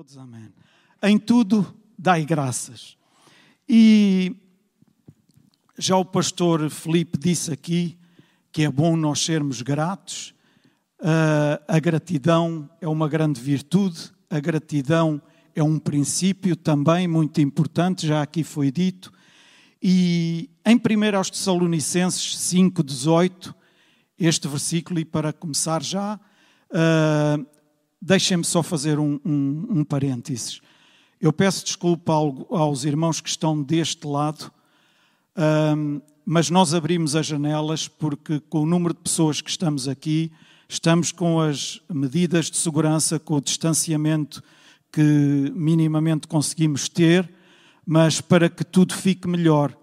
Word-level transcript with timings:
todos, 0.00 0.16
amém. 0.16 0.50
Em 1.02 1.18
tudo 1.18 1.76
dai 1.98 2.24
graças. 2.24 2.96
E 3.68 4.34
já 5.76 5.94
o 5.94 6.06
pastor 6.06 6.70
Felipe 6.70 7.18
disse 7.18 7.52
aqui 7.52 7.98
que 8.50 8.62
é 8.62 8.70
bom 8.70 8.96
nós 8.96 9.22
sermos 9.22 9.60
gratos. 9.60 10.32
Uh, 11.00 11.62
a 11.68 11.78
gratidão 11.78 12.66
é 12.80 12.88
uma 12.88 13.10
grande 13.10 13.42
virtude, 13.42 14.10
a 14.30 14.40
gratidão 14.40 15.20
é 15.54 15.62
um 15.62 15.78
princípio 15.78 16.56
também 16.56 17.06
muito 17.06 17.38
importante, 17.42 18.06
já 18.06 18.22
aqui 18.22 18.42
foi 18.42 18.70
dito. 18.70 19.12
E 19.82 20.48
em 20.64 20.76
1 20.76 21.14
aos 21.14 21.28
Tessalonicenses 21.28 22.38
5, 22.38 22.82
18, 22.82 23.54
este 24.18 24.48
versículo, 24.48 24.98
e 24.98 25.04
para 25.04 25.30
começar 25.30 25.82
já, 25.82 26.18
uh, 26.70 27.59
deixem-me 28.00 28.44
só 28.44 28.62
fazer 28.62 28.98
um, 28.98 29.20
um, 29.24 29.66
um 29.70 29.84
parênteses. 29.84 30.60
Eu 31.20 31.32
peço 31.32 31.64
desculpa 31.64 32.12
aos 32.12 32.84
irmãos 32.84 33.20
que 33.20 33.28
estão 33.28 33.62
deste 33.62 34.06
lado, 34.06 34.50
um, 35.76 36.00
mas 36.24 36.48
nós 36.48 36.72
abrimos 36.72 37.14
as 37.14 37.26
janelas 37.26 37.88
porque, 37.88 38.40
com 38.40 38.62
o 38.62 38.66
número 38.66 38.94
de 38.94 39.00
pessoas 39.00 39.40
que 39.40 39.50
estamos 39.50 39.86
aqui, 39.86 40.32
estamos 40.68 41.12
com 41.12 41.40
as 41.40 41.80
medidas 41.92 42.50
de 42.50 42.56
segurança, 42.56 43.18
com 43.18 43.34
o 43.34 43.40
distanciamento 43.40 44.42
que 44.92 45.52
minimamente 45.54 46.26
conseguimos 46.26 46.88
ter, 46.88 47.28
mas 47.84 48.20
para 48.20 48.48
que 48.48 48.64
tudo 48.64 48.94
fique 48.94 49.28
melhor, 49.28 49.76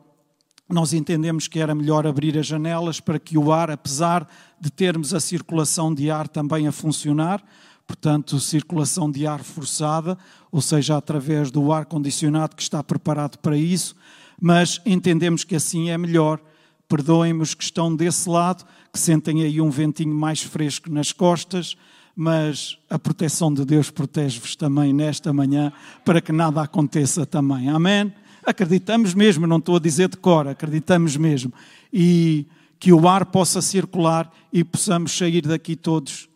nós 0.69 0.91
entendemos 0.91 1.47
que 1.47 1.59
era 1.59 1.75
melhor 1.75 2.05
abrir 2.05 2.37
as 2.37 2.45
janelas 2.45 2.99
para 2.99 3.19
que 3.19 3.37
o 3.37 3.51
ar, 3.51 3.69
apesar 3.71 4.27
de 4.59 4.69
termos 4.69 5.13
a 5.13 5.19
circulação 5.19 5.93
de 5.93 6.09
ar 6.09 6.27
também 6.27 6.67
a 6.67 6.71
funcionar, 6.71 7.43
portanto, 7.87 8.39
circulação 8.39 9.09
de 9.09 9.25
ar 9.25 9.41
forçada, 9.41 10.17
ou 10.51 10.61
seja, 10.61 10.97
através 10.97 11.49
do 11.49 11.71
ar 11.71 11.85
condicionado 11.85 12.55
que 12.55 12.61
está 12.61 12.83
preparado 12.83 13.37
para 13.37 13.57
isso, 13.57 13.95
mas 14.39 14.81
entendemos 14.85 15.45
que 15.45 15.55
assim 15.55 15.89
é 15.89 15.97
melhor. 15.97 16.39
Perdoem-me 16.87 17.41
os 17.41 17.53
que 17.53 17.63
estão 17.63 17.95
desse 17.95 18.29
lado, 18.29 18.65
que 18.91 18.99
sentem 18.99 19.43
aí 19.43 19.61
um 19.61 19.69
ventinho 19.69 20.13
mais 20.13 20.41
fresco 20.41 20.91
nas 20.91 21.11
costas, 21.11 21.77
mas 22.15 22.77
a 22.89 22.99
proteção 22.99 23.53
de 23.53 23.63
Deus 23.63 23.89
protege-vos 23.89 24.55
também 24.55 24.91
nesta 24.91 25.31
manhã 25.31 25.71
para 26.03 26.19
que 26.19 26.31
nada 26.31 26.61
aconteça 26.61 27.25
também. 27.25 27.69
Amém? 27.69 28.13
Acreditamos 28.45 29.13
mesmo, 29.13 29.45
não 29.45 29.57
estou 29.57 29.75
a 29.75 29.79
dizer 29.79 30.09
de 30.09 30.17
cor, 30.17 30.47
acreditamos 30.47 31.15
mesmo. 31.15 31.53
E 31.91 32.47
que 32.79 32.93
o 32.93 33.07
ar 33.07 33.25
possa 33.25 33.61
circular 33.61 34.31
e 34.51 34.63
possamos 34.63 35.15
sair 35.15 35.41
daqui 35.41 35.75
todos 35.75 36.29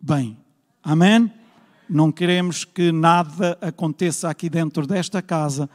bem. 0.00 0.36
Amém? 0.90 1.30
Não 1.86 2.10
queremos 2.10 2.64
que 2.64 2.90
nada 2.90 3.58
aconteça 3.60 4.30
aqui 4.30 4.48
dentro 4.48 4.86
desta 4.86 5.20
casa 5.20 5.68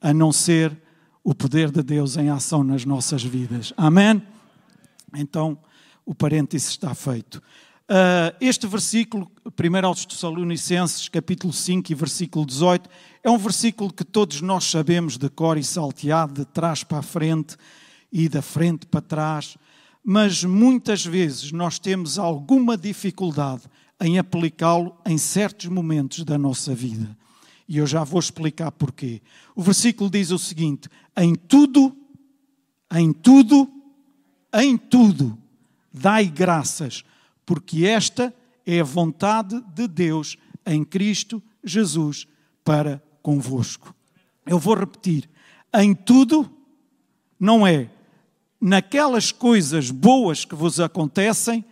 a 0.00 0.12
não 0.12 0.32
ser 0.32 0.76
o 1.22 1.32
poder 1.32 1.70
de 1.70 1.84
Deus 1.84 2.16
em 2.16 2.30
ação 2.30 2.64
nas 2.64 2.84
nossas 2.84 3.22
vidas. 3.22 3.72
Amém? 3.76 4.20
Então, 5.14 5.56
o 6.04 6.12
parênteses 6.16 6.70
está 6.70 6.92
feito. 6.96 7.36
Uh, 7.36 8.34
este 8.40 8.66
versículo, 8.66 9.30
1 9.44 9.86
aos 9.86 10.04
Tessalonicenses, 10.04 11.08
capítulo 11.08 11.52
5 11.52 11.92
e 11.92 11.94
versículo 11.94 12.44
18, 12.44 12.90
é 13.22 13.30
um 13.30 13.38
versículo 13.38 13.92
que 13.92 14.02
todos 14.02 14.40
nós 14.40 14.64
sabemos 14.64 15.16
de 15.16 15.28
cor 15.28 15.56
e 15.56 15.62
salteado, 15.62 16.34
de 16.34 16.44
trás 16.44 16.82
para 16.82 16.98
a 16.98 17.02
frente 17.02 17.56
e 18.10 18.28
da 18.28 18.42
frente 18.42 18.84
para 18.84 19.00
trás, 19.00 19.56
mas 20.04 20.42
muitas 20.42 21.06
vezes 21.06 21.52
nós 21.52 21.78
temos 21.78 22.18
alguma 22.18 22.76
dificuldade 22.76 23.62
em 24.00 24.18
aplicá-lo 24.18 24.96
em 25.06 25.18
certos 25.18 25.66
momentos 25.66 26.24
da 26.24 26.36
nossa 26.38 26.74
vida. 26.74 27.16
E 27.68 27.78
eu 27.78 27.86
já 27.86 28.04
vou 28.04 28.20
explicar 28.20 28.70
porquê. 28.70 29.20
O 29.54 29.62
versículo 29.62 30.10
diz 30.10 30.30
o 30.30 30.38
seguinte: 30.38 30.88
em 31.16 31.34
tudo, 31.34 31.96
em 32.92 33.12
tudo, 33.12 33.68
em 34.54 34.76
tudo, 34.76 35.36
dai 35.92 36.26
graças, 36.26 37.04
porque 37.44 37.84
esta 37.84 38.34
é 38.64 38.80
a 38.80 38.84
vontade 38.84 39.60
de 39.74 39.88
Deus 39.88 40.36
em 40.64 40.84
Cristo 40.84 41.42
Jesus 41.64 42.26
para 42.62 43.02
convosco. 43.22 43.94
Eu 44.46 44.58
vou 44.58 44.74
repetir: 44.74 45.28
em 45.74 45.94
tudo, 45.94 46.48
não 47.40 47.66
é 47.66 47.90
naquelas 48.60 49.32
coisas 49.32 49.90
boas 49.90 50.44
que 50.44 50.54
vos 50.54 50.78
acontecem, 50.78 51.64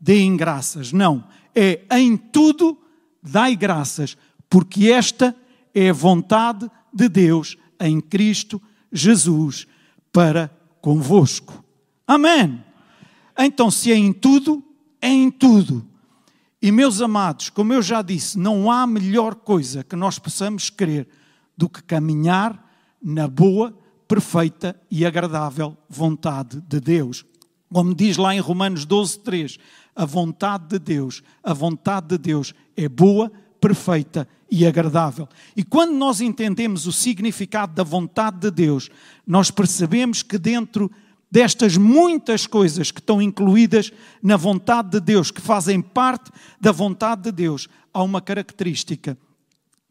deem 0.00 0.36
graças. 0.36 0.92
Não 0.92 1.24
é 1.56 1.98
em 1.98 2.16
tudo 2.16 2.78
dai 3.22 3.56
graças, 3.56 4.16
porque 4.48 4.90
esta 4.90 5.34
é 5.74 5.90
a 5.90 5.94
vontade 5.94 6.70
de 6.92 7.08
Deus 7.08 7.56
em 7.80 8.00
Cristo 8.00 8.62
Jesus 8.92 9.66
para 10.12 10.50
convosco. 10.80 11.64
Amém. 12.06 12.62
Então, 13.38 13.70
se 13.70 13.90
é 13.90 13.96
em 13.96 14.12
tudo, 14.12 14.62
é 15.00 15.08
em 15.08 15.30
tudo. 15.30 15.84
E 16.62 16.72
meus 16.72 17.00
amados, 17.00 17.50
como 17.50 17.72
eu 17.72 17.82
já 17.82 18.00
disse, 18.00 18.38
não 18.38 18.70
há 18.70 18.86
melhor 18.86 19.34
coisa 19.34 19.84
que 19.84 19.96
nós 19.96 20.18
possamos 20.18 20.70
querer 20.70 21.08
do 21.56 21.68
que 21.68 21.82
caminhar 21.82 22.64
na 23.02 23.28
boa, 23.28 23.76
perfeita 24.08 24.80
e 24.90 25.04
agradável 25.04 25.76
vontade 25.88 26.60
de 26.62 26.80
Deus. 26.80 27.24
Como 27.72 27.94
diz 27.94 28.16
lá 28.16 28.34
em 28.34 28.40
Romanos 28.40 28.84
12, 28.84 29.18
3, 29.20 29.58
a 29.94 30.04
vontade 30.04 30.68
de 30.68 30.78
Deus, 30.78 31.22
a 31.42 31.52
vontade 31.52 32.08
de 32.08 32.18
Deus 32.18 32.54
é 32.76 32.88
boa, 32.88 33.30
perfeita 33.60 34.28
e 34.50 34.66
agradável. 34.66 35.28
E 35.56 35.64
quando 35.64 35.92
nós 35.92 36.20
entendemos 36.20 36.86
o 36.86 36.92
significado 36.92 37.74
da 37.74 37.82
vontade 37.82 38.38
de 38.38 38.50
Deus, 38.50 38.90
nós 39.26 39.50
percebemos 39.50 40.22
que 40.22 40.38
dentro 40.38 40.90
destas 41.30 41.76
muitas 41.76 42.46
coisas 42.46 42.90
que 42.90 43.00
estão 43.00 43.20
incluídas 43.20 43.92
na 44.22 44.36
vontade 44.36 44.90
de 44.90 45.00
Deus, 45.00 45.30
que 45.30 45.40
fazem 45.40 45.80
parte 45.80 46.30
da 46.60 46.70
vontade 46.72 47.22
de 47.22 47.32
Deus, 47.32 47.68
há 47.92 48.02
uma 48.02 48.20
característica 48.20 49.18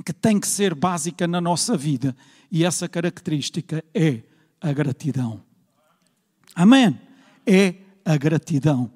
que 0.06 0.13
tem 0.13 0.40
que 0.40 0.47
ser 0.47 0.74
básica 0.74 1.28
na 1.28 1.42
nossa 1.42 1.75
vida, 1.75 2.16
e 2.52 2.63
essa 2.63 2.88
característica 2.88 3.84
é 3.94 4.22
a 4.62 4.72
gratidão. 4.72 5.42
Amém? 6.53 6.97
É 7.45 7.75
a 8.03 8.17
gratidão. 8.17 8.91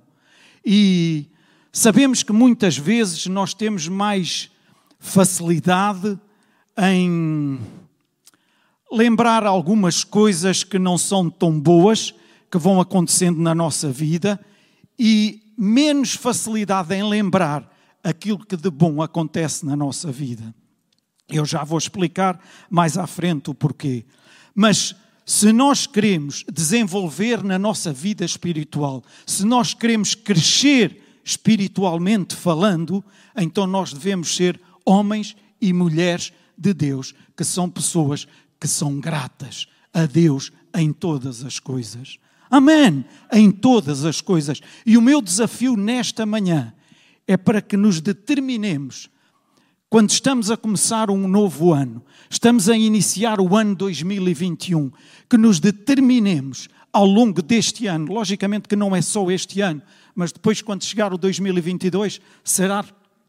E 0.66 1.28
sabemos 1.72 2.24
que 2.24 2.32
muitas 2.32 2.78
vezes 2.78 3.26
nós 3.28 3.54
temos 3.54 3.88
mais 3.88 4.52
facilidade 5.00 6.20
em 6.78 7.60
lembrar 8.92 9.46
algumas 9.46 10.04
coisas 10.04 10.64
que 10.64 10.80
não 10.80 10.98
são 10.98 11.30
tão 11.30 11.60
boas 11.60 12.14
que 12.52 12.58
vão 12.58 12.82
acontecendo 12.82 13.40
na 13.40 13.54
nossa 13.54 13.92
vida 13.92 14.40
e 14.98 15.42
menos 15.58 16.14
facilidade 16.14 16.94
em 16.96 17.04
lembrar 17.04 17.70
aquilo 18.04 18.46
que 18.46 18.56
de 18.56 18.70
bom 18.70 19.02
acontece 19.02 19.66
na 19.66 19.76
nossa 19.76 20.12
vida. 20.12 20.54
Eu 21.28 21.46
já 21.46 21.64
vou 21.64 21.78
explicar 21.78 22.40
mais 22.70 22.98
à 22.98 23.06
frente 23.06 23.50
o 23.50 23.54
porquê. 23.54 24.06
Mas 24.56 24.96
se 25.30 25.54
nós 25.54 25.86
queremos 25.86 26.44
desenvolver 26.52 27.44
na 27.44 27.60
nossa 27.60 27.94
vida 27.94 28.26
espiritual, 28.26 29.04
se 29.28 29.46
nós 29.46 29.76
queremos 29.76 30.16
crescer 30.16 31.20
espiritualmente 31.24 32.36
falando, 32.36 33.06
então 33.38 33.68
nós 33.68 33.94
devemos 33.94 34.36
ser 34.36 34.60
homens 34.84 35.36
e 35.62 35.72
mulheres 35.72 36.34
de 36.58 36.74
Deus, 36.74 37.14
que 37.38 37.44
são 37.44 37.70
pessoas 37.70 38.28
que 38.60 38.68
são 38.68 39.00
gratas 39.00 39.68
a 39.94 40.08
Deus 40.08 40.52
em 40.76 40.92
todas 40.92 41.44
as 41.46 41.60
coisas. 41.60 42.18
Amém! 42.50 43.06
Em 43.32 43.52
todas 43.52 44.06
as 44.06 44.22
coisas. 44.22 44.60
E 44.84 44.98
o 44.98 45.02
meu 45.02 45.22
desafio 45.22 45.78
nesta 45.78 46.26
manhã 46.26 46.74
é 47.28 47.38
para 47.38 47.62
que 47.62 47.78
nos 47.78 48.02
determinemos 48.02 49.08
quando 49.90 50.12
estamos 50.12 50.52
a 50.52 50.58
começar 50.58 51.10
um 51.10 51.28
novo 51.28 51.74
ano, 51.74 52.04
estamos 52.30 52.70
a 52.70 52.78
iniciar 52.78 53.42
o 53.42 53.56
ano 53.56 53.74
2021, 53.74 54.92
que 55.28 55.36
nos 55.36 55.60
determinemos 55.60 56.70
ao 56.94 57.06
longo 57.06 57.42
deste 57.42 57.88
ano, 57.88 58.14
logicamente 58.14 58.68
que 58.68 58.76
não 58.76 58.96
é 58.96 59.02
só 59.02 59.32
este 59.32 59.62
ano, 59.62 59.82
mas 60.14 60.32
depois, 60.32 60.62
quando 60.62 60.84
chegar 60.84 61.12
o 61.12 61.18
2022, 61.18 62.22
será 62.44 62.86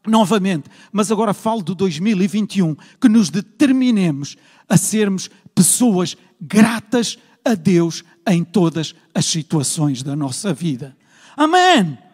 novamente. 0.06 0.68
Mas 0.92 1.10
agora 1.10 1.32
falo 1.32 1.62
do 1.62 1.74
2021, 1.74 2.76
que 3.00 3.08
nos 3.08 3.30
determinemos 3.30 4.36
a 4.68 4.76
sermos 4.76 5.30
pessoas 5.54 6.16
gratas 6.40 7.18
a 7.44 7.54
Deus 7.54 8.04
em 8.26 8.44
todas 8.44 8.94
as 9.14 9.24
situações 9.24 10.02
da 10.02 10.14
nossa 10.14 10.52
vida. 10.52 10.96
Amém! 11.36 12.09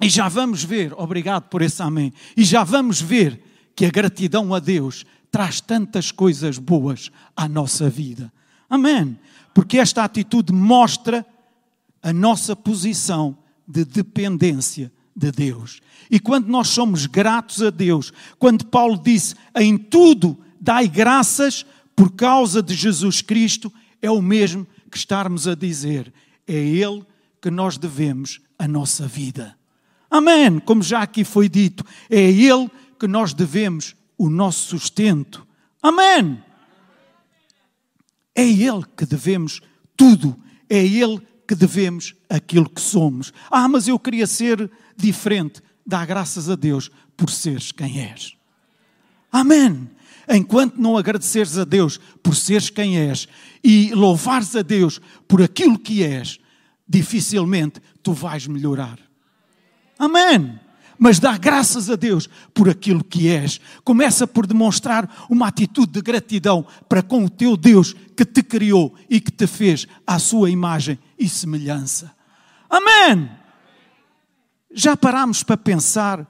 E 0.00 0.08
já 0.08 0.28
vamos 0.28 0.62
ver, 0.62 0.92
obrigado 0.94 1.44
por 1.48 1.62
esse 1.62 1.82
amém, 1.82 2.12
e 2.36 2.44
já 2.44 2.62
vamos 2.62 3.00
ver 3.00 3.42
que 3.74 3.84
a 3.84 3.90
gratidão 3.90 4.54
a 4.54 4.58
Deus 4.58 5.04
traz 5.30 5.60
tantas 5.60 6.10
coisas 6.10 6.58
boas 6.58 7.10
à 7.36 7.48
nossa 7.48 7.90
vida. 7.90 8.32
Amém. 8.68 9.18
Porque 9.54 9.78
esta 9.78 10.04
atitude 10.04 10.52
mostra 10.52 11.26
a 12.02 12.12
nossa 12.12 12.54
posição 12.54 13.36
de 13.66 13.84
dependência 13.84 14.92
de 15.14 15.32
Deus. 15.32 15.80
E 16.10 16.20
quando 16.20 16.46
nós 16.46 16.68
somos 16.68 17.06
gratos 17.06 17.62
a 17.62 17.70
Deus, 17.70 18.12
quando 18.38 18.66
Paulo 18.66 19.00
disse 19.02 19.34
em 19.56 19.76
tudo 19.76 20.38
dai 20.60 20.88
graças 20.88 21.66
por 21.94 22.12
causa 22.12 22.62
de 22.62 22.74
Jesus 22.74 23.20
Cristo, 23.20 23.72
é 24.00 24.10
o 24.10 24.22
mesmo 24.22 24.66
que 24.90 24.96
estarmos 24.96 25.48
a 25.48 25.54
dizer, 25.54 26.12
é 26.46 26.54
Ele 26.54 27.04
que 27.42 27.50
nós 27.50 27.76
devemos 27.76 28.40
a 28.58 28.68
nossa 28.68 29.06
vida. 29.06 29.57
Amém. 30.10 30.58
Como 30.60 30.82
já 30.82 31.02
aqui 31.02 31.24
foi 31.24 31.48
dito, 31.48 31.84
é 32.08 32.18
a 32.18 32.30
Ele 32.30 32.70
que 32.98 33.06
nós 33.06 33.32
devemos 33.32 33.94
o 34.16 34.28
nosso 34.28 34.78
sustento. 34.78 35.46
Amém. 35.82 36.42
É 38.34 38.42
a 38.42 38.46
Ele 38.46 38.84
que 38.96 39.06
devemos 39.06 39.60
tudo. 39.96 40.36
É 40.68 40.80
a 40.80 40.84
Ele 40.84 41.20
que 41.46 41.54
devemos 41.54 42.14
aquilo 42.28 42.68
que 42.68 42.80
somos. 42.80 43.32
Ah, 43.50 43.68
mas 43.68 43.88
eu 43.88 43.98
queria 43.98 44.26
ser 44.26 44.70
diferente. 44.96 45.62
Dá 45.86 46.04
graças 46.04 46.50
a 46.50 46.54
Deus 46.54 46.90
por 47.16 47.30
seres 47.30 47.72
quem 47.72 48.00
és. 48.00 48.36
Amém. 49.32 49.88
Enquanto 50.28 50.76
não 50.76 50.96
agradeceres 50.96 51.56
a 51.56 51.64
Deus 51.64 51.98
por 52.22 52.36
seres 52.36 52.68
quem 52.68 52.98
és 52.98 53.26
e 53.64 53.94
louvares 53.94 54.54
a 54.54 54.62
Deus 54.62 55.00
por 55.26 55.42
aquilo 55.42 55.78
que 55.78 56.02
és, 56.02 56.38
dificilmente 56.86 57.80
tu 58.02 58.12
vais 58.12 58.46
melhorar. 58.46 59.07
Amém. 59.98 60.58
Mas 60.98 61.20
dá 61.20 61.36
graças 61.38 61.88
a 61.88 61.96
Deus 61.96 62.28
por 62.52 62.68
aquilo 62.68 63.04
que 63.04 63.28
és. 63.28 63.60
Começa 63.84 64.26
por 64.26 64.46
demonstrar 64.46 65.26
uma 65.30 65.46
atitude 65.46 65.92
de 65.92 66.00
gratidão 66.00 66.66
para 66.88 67.02
com 67.02 67.24
o 67.24 67.30
teu 67.30 67.56
Deus 67.56 67.94
que 68.16 68.24
te 68.24 68.42
criou 68.42 68.94
e 69.08 69.20
que 69.20 69.30
te 69.30 69.46
fez 69.46 69.86
à 70.06 70.18
sua 70.18 70.50
imagem 70.50 70.98
e 71.16 71.28
semelhança. 71.28 72.14
Amém. 72.68 73.30
Já 74.72 74.96
parámos 74.96 75.42
para 75.42 75.56
pensar 75.56 76.26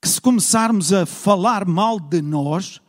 que 0.00 0.08
se 0.08 0.20
começarmos 0.20 0.92
a 0.92 1.06
falar 1.06 1.64
mal 1.64 1.98
de 1.98 2.22
nós 2.22 2.80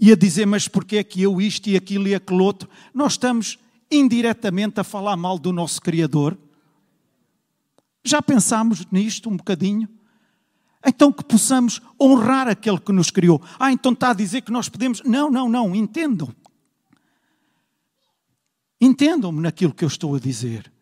e 0.00 0.10
a 0.10 0.16
dizer, 0.16 0.46
mas 0.46 0.66
porquê 0.66 0.96
é 0.96 1.04
que 1.04 1.22
eu 1.22 1.40
isto 1.40 1.68
e 1.68 1.76
aquilo 1.76 2.08
e 2.08 2.14
aquele 2.14 2.40
outro, 2.40 2.68
nós 2.94 3.12
estamos 3.12 3.58
indiretamente 3.90 4.80
a 4.80 4.84
falar 4.84 5.16
mal 5.16 5.38
do 5.38 5.52
nosso 5.52 5.80
Criador? 5.82 6.36
Já 8.04 8.22
pensámos 8.22 8.86
nisto 8.90 9.28
um 9.28 9.36
bocadinho? 9.36 9.88
Então 10.86 11.12
que 11.12 11.22
possamos 11.22 11.80
honrar 12.00 12.48
aquele 12.48 12.78
que 12.78 12.92
nos 12.92 13.10
criou. 13.10 13.42
Ah, 13.58 13.70
então 13.70 13.92
está 13.92 14.10
a 14.10 14.14
dizer 14.14 14.40
que 14.40 14.52
nós 14.52 14.68
podemos. 14.68 15.02
Não, 15.02 15.30
não, 15.30 15.48
não, 15.48 15.74
entendam. 15.74 16.34
Entendam-me 18.80 19.42
naquilo 19.42 19.74
que 19.74 19.84
eu 19.84 19.88
estou 19.88 20.14
a 20.14 20.18
dizer. 20.18 20.72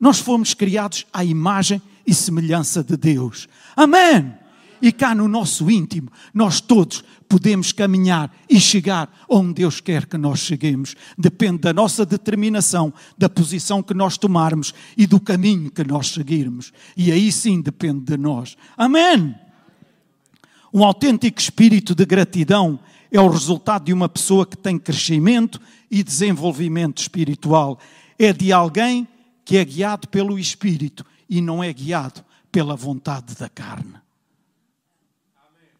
Nós 0.00 0.18
fomos 0.18 0.54
criados 0.54 1.06
à 1.12 1.24
imagem 1.24 1.80
e 2.06 2.12
semelhança 2.12 2.82
de 2.82 2.96
Deus. 2.96 3.48
Amém! 3.76 4.34
E 4.80 4.92
cá 4.92 5.14
no 5.14 5.28
nosso 5.28 5.70
íntimo, 5.70 6.10
nós 6.32 6.60
todos 6.60 7.02
podemos 7.28 7.72
caminhar 7.72 8.34
e 8.48 8.60
chegar 8.60 9.10
onde 9.28 9.54
Deus 9.54 9.80
quer 9.80 10.06
que 10.06 10.16
nós 10.16 10.40
cheguemos. 10.40 10.94
Depende 11.16 11.58
da 11.58 11.72
nossa 11.72 12.06
determinação, 12.06 12.92
da 13.16 13.28
posição 13.28 13.82
que 13.82 13.94
nós 13.94 14.16
tomarmos 14.16 14.72
e 14.96 15.06
do 15.06 15.20
caminho 15.20 15.70
que 15.70 15.84
nós 15.84 16.08
seguirmos. 16.08 16.72
E 16.96 17.12
aí 17.12 17.30
sim 17.30 17.60
depende 17.60 18.00
de 18.00 18.16
nós. 18.16 18.56
Amém! 18.76 19.34
Um 20.72 20.84
autêntico 20.84 21.40
espírito 21.40 21.94
de 21.94 22.04
gratidão 22.04 22.78
é 23.10 23.20
o 23.20 23.28
resultado 23.28 23.84
de 23.84 23.92
uma 23.92 24.08
pessoa 24.08 24.46
que 24.46 24.56
tem 24.56 24.78
crescimento 24.78 25.60
e 25.90 26.02
desenvolvimento 26.02 26.98
espiritual. 26.98 27.78
É 28.18 28.32
de 28.32 28.52
alguém 28.52 29.08
que 29.44 29.56
é 29.56 29.64
guiado 29.64 30.08
pelo 30.08 30.38
Espírito 30.38 31.06
e 31.28 31.40
não 31.40 31.64
é 31.64 31.72
guiado 31.72 32.22
pela 32.52 32.76
vontade 32.76 33.34
da 33.34 33.48
carne. 33.48 33.94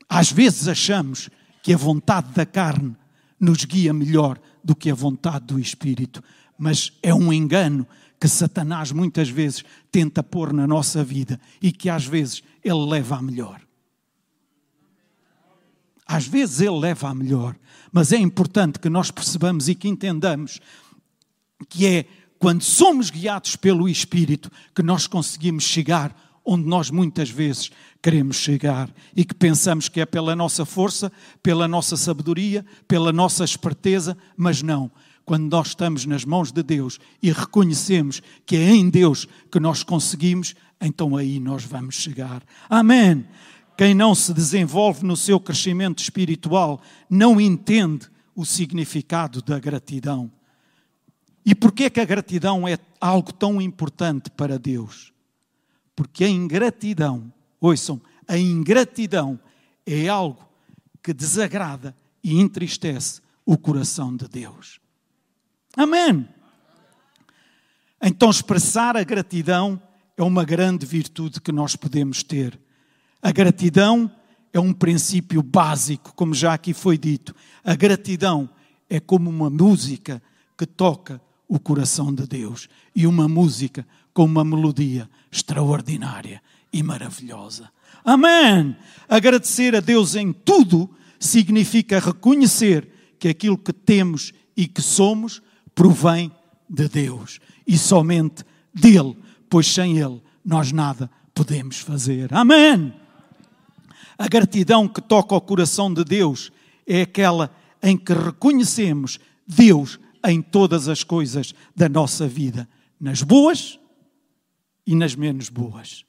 Às 0.09 0.33
vezes 0.33 0.69
achamos 0.69 1.29
que 1.63 1.73
a 1.73 1.77
vontade 1.77 2.33
da 2.33 2.47
carne 2.47 2.97
nos 3.39 3.65
guia 3.65 3.93
melhor 3.93 4.41
do 4.65 4.75
que 4.75 4.91
a 4.91 4.95
vontade 4.95 5.47
do 5.47 5.59
Espírito, 5.59 6.23
mas 6.57 6.93
é 7.03 7.15
um 7.15 7.33
engano 7.33 7.87
que 8.19 8.27
Satanás 8.27 8.91
muitas 8.91 9.29
vezes 9.29 9.65
tenta 9.93 10.23
pôr 10.23 10.53
na 10.53 10.67
nossa 10.67 11.05
vida 11.05 11.41
e 11.63 11.71
que 11.71 11.89
às 11.89 12.05
vezes 12.05 12.43
ele 12.65 12.85
leva 12.87 13.17
a 13.17 13.23
melhor. 13.23 13.61
Às 16.07 16.27
vezes 16.27 16.61
ele 16.61 16.79
leva 16.79 17.11
a 17.11 17.15
melhor, 17.15 17.55
mas 17.93 18.13
é 18.13 18.17
importante 18.17 18.79
que 18.79 18.89
nós 18.89 19.11
percebamos 19.11 19.69
e 19.69 19.75
que 19.75 19.89
entendamos 19.89 20.59
que 21.69 21.87
é 21.87 22.07
quando 22.39 22.63
somos 22.63 23.11
guiados 23.11 23.57
pelo 23.57 23.89
Espírito 23.89 24.51
que 24.75 24.83
nós 24.83 25.07
conseguimos 25.07 25.65
chegar 25.65 26.17
onde 26.45 26.67
nós 26.67 26.91
muitas 26.91 27.29
vezes 27.29 27.71
queremos 28.03 28.37
chegar 28.37 28.91
e 29.15 29.25
que 29.25 29.35
pensamos 29.35 29.89
que 29.89 30.01
é 30.01 30.07
pela 30.07 30.35
nossa 30.37 30.65
força, 30.65 31.11
pela 31.43 31.67
nossa 31.67 31.97
sabedoria, 31.97 32.65
pela 32.87 33.13
nossa 33.13 33.45
esperteza, 33.45 34.17
mas 34.37 34.63
não. 34.63 34.91
Quando 35.25 35.51
nós 35.51 35.69
estamos 35.69 36.07
nas 36.07 36.25
mãos 36.25 36.51
de 36.51 36.63
Deus 36.63 36.99
e 37.23 37.31
reconhecemos 37.31 38.23
que 38.47 38.57
é 38.57 38.71
em 38.71 38.89
Deus 38.89 39.27
que 39.51 39.61
nós 39.61 39.83
conseguimos, 39.83 40.55
então 40.81 41.17
aí 41.17 41.39
nós 41.39 41.65
vamos 41.65 41.97
chegar. 41.97 42.43
Amém. 42.69 43.27
Quem 43.77 43.95
não 43.95 44.15
se 44.15 44.33
desenvolve 44.33 45.05
no 45.05 45.17
seu 45.17 45.39
crescimento 45.39 46.03
espiritual 46.03 46.81
não 47.11 47.41
entende 47.41 48.09
o 48.35 48.45
significado 48.45 49.43
da 49.43 49.59
gratidão. 49.59 50.31
E 51.45 51.55
por 51.55 51.73
que 51.73 51.89
que 51.91 52.01
a 52.01 52.05
gratidão 52.05 52.67
é 52.67 52.79
algo 53.01 53.33
tão 53.33 53.61
importante 53.61 54.31
para 54.31 54.59
Deus? 54.59 55.13
Porque 55.95 56.25
a 56.25 56.29
ingratidão, 56.29 57.33
ouçam, 57.61 58.01
a 58.27 58.37
ingratidão 58.37 59.39
é 59.87 60.09
algo 60.09 60.47
que 61.03 61.13
desagrada 61.13 61.95
e 62.23 62.39
entristece 62.39 63.21
o 63.45 63.57
coração 63.57 64.15
de 64.15 64.29
Deus. 64.29 64.81
Amém. 65.77 66.29
Então, 68.03 68.31
expressar 68.31 68.97
a 68.97 69.03
gratidão 69.03 69.81
é 70.17 70.23
uma 70.23 70.45
grande 70.45 70.85
virtude 70.85 71.41
que 71.41 71.51
nós 71.51 71.75
podemos 71.75 72.23
ter. 72.23 72.59
A 73.23 73.33
gratidão 73.33 74.11
é 74.53 74.61
um 74.61 74.73
princípio 74.73 75.43
básico, 75.43 76.13
como 76.15 76.35
já 76.35 76.55
aqui 76.55 76.75
foi 76.75 76.99
dito. 76.99 77.35
A 77.65 77.75
gratidão 77.75 78.49
é 78.89 79.01
como 79.01 79.31
uma 79.31 79.49
música 79.49 80.23
que 80.57 80.67
toca 80.67 81.21
o 81.49 81.59
coração 81.59 82.15
de 82.15 82.27
Deus 82.27 82.69
e 82.95 83.07
uma 83.07 83.27
música 83.27 83.87
com 84.13 84.25
uma 84.25 84.45
melodia 84.45 85.09
extraordinária 85.31 86.43
e 86.73 86.83
maravilhosa. 86.83 87.71
Amém! 88.05 88.77
Agradecer 89.09 89.75
a 89.75 89.81
Deus 89.81 90.15
em 90.15 90.33
tudo 90.33 90.91
significa 91.19 91.99
reconhecer 91.99 92.89
que 93.19 93.29
aquilo 93.29 93.59
que 93.59 93.73
temos 93.73 94.33
e 94.57 94.67
que 94.67 94.81
somos 94.81 95.43
provém 95.75 96.33
de 96.69 96.89
Deus 96.89 97.41
e 97.67 97.77
somente 97.77 98.45
dele, 98.75 99.17
pois 99.49 99.67
sem 99.67 99.99
ele 99.99 100.21
nós 100.45 100.73
nada 100.73 101.11
podemos 101.35 101.79
fazer. 101.79 102.33
Amém! 102.33 102.93
A 104.17 104.27
gratidão 104.27 104.89
que 104.89 105.01
toca 105.01 105.35
ao 105.35 105.41
coração 105.41 105.93
de 105.93 106.05
Deus 106.05 106.51
é 106.87 107.03
aquela 107.03 107.55
em 107.83 107.97
que 107.97 108.13
reconhecemos 108.13 109.21
Deus 109.47 109.99
em 110.27 110.43
todas 110.43 110.89
as 110.89 111.05
coisas 111.05 111.55
da 111.77 111.89
nossa 111.89 112.27
vida, 112.27 112.69
nas 113.01 113.23
boas 113.23 113.79
e 114.87 114.95
nas 114.95 115.15
menos 115.15 115.49
boas. 115.49 116.08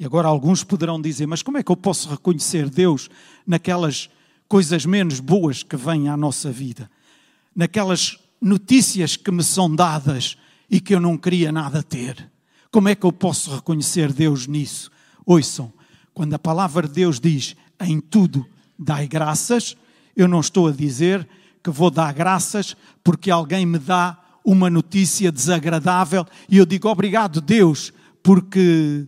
E 0.00 0.04
agora 0.06 0.26
alguns 0.26 0.64
poderão 0.64 0.98
dizer: 0.98 1.26
Mas 1.26 1.42
como 1.42 1.58
é 1.58 1.62
que 1.62 1.70
eu 1.70 1.76
posso 1.76 2.08
reconhecer 2.08 2.70
Deus 2.70 3.10
naquelas 3.46 4.08
coisas 4.48 4.86
menos 4.86 5.20
boas 5.20 5.62
que 5.62 5.76
vêm 5.76 6.08
à 6.08 6.16
nossa 6.16 6.50
vida? 6.50 6.90
Naquelas 7.54 8.18
notícias 8.40 9.14
que 9.14 9.30
me 9.30 9.44
são 9.44 9.72
dadas 9.72 10.38
e 10.70 10.80
que 10.80 10.94
eu 10.94 11.00
não 11.00 11.18
queria 11.18 11.52
nada 11.52 11.82
ter? 11.82 12.30
Como 12.72 12.88
é 12.88 12.94
que 12.94 13.04
eu 13.04 13.12
posso 13.12 13.54
reconhecer 13.54 14.10
Deus 14.10 14.46
nisso? 14.46 14.90
Ouçam, 15.26 15.70
quando 16.14 16.32
a 16.32 16.38
palavra 16.38 16.88
de 16.88 16.94
Deus 16.94 17.20
diz 17.20 17.54
em 17.78 18.00
tudo 18.00 18.46
dai 18.78 19.06
graças, 19.06 19.76
eu 20.16 20.26
não 20.26 20.40
estou 20.40 20.68
a 20.68 20.72
dizer 20.72 21.28
que 21.62 21.68
vou 21.68 21.90
dar 21.90 22.14
graças 22.14 22.74
porque 23.04 23.30
alguém 23.30 23.66
me 23.66 23.78
dá 23.78 24.18
uma 24.42 24.70
notícia 24.70 25.30
desagradável 25.30 26.26
e 26.48 26.56
eu 26.56 26.64
digo 26.64 26.88
obrigado, 26.88 27.42
Deus, 27.42 27.92
porque 28.22 29.06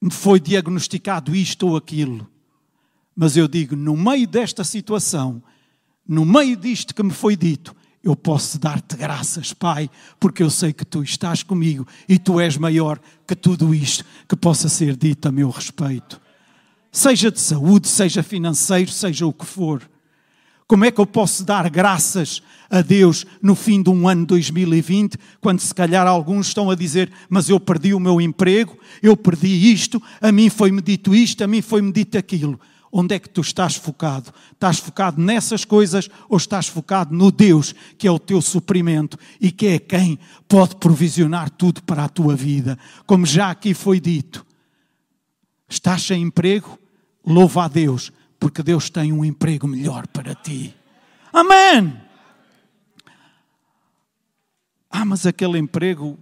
me 0.00 0.10
foi 0.10 0.38
diagnosticado 0.40 1.34
isto 1.34 1.68
ou 1.68 1.76
aquilo. 1.76 2.28
Mas 3.14 3.36
eu 3.36 3.48
digo, 3.48 3.74
no 3.74 3.96
meio 3.96 4.26
desta 4.26 4.62
situação, 4.62 5.42
no 6.06 6.24
meio 6.24 6.56
disto 6.56 6.94
que 6.94 7.02
me 7.02 7.10
foi 7.10 7.36
dito, 7.36 7.74
eu 8.02 8.14
posso 8.14 8.58
dar-te 8.58 8.96
graças, 8.96 9.52
Pai, 9.52 9.90
porque 10.20 10.42
eu 10.42 10.50
sei 10.50 10.72
que 10.72 10.84
tu 10.84 11.02
estás 11.02 11.42
comigo 11.42 11.86
e 12.08 12.18
tu 12.18 12.40
és 12.40 12.56
maior 12.56 13.00
que 13.26 13.34
tudo 13.34 13.74
isto 13.74 14.04
que 14.28 14.36
possa 14.36 14.68
ser 14.68 14.96
dito 14.96 15.26
a 15.26 15.32
meu 15.32 15.50
respeito. 15.50 16.20
Seja 16.92 17.30
de 17.30 17.40
saúde, 17.40 17.88
seja 17.88 18.22
financeiro, 18.22 18.90
seja 18.90 19.26
o 19.26 19.32
que 19.32 19.44
for. 19.44 19.88
Como 20.68 20.84
é 20.84 20.90
que 20.90 21.00
eu 21.00 21.06
posso 21.06 21.44
dar 21.44 21.70
graças 21.70 22.42
a 22.68 22.82
Deus 22.82 23.24
no 23.40 23.54
fim 23.54 23.82
de 23.82 23.88
um 23.88 24.06
ano 24.06 24.26
2020, 24.26 25.16
quando 25.40 25.60
se 25.60 25.74
calhar 25.74 26.06
alguns 26.06 26.48
estão 26.48 26.70
a 26.70 26.74
dizer: 26.74 27.10
Mas 27.30 27.48
eu 27.48 27.58
perdi 27.58 27.94
o 27.94 28.00
meu 28.00 28.20
emprego, 28.20 28.76
eu 29.02 29.16
perdi 29.16 29.72
isto, 29.72 30.00
a 30.20 30.30
mim 30.30 30.50
foi-me 30.50 30.82
dito 30.82 31.14
isto, 31.14 31.42
a 31.42 31.46
mim 31.46 31.62
foi-me 31.62 31.90
dito 31.90 32.18
aquilo. 32.18 32.60
Onde 32.92 33.14
é 33.14 33.18
que 33.18 33.30
tu 33.30 33.40
estás 33.40 33.76
focado? 33.76 34.32
Estás 34.52 34.78
focado 34.78 35.20
nessas 35.20 35.64
coisas 35.64 36.08
ou 36.28 36.36
estás 36.36 36.68
focado 36.68 37.14
no 37.14 37.30
Deus, 37.30 37.74
que 37.96 38.06
é 38.06 38.10
o 38.10 38.18
teu 38.18 38.42
suprimento 38.42 39.18
e 39.40 39.50
que 39.50 39.66
é 39.68 39.78
quem 39.78 40.18
pode 40.46 40.76
provisionar 40.76 41.48
tudo 41.48 41.82
para 41.82 42.04
a 42.04 42.08
tua 42.10 42.36
vida? 42.36 42.78
Como 43.06 43.24
já 43.24 43.50
aqui 43.50 43.72
foi 43.72 44.00
dito, 44.00 44.44
estás 45.66 46.02
sem 46.02 46.22
emprego? 46.22 46.78
Louva 47.26 47.64
a 47.64 47.68
Deus, 47.68 48.10
porque 48.38 48.62
Deus 48.62 48.88
tem 48.88 49.12
um 49.12 49.24
emprego 49.24 49.66
melhor 49.66 50.06
para 50.06 50.34
ti. 50.34 50.74
Amém! 51.32 52.00
Ah, 54.90 55.04
mas 55.04 55.26
aquele 55.26 55.58
emprego 55.58 56.18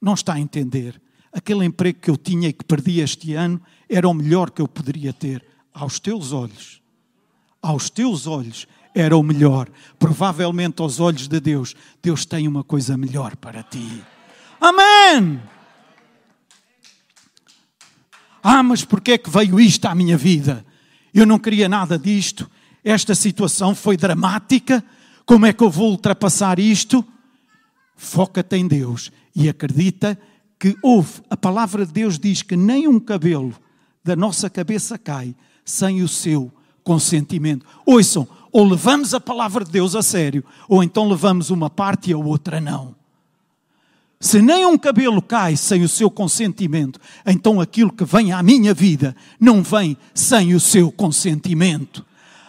não 0.00 0.14
está 0.14 0.34
a 0.34 0.40
entender. 0.40 1.00
Aquele 1.32 1.64
emprego 1.64 2.00
que 2.00 2.10
eu 2.10 2.16
tinha 2.16 2.48
e 2.48 2.52
que 2.52 2.64
perdi 2.64 3.00
este 3.00 3.34
ano 3.34 3.60
era 3.88 4.08
o 4.08 4.14
melhor 4.14 4.50
que 4.50 4.62
eu 4.62 4.68
poderia 4.68 5.12
ter. 5.12 5.44
Aos 5.72 6.00
teus 6.00 6.32
olhos. 6.32 6.82
Aos 7.62 7.90
teus 7.90 8.26
olhos 8.26 8.66
era 8.94 9.16
o 9.16 9.22
melhor. 9.22 9.68
Provavelmente 9.98 10.82
aos 10.82 10.98
olhos 10.98 11.28
de 11.28 11.38
Deus, 11.38 11.74
Deus 12.02 12.24
tem 12.24 12.48
uma 12.48 12.64
coisa 12.64 12.96
melhor 12.96 13.36
para 13.36 13.62
ti. 13.62 14.02
Amém! 14.60 15.40
Ah, 18.42 18.62
mas 18.62 18.84
porquê 18.84 19.12
é 19.12 19.18
que 19.18 19.30
veio 19.30 19.60
isto 19.60 19.86
à 19.86 19.94
minha 19.94 20.16
vida? 20.16 20.64
Eu 21.18 21.26
não 21.26 21.36
queria 21.36 21.68
nada 21.68 21.98
disto. 21.98 22.48
Esta 22.84 23.12
situação 23.12 23.74
foi 23.74 23.96
dramática. 23.96 24.84
Como 25.26 25.46
é 25.46 25.52
que 25.52 25.64
eu 25.64 25.68
vou 25.68 25.90
ultrapassar 25.90 26.60
isto? 26.60 27.04
Foca-te 27.96 28.54
em 28.54 28.68
Deus 28.68 29.10
e 29.34 29.48
acredita 29.48 30.16
que 30.60 30.76
houve. 30.80 31.20
A 31.28 31.36
palavra 31.36 31.84
de 31.84 31.92
Deus 31.92 32.20
diz 32.20 32.42
que 32.42 32.56
nem 32.56 32.86
um 32.86 33.00
cabelo 33.00 33.52
da 34.04 34.14
nossa 34.14 34.48
cabeça 34.48 34.96
cai 34.96 35.34
sem 35.64 36.02
o 36.02 36.06
seu 36.08 36.52
consentimento. 36.84 37.66
Ouçam, 37.84 38.28
ou 38.52 38.64
levamos 38.64 39.12
a 39.12 39.18
palavra 39.18 39.64
de 39.64 39.72
Deus 39.72 39.96
a 39.96 40.02
sério, 40.02 40.44
ou 40.68 40.84
então 40.84 41.08
levamos 41.08 41.50
uma 41.50 41.68
parte 41.68 42.10
e 42.10 42.14
a 42.14 42.16
outra 42.16 42.60
não. 42.60 42.94
Se 44.20 44.42
nem 44.42 44.66
um 44.66 44.76
cabelo 44.76 45.22
cai 45.22 45.56
sem 45.56 45.84
o 45.84 45.88
seu 45.88 46.10
consentimento, 46.10 46.98
então 47.24 47.60
aquilo 47.60 47.92
que 47.92 48.04
vem 48.04 48.32
à 48.32 48.42
minha 48.42 48.74
vida 48.74 49.14
não 49.38 49.62
vem 49.62 49.96
sem 50.12 50.54
o 50.54 50.60
seu 50.60 50.90
consentimento. 50.90 52.04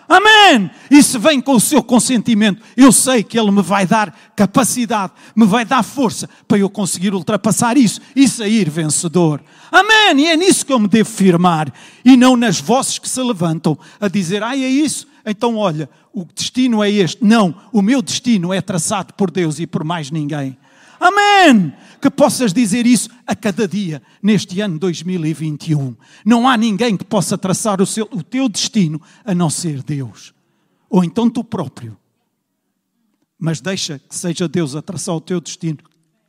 Amém! 0.09 0.71
E 0.89 1.03
se 1.03 1.19
vem 1.19 1.39
com 1.39 1.53
o 1.53 1.59
seu 1.59 1.83
consentimento, 1.83 2.63
eu 2.75 2.91
sei 2.91 3.21
que 3.21 3.37
Ele 3.37 3.51
me 3.51 3.61
vai 3.61 3.85
dar 3.85 4.11
capacidade, 4.35 5.13
me 5.35 5.45
vai 5.45 5.63
dar 5.63 5.83
força 5.83 6.27
para 6.47 6.57
eu 6.57 6.67
conseguir 6.67 7.13
ultrapassar 7.13 7.77
isso 7.77 8.01
e 8.15 8.27
sair 8.27 8.67
vencedor. 8.67 9.39
Amém! 9.71 10.25
E 10.25 10.27
é 10.29 10.35
nisso 10.35 10.65
que 10.65 10.73
eu 10.73 10.79
me 10.79 10.87
devo 10.87 11.07
firmar 11.07 11.71
e 12.03 12.17
não 12.17 12.35
nas 12.35 12.59
vozes 12.59 12.97
que 12.97 13.07
se 13.07 13.21
levantam 13.21 13.77
a 14.01 14.07
dizer, 14.07 14.41
ai, 14.41 14.63
é 14.63 14.67
isso, 14.67 15.07
então 15.23 15.55
olha, 15.55 15.87
o 16.11 16.25
destino 16.25 16.83
é 16.83 16.89
este. 16.89 17.23
Não, 17.23 17.53
o 17.71 17.83
meu 17.83 18.01
destino 18.01 18.51
é 18.51 18.59
traçado 18.59 19.13
por 19.13 19.29
Deus 19.29 19.59
e 19.59 19.67
por 19.67 19.83
mais 19.83 20.09
ninguém. 20.09 20.57
Amém! 20.99 21.73
Que 22.01 22.09
possas 22.09 22.53
dizer 22.53 22.85
isso 22.85 23.09
a 23.25 23.35
cada 23.35 23.67
dia 23.67 24.01
neste 24.21 24.59
ano 24.61 24.77
2021. 24.79 25.95
Não 26.25 26.47
há 26.47 26.57
ninguém 26.57 26.97
que 26.97 27.03
possa 27.03 27.37
traçar 27.37 27.81
o, 27.81 27.85
seu, 27.85 28.07
o 28.11 28.23
teu 28.23 28.49
destino 28.49 29.01
a 29.23 29.33
não 29.33 29.49
ser 29.49 29.83
Deus. 29.83 30.33
Ou 30.89 31.03
então 31.03 31.29
tu 31.29 31.43
próprio. 31.43 31.97
Mas 33.37 33.61
deixa 33.61 33.99
que 33.99 34.15
seja 34.15 34.47
Deus 34.47 34.75
a 34.75 34.81
traçar 34.81 35.15
o 35.15 35.21
teu 35.21 35.39
destino 35.39 35.79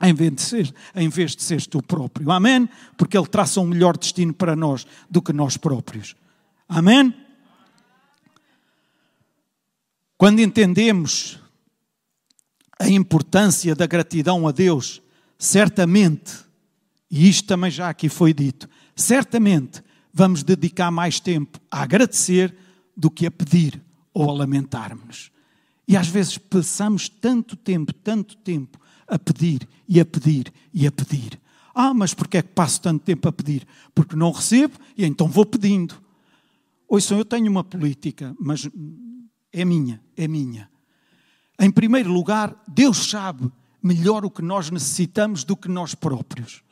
em 0.02 0.14
vez 0.14 0.32
de 0.32 0.40
ser, 0.40 0.74
em 0.94 1.08
vez 1.08 1.36
de 1.36 1.42
seres 1.42 1.66
tu 1.66 1.82
próprio. 1.82 2.30
Amém? 2.30 2.68
Porque 2.96 3.18
Ele 3.18 3.26
traça 3.26 3.60
um 3.60 3.66
melhor 3.66 3.96
destino 3.96 4.32
para 4.32 4.56
nós 4.56 4.86
do 5.10 5.20
que 5.20 5.32
nós 5.32 5.56
próprios. 5.56 6.16
Amém? 6.68 7.14
Quando 10.16 10.40
entendemos 10.40 11.38
a 12.80 12.88
importância 12.88 13.74
da 13.74 13.86
gratidão 13.86 14.48
a 14.48 14.52
Deus, 14.52 15.02
certamente, 15.38 16.32
e 17.10 17.28
isto 17.28 17.46
também 17.46 17.70
já 17.70 17.90
aqui 17.90 18.08
foi 18.08 18.32
dito, 18.32 18.66
certamente 18.96 19.82
vamos 20.10 20.42
dedicar 20.42 20.90
mais 20.90 21.20
tempo 21.20 21.60
a 21.70 21.82
agradecer 21.82 22.56
do 22.96 23.10
que 23.10 23.26
a 23.26 23.30
pedir 23.30 23.82
ou 24.14 24.30
a 24.30 24.32
lamentarmos. 24.32 25.30
E 25.86 25.94
às 25.94 26.08
vezes 26.08 26.38
passamos 26.38 27.06
tanto 27.06 27.54
tempo, 27.54 27.92
tanto 27.92 28.34
tempo 28.38 28.80
a 29.06 29.18
pedir 29.18 29.68
e 29.86 30.00
a 30.00 30.04
pedir 30.04 30.50
e 30.72 30.86
a 30.86 30.90
pedir. 30.90 31.38
Ah, 31.74 31.92
mas 31.92 32.14
porquê 32.14 32.38
é 32.38 32.42
que 32.42 32.48
passo 32.48 32.80
tanto 32.80 33.04
tempo 33.04 33.28
a 33.28 33.32
pedir? 33.32 33.66
Porque 33.94 34.16
não 34.16 34.30
recebo 34.30 34.78
e 34.96 35.04
então 35.04 35.28
vou 35.28 35.44
pedindo. 35.44 35.94
Ouçam, 36.88 37.18
eu 37.18 37.26
tenho 37.26 37.50
uma 37.50 37.62
política, 37.62 38.34
mas 38.40 38.66
é 39.52 39.66
minha, 39.66 40.00
é 40.16 40.26
minha. 40.26 40.70
Em 41.60 41.70
primeiro 41.70 42.10
lugar, 42.10 42.56
Deus 42.66 43.10
sabe 43.10 43.52
melhor 43.82 44.24
o 44.24 44.30
que 44.30 44.40
nós 44.40 44.70
necessitamos 44.70 45.44
do 45.44 45.54
que 45.54 45.68
nós 45.68 45.94
próprios. 45.94 46.62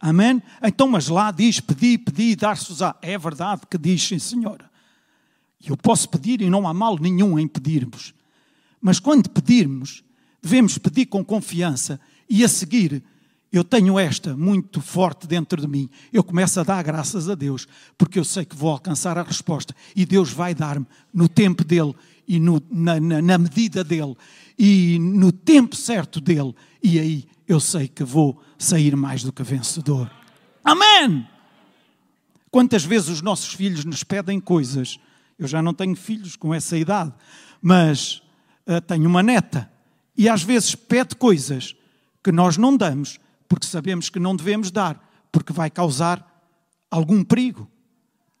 Amém? 0.00 0.42
Então, 0.60 0.88
mas 0.88 1.06
lá 1.06 1.30
diz: 1.30 1.60
pedi, 1.60 1.96
pedi, 1.96 2.34
dar-se-usá. 2.34 2.96
É 3.00 3.16
verdade 3.16 3.62
que 3.70 3.78
diz, 3.78 4.02
sim, 4.02 4.18
senhora. 4.18 4.68
Eu 5.64 5.76
posso 5.76 6.08
pedir 6.08 6.42
e 6.42 6.50
não 6.50 6.66
há 6.66 6.74
mal 6.74 6.98
nenhum 6.98 7.38
em 7.38 7.46
pedirmos. 7.46 8.12
Mas 8.80 8.98
quando 8.98 9.30
pedirmos, 9.30 10.02
devemos 10.42 10.76
pedir 10.76 11.06
com 11.06 11.24
confiança 11.24 12.00
e 12.28 12.42
a 12.42 12.48
seguir. 12.48 13.00
Eu 13.52 13.62
tenho 13.62 13.96
esta 13.98 14.36
muito 14.36 14.80
forte 14.80 15.28
dentro 15.28 15.60
de 15.60 15.68
mim. 15.68 15.88
Eu 16.12 16.24
começo 16.24 16.58
a 16.58 16.64
dar 16.64 16.82
graças 16.82 17.28
a 17.28 17.36
Deus, 17.36 17.68
porque 17.96 18.18
eu 18.18 18.24
sei 18.24 18.44
que 18.44 18.56
vou 18.56 18.70
alcançar 18.70 19.16
a 19.16 19.22
resposta 19.22 19.76
e 19.94 20.04
Deus 20.04 20.30
vai 20.30 20.54
dar-me 20.54 20.86
no 21.14 21.28
tempo 21.28 21.62
dele 21.62 21.94
e 22.32 22.40
no, 22.40 22.62
na, 22.70 22.98
na, 22.98 23.20
na 23.20 23.36
medida 23.36 23.84
dele 23.84 24.16
e 24.58 24.98
no 24.98 25.30
tempo 25.30 25.76
certo 25.76 26.18
dele, 26.18 26.54
e 26.82 26.98
aí 26.98 27.24
eu 27.46 27.60
sei 27.60 27.86
que 27.86 28.02
vou 28.02 28.42
sair 28.58 28.96
mais 28.96 29.22
do 29.22 29.30
que 29.30 29.42
vencedor. 29.42 30.10
Amém! 30.64 31.28
Quantas 32.50 32.84
vezes 32.84 33.10
os 33.10 33.20
nossos 33.20 33.52
filhos 33.52 33.84
nos 33.84 34.02
pedem 34.02 34.40
coisas? 34.40 34.98
Eu 35.38 35.46
já 35.46 35.60
não 35.60 35.74
tenho 35.74 35.94
filhos 35.94 36.34
com 36.34 36.54
essa 36.54 36.74
idade, 36.78 37.12
mas 37.60 38.22
uh, 38.66 38.80
tenho 38.80 39.06
uma 39.10 39.22
neta 39.22 39.70
e 40.16 40.26
às 40.26 40.42
vezes 40.42 40.74
pede 40.74 41.14
coisas 41.14 41.76
que 42.24 42.32
nós 42.32 42.56
não 42.56 42.74
damos 42.74 43.20
porque 43.46 43.66
sabemos 43.66 44.08
que 44.08 44.18
não 44.18 44.34
devemos 44.34 44.70
dar, 44.70 44.98
porque 45.30 45.52
vai 45.52 45.68
causar 45.68 46.26
algum 46.90 47.22
perigo. 47.22 47.68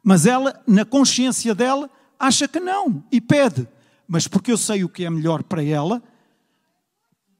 Mas 0.02 0.24
ela, 0.24 0.62
na 0.66 0.86
consciência 0.86 1.54
dela, 1.54 1.90
acha 2.18 2.48
que 2.48 2.58
não 2.58 3.04
e 3.12 3.20
pede 3.20 3.68
mas 4.12 4.28
porque 4.28 4.52
eu 4.52 4.58
sei 4.58 4.84
o 4.84 4.90
que 4.90 5.06
é 5.06 5.08
melhor 5.08 5.42
para 5.42 5.64
ela, 5.64 6.02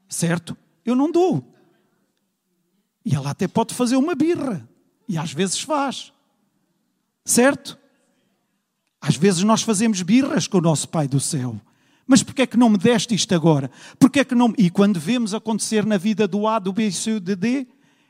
certo? 0.08 0.56
Eu 0.86 0.96
não 0.96 1.12
dou. 1.12 1.44
E 3.04 3.14
ela 3.14 3.28
até 3.28 3.46
pode 3.46 3.74
fazer 3.74 3.96
uma 3.96 4.14
birra. 4.14 4.66
E 5.06 5.18
às 5.18 5.34
vezes 5.34 5.60
faz. 5.60 6.14
Certo? 7.26 7.78
Às 9.02 9.16
vezes 9.16 9.42
nós 9.42 9.60
fazemos 9.60 10.00
birras 10.00 10.46
com 10.46 10.56
o 10.56 10.62
nosso 10.62 10.88
Pai 10.88 11.06
do 11.06 11.20
céu. 11.20 11.60
Mas 12.06 12.22
porquê 12.22 12.40
é 12.40 12.46
que 12.46 12.56
não 12.56 12.70
me 12.70 12.78
deste 12.78 13.14
isto 13.14 13.34
agora? 13.34 13.70
Porquê 13.98 14.20
é 14.20 14.24
que 14.24 14.34
não... 14.34 14.54
E 14.56 14.70
quando 14.70 14.98
vemos 14.98 15.34
acontecer 15.34 15.84
na 15.84 15.98
vida 15.98 16.26
do 16.26 16.48
A, 16.48 16.58
do 16.58 16.72
B 16.72 16.88
e 16.88 17.20
do 17.20 17.36
D, 17.36 17.66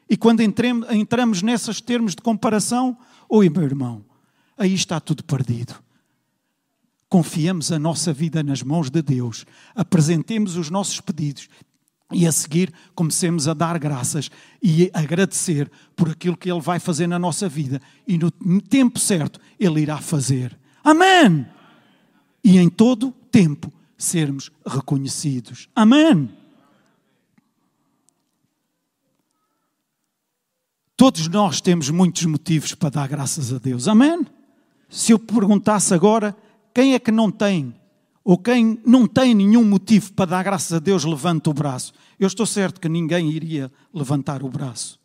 e 0.08 0.16
quando 0.16 0.40
entramos 0.40 1.42
nesses 1.42 1.80
termos 1.80 2.14
de 2.14 2.22
comparação, 2.22 2.96
oi 3.28 3.50
meu 3.50 3.64
irmão, 3.64 4.04
aí 4.56 4.72
está 4.72 5.00
tudo 5.00 5.24
perdido 5.24 5.82
confiemos 7.12 7.70
a 7.70 7.78
nossa 7.78 8.10
vida 8.10 8.42
nas 8.42 8.62
mãos 8.62 8.88
de 8.88 9.02
Deus, 9.02 9.44
apresentemos 9.74 10.56
os 10.56 10.70
nossos 10.70 10.98
pedidos 10.98 11.46
e 12.10 12.26
a 12.26 12.32
seguir 12.32 12.72
comecemos 12.94 13.46
a 13.46 13.52
dar 13.52 13.78
graças 13.78 14.30
e 14.62 14.90
agradecer 14.94 15.70
por 15.94 16.08
aquilo 16.08 16.38
que 16.38 16.50
Ele 16.50 16.62
vai 16.62 16.80
fazer 16.80 17.06
na 17.06 17.18
nossa 17.18 17.50
vida 17.50 17.82
e 18.08 18.16
no 18.16 18.30
tempo 18.62 18.98
certo 18.98 19.38
Ele 19.60 19.82
irá 19.82 19.98
fazer. 19.98 20.58
Amém! 20.82 21.46
E 22.42 22.56
em 22.56 22.70
todo 22.70 23.12
tempo 23.30 23.70
sermos 23.98 24.50
reconhecidos. 24.66 25.68
Amém! 25.76 26.30
Todos 30.96 31.28
nós 31.28 31.60
temos 31.60 31.90
muitos 31.90 32.24
motivos 32.24 32.74
para 32.74 32.88
dar 32.88 33.06
graças 33.06 33.52
a 33.52 33.58
Deus. 33.58 33.86
Amém? 33.86 34.26
Se 34.88 35.12
eu 35.12 35.18
perguntasse 35.18 35.92
agora, 35.92 36.34
quem 36.74 36.94
é 36.94 36.98
que 36.98 37.10
não 37.10 37.30
tem? 37.30 37.74
Ou 38.24 38.38
quem 38.38 38.78
não 38.86 39.06
tem 39.06 39.34
nenhum 39.34 39.64
motivo 39.64 40.12
para 40.12 40.30
dar 40.30 40.44
graças 40.44 40.72
a 40.72 40.78
Deus, 40.78 41.04
levanta 41.04 41.50
o 41.50 41.54
braço. 41.54 41.92
Eu 42.18 42.26
estou 42.26 42.46
certo 42.46 42.80
que 42.80 42.88
ninguém 42.88 43.30
iria 43.30 43.70
levantar 43.92 44.42
o 44.42 44.48
braço. 44.48 44.98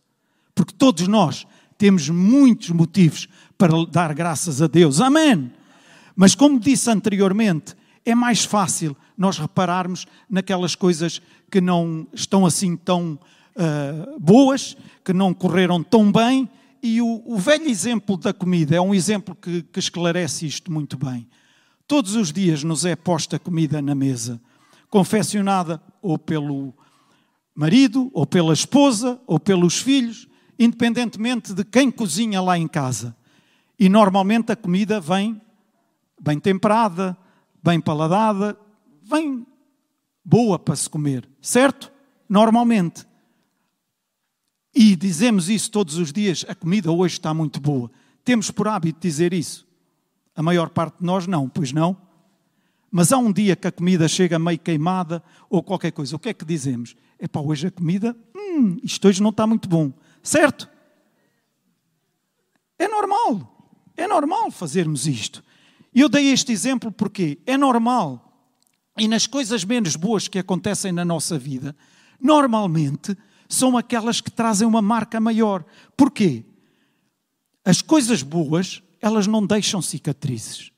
Porque 0.54 0.74
todos 0.74 1.08
nós 1.08 1.48
temos 1.78 2.10
muitos 2.10 2.70
motivos 2.70 3.28
para 3.58 3.74
dar 3.86 4.14
graças 4.14 4.62
a 4.62 4.68
Deus. 4.68 5.02
Amém. 5.02 5.52
Mas, 6.16 6.36
como 6.36 6.60
disse 6.60 6.90
anteriormente, 6.90 7.76
é 8.06 8.16
mais 8.16 8.44
fácil 8.44 8.96
nós 9.18 9.38
repararmos 9.38 10.06
naquelas 10.30 10.76
coisas 10.76 11.22
que 11.52 11.60
não 11.60 12.08
estão 12.14 12.46
assim 12.46 12.76
tão 12.76 13.20
uh, 13.56 14.20
boas, 14.20 14.78
que 15.04 15.14
não 15.14 15.34
correram 15.34 15.84
tão 15.84 16.12
bem. 16.12 16.50
E 16.82 17.02
o, 17.02 17.24
o, 17.26 17.38
velho 17.38 17.68
exemplo 17.68 18.16
da 18.16 18.34
comida 18.34 18.76
é 18.76 18.82
um 18.82 18.94
exemplo 18.94 19.36
que, 19.36 19.64
que 19.64 19.80
esclarece 19.80 20.46
isto 20.46 20.72
muito 20.72 20.98
bem. 20.98 21.28
Todos 21.88 22.16
os 22.16 22.34
dias 22.34 22.64
nos 22.64 22.84
é 22.84 22.98
posta 22.98 23.40
comida 23.40 23.82
na 23.82 23.96
mesa, 23.96 24.42
confeccionada 24.90 25.82
ou 26.02 26.20
pelo 26.20 26.74
marido, 27.56 28.12
ou 28.14 28.26
pela 28.26 28.54
esposa, 28.54 29.20
ou 29.26 29.40
pelos 29.40 29.80
filhos, 29.80 30.28
independentemente 30.60 31.54
de 31.54 31.64
quem 31.64 31.90
cozinha 31.90 32.42
lá 32.42 32.58
em 32.58 32.68
casa. 32.68 33.16
E 33.80 33.88
normalmente 33.88 34.52
a 34.52 34.56
comida 34.56 35.00
vem 35.00 35.42
bem 36.20 36.40
temperada, 36.40 37.18
bem 37.64 37.80
paladada, 37.80 38.58
vem 39.02 39.46
boa 40.24 40.60
para 40.60 40.76
se 40.76 40.90
comer, 40.90 41.28
certo? 41.42 41.92
Normalmente. 42.28 43.06
E 44.76 44.96
dizemos 44.96 45.50
isso 45.50 45.72
todos 45.72 45.98
os 45.98 46.12
dias: 46.12 46.46
a 46.48 46.54
comida 46.54 46.92
hoje 46.92 47.14
está 47.14 47.34
muito 47.34 47.60
boa. 47.62 47.90
Temos 48.26 48.52
por 48.52 48.68
hábito 48.68 49.00
dizer 49.00 49.34
isso. 49.34 49.67
A 50.38 50.44
maior 50.44 50.70
parte 50.70 51.00
de 51.00 51.06
nós 51.06 51.26
não, 51.26 51.50
pois 51.50 51.74
não? 51.74 51.98
Mas 52.92 53.12
há 53.12 53.18
um 53.18 53.34
dia 53.34 53.56
que 53.56 53.68
a 53.68 53.72
comida 53.72 54.08
chega 54.08 54.38
meio 54.38 54.60
queimada 54.60 55.22
ou 55.50 55.64
qualquer 55.64 55.92
coisa. 55.92 56.16
O 56.16 56.20
que 56.20 56.30
é 56.30 56.34
que 56.34 56.46
dizemos? 56.46 56.96
É 57.18 57.28
para 57.28 57.42
hoje 57.42 57.68
a 57.68 57.72
comida, 57.72 58.16
hum, 58.36 58.78
isto 58.84 59.08
hoje 59.08 59.22
não 59.22 59.32
está 59.32 59.48
muito 59.48 59.68
bom. 59.68 59.92
Certo? 60.22 60.70
É 62.78 62.88
normal. 62.88 63.74
É 63.98 64.08
normal 64.08 64.52
fazermos 64.52 65.08
isto. 65.08 65.44
E 65.94 66.02
eu 66.02 66.08
dei 66.08 66.32
este 66.32 66.52
exemplo 66.52 66.92
porque 66.92 67.40
é 67.44 67.58
normal. 67.58 68.24
E 68.96 69.08
nas 69.08 69.26
coisas 69.26 69.66
menos 69.66 69.96
boas 69.96 70.28
que 70.28 70.38
acontecem 70.38 70.92
na 70.92 71.04
nossa 71.04 71.38
vida, 71.38 71.76
normalmente 72.22 73.18
são 73.50 73.76
aquelas 73.76 74.22
que 74.22 74.30
trazem 74.30 74.68
uma 74.68 74.84
marca 74.84 75.20
maior. 75.20 75.66
Porquê? 75.96 76.46
As 77.66 77.82
coisas 77.82 78.22
boas, 78.22 78.84
elas 79.02 79.28
não 79.28 79.46
deixam 79.46 79.82
cicatrizes. 79.82 80.72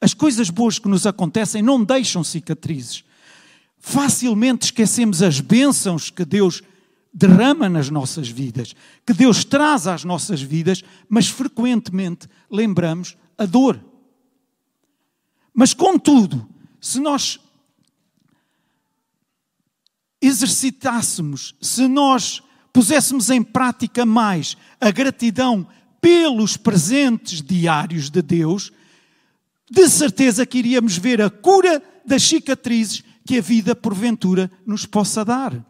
As 0.00 0.14
coisas 0.14 0.48
boas 0.48 0.78
que 0.78 0.88
nos 0.88 1.06
acontecem 1.06 1.62
não 1.62 1.84
deixam 1.84 2.24
cicatrizes. 2.24 3.04
Facilmente 3.78 4.66
esquecemos 4.66 5.22
as 5.22 5.40
bênçãos 5.40 6.10
que 6.10 6.24
Deus 6.24 6.62
derrama 7.12 7.68
nas 7.68 7.90
nossas 7.90 8.28
vidas, 8.28 8.74
que 9.04 9.12
Deus 9.12 9.44
traz 9.44 9.86
às 9.86 10.04
nossas 10.04 10.40
vidas, 10.40 10.82
mas 11.08 11.28
frequentemente 11.28 12.28
lembramos 12.50 13.16
a 13.36 13.44
dor. 13.44 13.82
Mas, 15.52 15.74
contudo, 15.74 16.48
se 16.80 17.00
nós 17.00 17.40
exercitássemos, 20.20 21.54
se 21.60 21.88
nós 21.88 22.42
puséssemos 22.72 23.30
em 23.30 23.42
prática 23.42 24.06
mais 24.06 24.56
a 24.80 24.90
gratidão 24.90 25.66
pelos 26.00 26.56
presentes 26.56 27.42
diários 27.42 28.10
de 28.10 28.22
Deus, 28.22 28.72
de 29.70 29.88
certeza 29.88 30.46
que 30.46 30.58
iríamos 30.58 30.96
ver 30.96 31.20
a 31.20 31.30
cura 31.30 31.82
das 32.04 32.22
cicatrizes 32.22 33.04
que 33.24 33.38
a 33.38 33.42
vida 33.42 33.76
porventura 33.76 34.50
nos 34.66 34.86
possa 34.86 35.24
dar. 35.24 35.64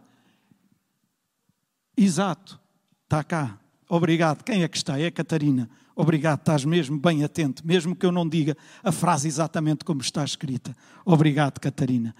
Exato, 1.97 2.59
está 3.05 3.23
cá. 3.23 3.59
Obrigado. 3.89 4.45
Quem 4.45 4.63
é 4.63 4.69
que 4.69 4.77
está? 4.77 4.99
É 4.99 5.07
a 5.07 5.11
Catarina. 5.11 5.69
Obrigado, 5.95 6.39
estás 6.39 6.65
mesmo 6.65 6.99
bem 6.99 7.25
atento, 7.25 7.67
mesmo 7.67 7.95
que 7.95 8.07
eu 8.07 8.13
não 8.13 8.27
diga 8.27 8.57
a 8.83 8.91
frase 8.91 9.29
exatamente 9.29 9.85
como 9.85 10.01
está 10.01 10.25
escrita. 10.25 10.75
Obrigado, 11.05 11.59
Catarina. 11.59 12.15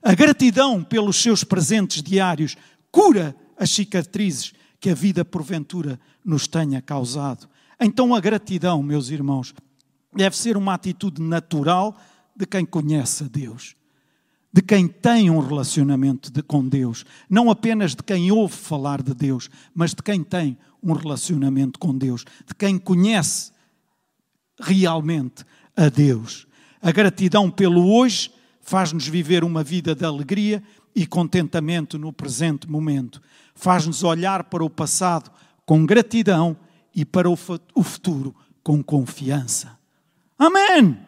A 0.00 0.14
gratidão 0.14 0.84
pelos 0.84 1.16
seus 1.16 1.42
presentes 1.42 2.02
diários 2.02 2.56
cura 2.92 3.34
as 3.58 3.70
cicatrizes 3.70 4.52
que 4.78 4.90
a 4.90 4.94
vida 4.94 5.24
porventura 5.24 5.98
nos 6.24 6.46
tenha 6.46 6.80
causado. 6.80 7.48
Então, 7.80 8.14
a 8.14 8.20
gratidão, 8.20 8.82
meus 8.82 9.10
irmãos, 9.10 9.54
deve 10.14 10.36
ser 10.36 10.56
uma 10.56 10.74
atitude 10.74 11.20
natural 11.20 11.96
de 12.36 12.46
quem 12.46 12.64
conhece 12.64 13.24
a 13.24 13.28
Deus, 13.28 13.74
de 14.52 14.62
quem 14.62 14.86
tem 14.86 15.30
um 15.30 15.40
relacionamento 15.40 16.30
de, 16.30 16.42
com 16.42 16.66
Deus, 16.66 17.04
não 17.28 17.50
apenas 17.50 17.94
de 17.94 18.02
quem 18.02 18.30
ouve 18.30 18.54
falar 18.54 19.02
de 19.02 19.14
Deus, 19.14 19.48
mas 19.74 19.90
de 19.90 20.02
quem 20.02 20.22
tem 20.22 20.56
um 20.82 20.92
relacionamento 20.92 21.78
com 21.78 21.96
Deus, 21.96 22.24
de 22.46 22.54
quem 22.54 22.78
conhece 22.78 23.52
realmente 24.60 25.44
a 25.76 25.88
Deus. 25.88 26.46
A 26.80 26.92
gratidão 26.92 27.50
pelo 27.50 27.90
hoje 27.92 28.30
faz-nos 28.60 29.06
viver 29.06 29.42
uma 29.42 29.64
vida 29.64 29.94
de 29.94 30.04
alegria 30.04 30.62
e 30.94 31.06
contentamento 31.06 31.98
no 31.98 32.12
presente 32.12 32.70
momento. 32.70 33.20
Faz-nos 33.54 34.04
olhar 34.04 34.44
para 34.44 34.64
o 34.64 34.70
passado 34.70 35.30
com 35.66 35.84
gratidão 35.84 36.56
e 36.94 37.04
para 37.04 37.28
o 37.28 37.36
futuro 37.36 38.34
com 38.62 38.82
confiança. 38.82 39.78
Amém! 40.38 40.98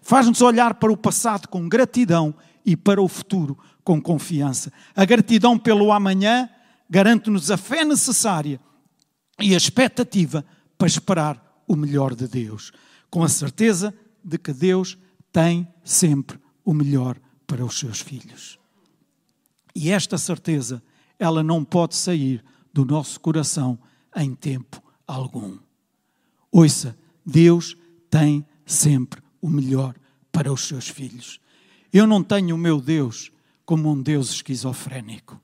Faz-nos 0.00 0.42
olhar 0.42 0.74
para 0.74 0.92
o 0.92 0.96
passado 0.96 1.48
com 1.48 1.68
gratidão 1.68 2.34
e 2.64 2.76
para 2.76 3.00
o 3.00 3.08
futuro 3.08 3.58
com 3.82 4.00
confiança. 4.00 4.72
A 4.94 5.04
gratidão 5.04 5.58
pelo 5.58 5.92
amanhã 5.92 6.48
garante-nos 6.88 7.50
a 7.50 7.56
fé 7.56 7.84
necessária 7.84 8.60
e 9.40 9.54
a 9.54 9.56
expectativa 9.56 10.44
para 10.76 10.86
esperar 10.86 11.64
o 11.66 11.74
melhor 11.74 12.14
de 12.14 12.28
Deus, 12.28 12.70
com 13.10 13.24
a 13.24 13.28
certeza 13.28 13.94
de 14.22 14.38
que 14.38 14.52
Deus 14.52 14.98
tem 15.32 15.66
sempre 15.82 16.38
o 16.64 16.72
melhor 16.72 17.18
para 17.46 17.64
os 17.64 17.78
seus 17.78 18.00
filhos. 18.00 18.58
E 19.74 19.90
esta 19.90 20.16
certeza, 20.16 20.82
ela 21.18 21.42
não 21.42 21.64
pode 21.64 21.96
sair 21.96 22.44
do 22.72 22.84
nosso 22.84 23.18
coração 23.18 23.78
em 24.14 24.34
tempo 24.34 24.83
algum. 25.06 25.58
Ouça, 26.50 26.96
Deus 27.24 27.76
tem 28.10 28.46
sempre 28.64 29.22
o 29.40 29.48
melhor 29.48 29.94
para 30.30 30.52
os 30.52 30.66
seus 30.66 30.88
filhos. 30.88 31.40
Eu 31.92 32.06
não 32.06 32.22
tenho 32.22 32.54
o 32.54 32.58
meu 32.58 32.80
Deus 32.80 33.30
como 33.64 33.90
um 33.90 34.00
Deus 34.00 34.30
esquizofrénico. 34.30 35.40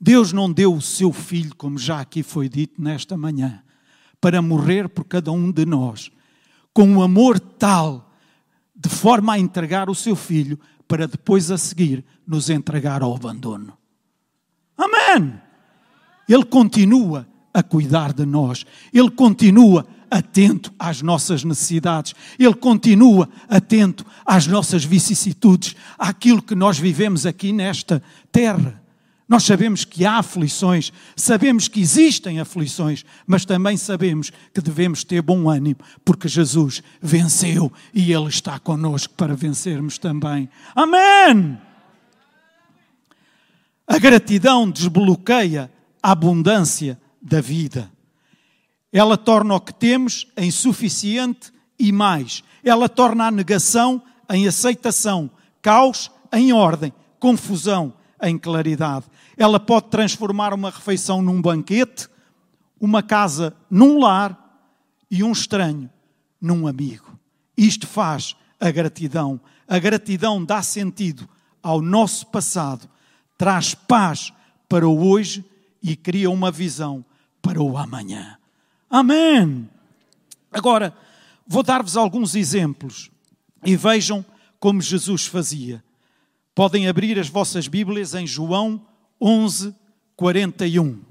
Deus 0.00 0.32
não 0.32 0.52
deu 0.52 0.74
o 0.74 0.82
seu 0.82 1.12
filho, 1.12 1.54
como 1.54 1.78
já 1.78 2.00
aqui 2.00 2.22
foi 2.22 2.48
dito 2.48 2.82
nesta 2.82 3.16
manhã, 3.16 3.62
para 4.20 4.42
morrer 4.42 4.88
por 4.88 5.04
cada 5.04 5.30
um 5.30 5.52
de 5.52 5.64
nós, 5.64 6.10
com 6.74 6.84
um 6.84 7.02
amor 7.02 7.38
tal, 7.38 8.12
de 8.74 8.88
forma 8.88 9.34
a 9.34 9.38
entregar 9.38 9.88
o 9.88 9.94
seu 9.94 10.16
filho, 10.16 10.58
para 10.88 11.06
depois 11.06 11.50
a 11.50 11.56
seguir 11.56 12.04
nos 12.26 12.50
entregar 12.50 13.02
ao 13.02 13.14
abandono. 13.14 13.78
Amém! 14.76 15.40
Ele 16.28 16.44
continua 16.44 17.26
a 17.52 17.62
cuidar 17.62 18.12
de 18.12 18.24
nós, 18.24 18.64
ele 18.92 19.10
continua 19.10 19.86
atento 20.12 20.72
às 20.78 21.00
nossas 21.00 21.42
necessidades, 21.42 22.14
Ele 22.38 22.54
continua 22.54 23.28
atento 23.48 24.04
às 24.26 24.46
nossas 24.46 24.84
vicissitudes, 24.84 25.74
àquilo 25.98 26.42
que 26.42 26.54
nós 26.54 26.78
vivemos 26.78 27.24
aqui 27.24 27.50
nesta 27.50 28.02
terra. 28.30 28.82
Nós 29.26 29.44
sabemos 29.44 29.86
que 29.86 30.04
há 30.04 30.18
aflições, 30.18 30.92
sabemos 31.16 31.66
que 31.66 31.80
existem 31.80 32.38
aflições, 32.38 33.06
mas 33.26 33.46
também 33.46 33.78
sabemos 33.78 34.30
que 34.52 34.60
devemos 34.60 35.02
ter 35.02 35.22
bom 35.22 35.48
ânimo, 35.48 35.80
porque 36.04 36.28
Jesus 36.28 36.82
venceu 37.00 37.72
e 37.94 38.12
Ele 38.12 38.28
está 38.28 38.58
conosco 38.58 39.14
para 39.14 39.34
vencermos 39.34 39.96
também. 39.96 40.46
Amém! 40.74 41.58
A 43.86 43.98
gratidão 43.98 44.70
desbloqueia 44.70 45.70
a 46.02 46.10
abundância 46.10 46.98
da 47.22 47.40
vida. 47.40 47.90
Ela 48.92 49.16
torna 49.16 49.54
o 49.54 49.60
que 49.60 49.72
temos 49.72 50.26
em 50.36 50.50
suficiente 50.50 51.52
e 51.78 51.92
mais. 51.92 52.42
Ela 52.64 52.88
torna 52.88 53.26
a 53.26 53.30
negação 53.30 54.02
em 54.28 54.46
aceitação, 54.46 55.30
caos 55.60 56.10
em 56.32 56.52
ordem, 56.52 56.92
confusão 57.18 57.94
em 58.22 58.36
claridade. 58.36 59.06
Ela 59.36 59.58
pode 59.60 59.88
transformar 59.88 60.52
uma 60.52 60.70
refeição 60.70 61.22
num 61.22 61.40
banquete, 61.40 62.08
uma 62.80 63.02
casa 63.02 63.54
num 63.70 63.98
lar 63.98 64.38
e 65.10 65.22
um 65.22 65.32
estranho 65.32 65.88
num 66.40 66.66
amigo. 66.66 67.18
Isto 67.56 67.86
faz 67.86 68.36
a 68.60 68.70
gratidão. 68.70 69.40
A 69.66 69.78
gratidão 69.78 70.44
dá 70.44 70.62
sentido 70.62 71.28
ao 71.62 71.80
nosso 71.80 72.26
passado, 72.26 72.88
traz 73.38 73.74
paz 73.74 74.32
para 74.68 74.86
o 74.86 75.08
hoje 75.08 75.44
e 75.82 75.96
cria 75.96 76.30
uma 76.30 76.50
visão 76.50 77.04
para 77.42 77.60
o 77.60 77.76
amanhã. 77.76 78.38
Amém. 78.88 79.68
Agora, 80.50 80.96
vou 81.46 81.62
dar-vos 81.62 81.96
alguns 81.96 82.34
exemplos 82.34 83.10
e 83.64 83.76
vejam 83.76 84.24
como 84.60 84.80
Jesus 84.80 85.26
fazia. 85.26 85.82
Podem 86.54 86.88
abrir 86.88 87.18
as 87.18 87.28
vossas 87.28 87.66
Bíblias 87.66 88.14
em 88.14 88.26
João 88.26 88.86
11, 89.20 89.74
41. 90.14 91.02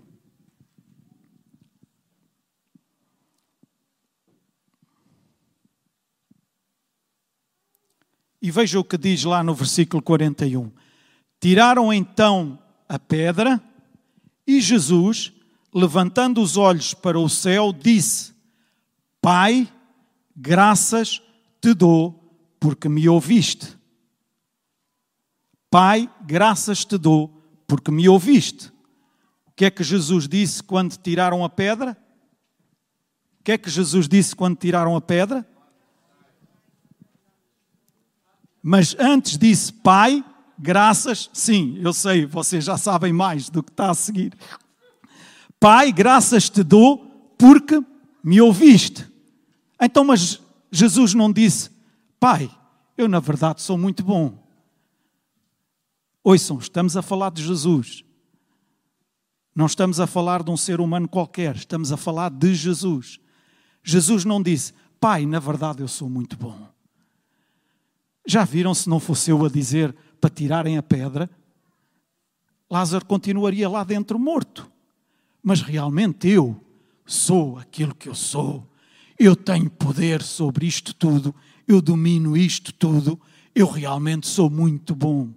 E 8.41 8.49
veja 8.49 8.79
o 8.79 8.83
que 8.83 8.97
diz 8.97 9.23
lá 9.23 9.43
no 9.43 9.53
versículo 9.53 10.01
41. 10.01 10.71
Tiraram 11.39 11.93
então 11.93 12.57
a 12.89 12.97
pedra 12.97 13.61
e 14.47 14.59
Jesus, 14.59 15.31
levantando 15.73 16.41
os 16.41 16.57
olhos 16.57 16.93
para 16.93 17.19
o 17.19 17.29
céu, 17.29 17.71
disse: 17.71 18.33
Pai, 19.21 19.71
graças 20.35 21.21
te 21.61 21.73
dou 21.73 22.21
porque 22.59 22.89
me 22.89 23.07
ouviste. 23.07 23.77
Pai, 25.69 26.09
graças 26.25 26.83
te 26.83 26.97
dou 26.97 27.29
porque 27.65 27.91
me 27.91 28.09
ouviste. 28.09 28.67
O 29.47 29.53
que 29.55 29.65
é 29.65 29.71
que 29.71 29.83
Jesus 29.83 30.27
disse 30.27 30.61
quando 30.61 30.97
tiraram 30.97 31.45
a 31.45 31.49
pedra? 31.49 31.97
O 33.39 33.43
que 33.43 33.53
é 33.53 33.57
que 33.57 33.69
Jesus 33.69 34.07
disse 34.07 34.35
quando 34.35 34.57
tiraram 34.57 34.95
a 34.95 35.01
pedra? 35.01 35.47
Mas 38.61 38.95
antes 38.99 39.37
disse, 39.37 39.73
Pai, 39.73 40.23
graças, 40.57 41.29
sim, 41.33 41.79
eu 41.81 41.93
sei, 41.93 42.25
vocês 42.25 42.63
já 42.63 42.77
sabem 42.77 43.11
mais 43.11 43.49
do 43.49 43.63
que 43.63 43.71
está 43.71 43.89
a 43.89 43.95
seguir. 43.95 44.33
Pai, 45.61 45.91
graças 45.91 46.49
te 46.49 46.63
dou 46.63 46.97
porque 47.37 47.79
me 48.23 48.41
ouviste. 48.41 49.07
Então, 49.79 50.03
mas 50.03 50.41
Jesus 50.71 51.13
não 51.13 51.31
disse, 51.31 51.69
Pai, 52.19 52.49
eu 52.97 53.07
na 53.07 53.19
verdade 53.19 53.61
sou 53.61 53.77
muito 53.77 54.03
bom. 54.03 54.43
Ouçam, 56.23 56.57
estamos 56.57 56.97
a 56.97 57.03
falar 57.03 57.29
de 57.29 57.43
Jesus. 57.45 58.03
Não 59.53 59.67
estamos 59.67 59.99
a 59.99 60.07
falar 60.07 60.41
de 60.41 60.49
um 60.49 60.57
ser 60.57 60.81
humano 60.81 61.07
qualquer, 61.07 61.55
estamos 61.55 61.91
a 61.91 61.97
falar 61.97 62.31
de 62.31 62.55
Jesus. 62.55 63.19
Jesus 63.83 64.25
não 64.25 64.41
disse, 64.41 64.73
Pai, 64.99 65.27
na 65.27 65.37
verdade 65.37 65.83
eu 65.83 65.87
sou 65.87 66.09
muito 66.09 66.35
bom. 66.35 66.57
Já 68.25 68.43
viram 68.45 68.73
se 68.73 68.89
não 68.89 68.99
fosse 68.99 69.29
eu 69.29 69.45
a 69.45 69.49
dizer 69.49 69.95
para 70.19 70.31
tirarem 70.31 70.79
a 70.79 70.81
pedra? 70.81 71.29
Lázaro 72.67 73.05
continuaria 73.05 73.69
lá 73.69 73.83
dentro 73.83 74.17
morto. 74.17 74.70
Mas 75.43 75.61
realmente 75.61 76.27
eu 76.27 76.61
sou 77.05 77.57
aquilo 77.57 77.95
que 77.95 78.09
eu 78.09 78.15
sou. 78.15 78.67
Eu 79.17 79.35
tenho 79.35 79.69
poder 79.69 80.21
sobre 80.21 80.65
isto 80.65 80.93
tudo. 80.93 81.33
Eu 81.67 81.81
domino 81.81 82.35
isto 82.37 82.73
tudo. 82.73 83.19
Eu 83.53 83.69
realmente 83.69 84.27
sou 84.27 84.49
muito 84.49 84.95
bom. 84.95 85.33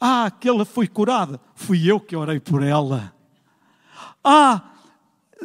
Ah, 0.00 0.26
aquela 0.26 0.64
foi 0.64 0.86
curada. 0.86 1.40
Fui 1.54 1.90
eu 1.90 1.98
que 1.98 2.14
orei 2.14 2.38
por 2.38 2.62
ela. 2.62 3.14
Ah, 4.22 4.72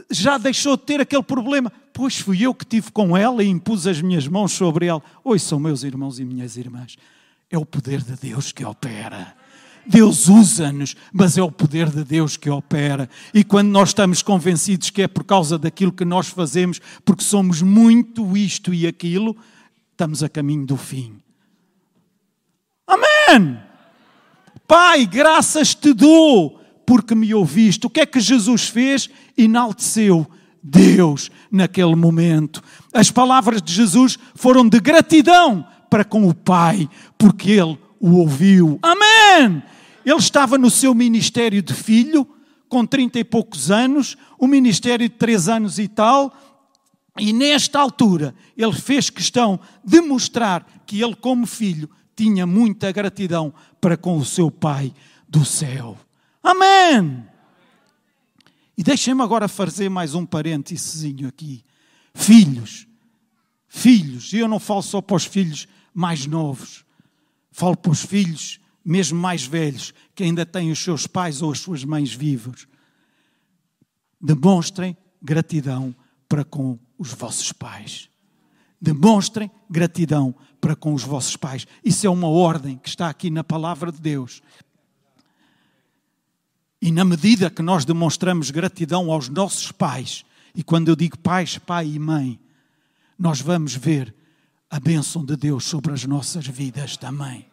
já 0.09 0.37
deixou 0.37 0.75
de 0.75 0.83
ter 0.83 1.01
aquele 1.01 1.23
problema. 1.23 1.71
Pois 1.93 2.17
fui 2.17 2.41
eu 2.45 2.53
que 2.53 2.65
tive 2.65 2.91
com 2.91 3.15
ela 3.15 3.43
e 3.43 3.47
impus 3.47 3.87
as 3.87 4.01
minhas 4.01 4.27
mãos 4.27 4.51
sobre 4.51 4.85
ela. 4.85 5.01
Oi, 5.23 5.39
são 5.39 5.59
meus 5.59 5.83
irmãos 5.83 6.19
e 6.19 6.25
minhas 6.25 6.57
irmãs. 6.57 6.97
É 7.51 7.57
o 7.57 7.65
poder 7.65 8.01
de 8.01 8.15
Deus 8.15 8.51
que 8.51 8.63
opera. 8.63 9.35
Deus 9.85 10.29
usa-nos, 10.29 10.95
mas 11.11 11.37
é 11.37 11.41
o 11.41 11.51
poder 11.51 11.89
de 11.89 12.03
Deus 12.03 12.37
que 12.37 12.49
opera. 12.49 13.09
E 13.33 13.43
quando 13.43 13.69
nós 13.69 13.89
estamos 13.89 14.21
convencidos 14.21 14.89
que 14.89 15.01
é 15.01 15.07
por 15.07 15.23
causa 15.23 15.57
daquilo 15.57 15.91
que 15.91 16.05
nós 16.05 16.27
fazemos, 16.27 16.79
porque 17.03 17.23
somos 17.23 17.61
muito 17.61 18.37
isto 18.37 18.73
e 18.73 18.87
aquilo, 18.87 19.35
estamos 19.91 20.23
a 20.23 20.29
caminho 20.29 20.65
do 20.65 20.77
fim. 20.77 21.19
Amém! 22.87 23.59
Pai, 24.67 25.05
graças 25.05 25.75
te 25.75 25.93
dou 25.93 26.61
porque 26.85 27.15
me 27.15 27.33
ouviste. 27.33 27.87
O 27.87 27.89
que 27.89 28.01
é 28.01 28.05
que 28.05 28.19
Jesus 28.19 28.69
fez? 28.69 29.09
Enalteceu 29.37 30.29
Deus 30.63 31.29
naquele 31.51 31.95
momento. 31.95 32.61
As 32.93 33.09
palavras 33.09 33.61
de 33.61 33.73
Jesus 33.73 34.17
foram 34.35 34.67
de 34.67 34.79
gratidão 34.79 35.65
para 35.91 36.05
com 36.05 36.25
o 36.25 36.33
Pai, 36.33 36.89
porque 37.17 37.51
Ele 37.51 37.77
o 37.99 38.15
ouviu. 38.15 38.79
Amém! 38.81 39.61
Ele 40.05 40.17
estava 40.17 40.57
no 40.57 40.71
seu 40.71 40.95
ministério 40.95 41.61
de 41.61 41.73
filho, 41.73 42.25
com 42.69 42.85
trinta 42.85 43.19
e 43.19 43.25
poucos 43.25 43.69
anos, 43.69 44.15
o 44.39 44.47
ministério 44.47 45.07
de 45.09 45.13
três 45.13 45.49
anos 45.49 45.77
e 45.77 45.89
tal, 45.89 46.33
e 47.19 47.33
nesta 47.33 47.77
altura 47.77 48.33
ele 48.55 48.71
fez 48.71 49.09
questão 49.09 49.59
de 49.83 49.99
mostrar 49.99 50.65
que 50.87 51.01
ele, 51.01 51.13
como 51.13 51.45
filho, 51.45 51.89
tinha 52.15 52.47
muita 52.47 52.89
gratidão 52.93 53.53
para 53.81 53.97
com 53.97 54.17
o 54.17 54.23
seu 54.23 54.49
Pai 54.49 54.93
do 55.27 55.43
céu. 55.43 55.97
Amém! 56.41 57.25
E 58.77 58.81
deixem-me 58.81 59.21
agora 59.21 59.49
fazer 59.49 59.89
mais 59.89 60.15
um 60.15 60.25
parênteses 60.25 61.03
aqui. 61.27 61.65
Filhos, 62.13 62.87
filhos, 63.67 64.31
e 64.31 64.37
eu 64.37 64.47
não 64.47 64.57
falo 64.57 64.81
só 64.81 65.01
para 65.01 65.17
os 65.17 65.25
filhos 65.25 65.67
mais 65.93 66.25
novos, 66.25 66.85
falo 67.51 67.75
para 67.75 67.91
os 67.91 68.05
filhos 68.05 68.61
mesmo 68.83 69.19
mais 69.19 69.45
velhos, 69.45 69.93
que 70.15 70.23
ainda 70.23 70.45
têm 70.45 70.71
os 70.71 70.79
seus 70.79 71.07
pais 71.07 71.41
ou 71.41 71.51
as 71.51 71.59
suas 71.59 71.83
mães 71.83 72.13
vivos. 72.13 72.67
Demonstrem 74.19 74.97
gratidão 75.21 75.95
para 76.27 76.43
com 76.43 76.79
os 76.97 77.13
vossos 77.13 77.51
pais. 77.51 78.09
Demonstrem 78.79 79.51
gratidão 79.69 80.33
para 80.59 80.75
com 80.75 80.93
os 80.93 81.03
vossos 81.03 81.37
pais. 81.37 81.67
Isso 81.83 82.05
é 82.05 82.09
uma 82.09 82.27
ordem 82.27 82.77
que 82.77 82.89
está 82.89 83.09
aqui 83.09 83.29
na 83.29 83.43
palavra 83.43 83.91
de 83.91 84.01
Deus. 84.01 84.41
E 86.81 86.91
na 86.91 87.05
medida 87.05 87.49
que 87.49 87.61
nós 87.61 87.85
demonstramos 87.85 88.49
gratidão 88.49 89.11
aos 89.11 89.29
nossos 89.29 89.71
pais, 89.71 90.25
e 90.55 90.63
quando 90.63 90.89
eu 90.89 90.95
digo 90.95 91.17
pais, 91.19 91.59
pai 91.59 91.87
e 91.87 91.99
mãe, 91.99 92.39
nós 93.17 93.39
vamos 93.39 93.75
ver 93.75 94.15
a 94.71 94.79
bênção 94.79 95.25
de 95.25 95.35
Deus 95.35 95.65
sobre 95.65 95.91
as 95.91 96.05
nossas 96.05 96.47
vidas 96.47 96.95
também. 96.95 97.45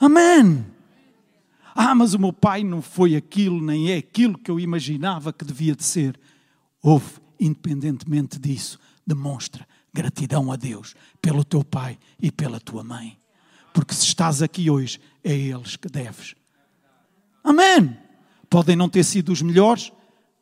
Amém! 0.00 0.64
Ah, 1.74 1.94
mas 1.94 2.14
o 2.14 2.18
meu 2.18 2.32
pai 2.32 2.64
não 2.64 2.80
foi 2.80 3.14
aquilo, 3.14 3.60
nem 3.60 3.92
é 3.92 3.98
aquilo 3.98 4.38
que 4.38 4.50
eu 4.50 4.58
imaginava 4.58 5.34
que 5.34 5.44
devia 5.44 5.76
de 5.76 5.84
ser. 5.84 6.18
Houve, 6.82 7.20
independentemente 7.38 8.38
disso, 8.38 8.80
demonstra 9.06 9.68
gratidão 9.92 10.50
a 10.50 10.56
Deus 10.56 10.94
pelo 11.20 11.44
teu 11.44 11.62
pai 11.62 11.98
e 12.18 12.32
pela 12.32 12.58
tua 12.58 12.82
mãe. 12.82 13.18
Porque 13.74 13.94
se 13.94 14.06
estás 14.06 14.40
aqui 14.40 14.70
hoje, 14.70 14.98
é 15.22 15.32
a 15.32 15.36
eles 15.36 15.76
que 15.76 15.88
deves. 15.88 16.34
Amém! 17.44 17.96
Podem 18.48 18.74
não 18.74 18.88
ter 18.88 19.04
sido 19.04 19.30
os 19.30 19.42
melhores, 19.42 19.92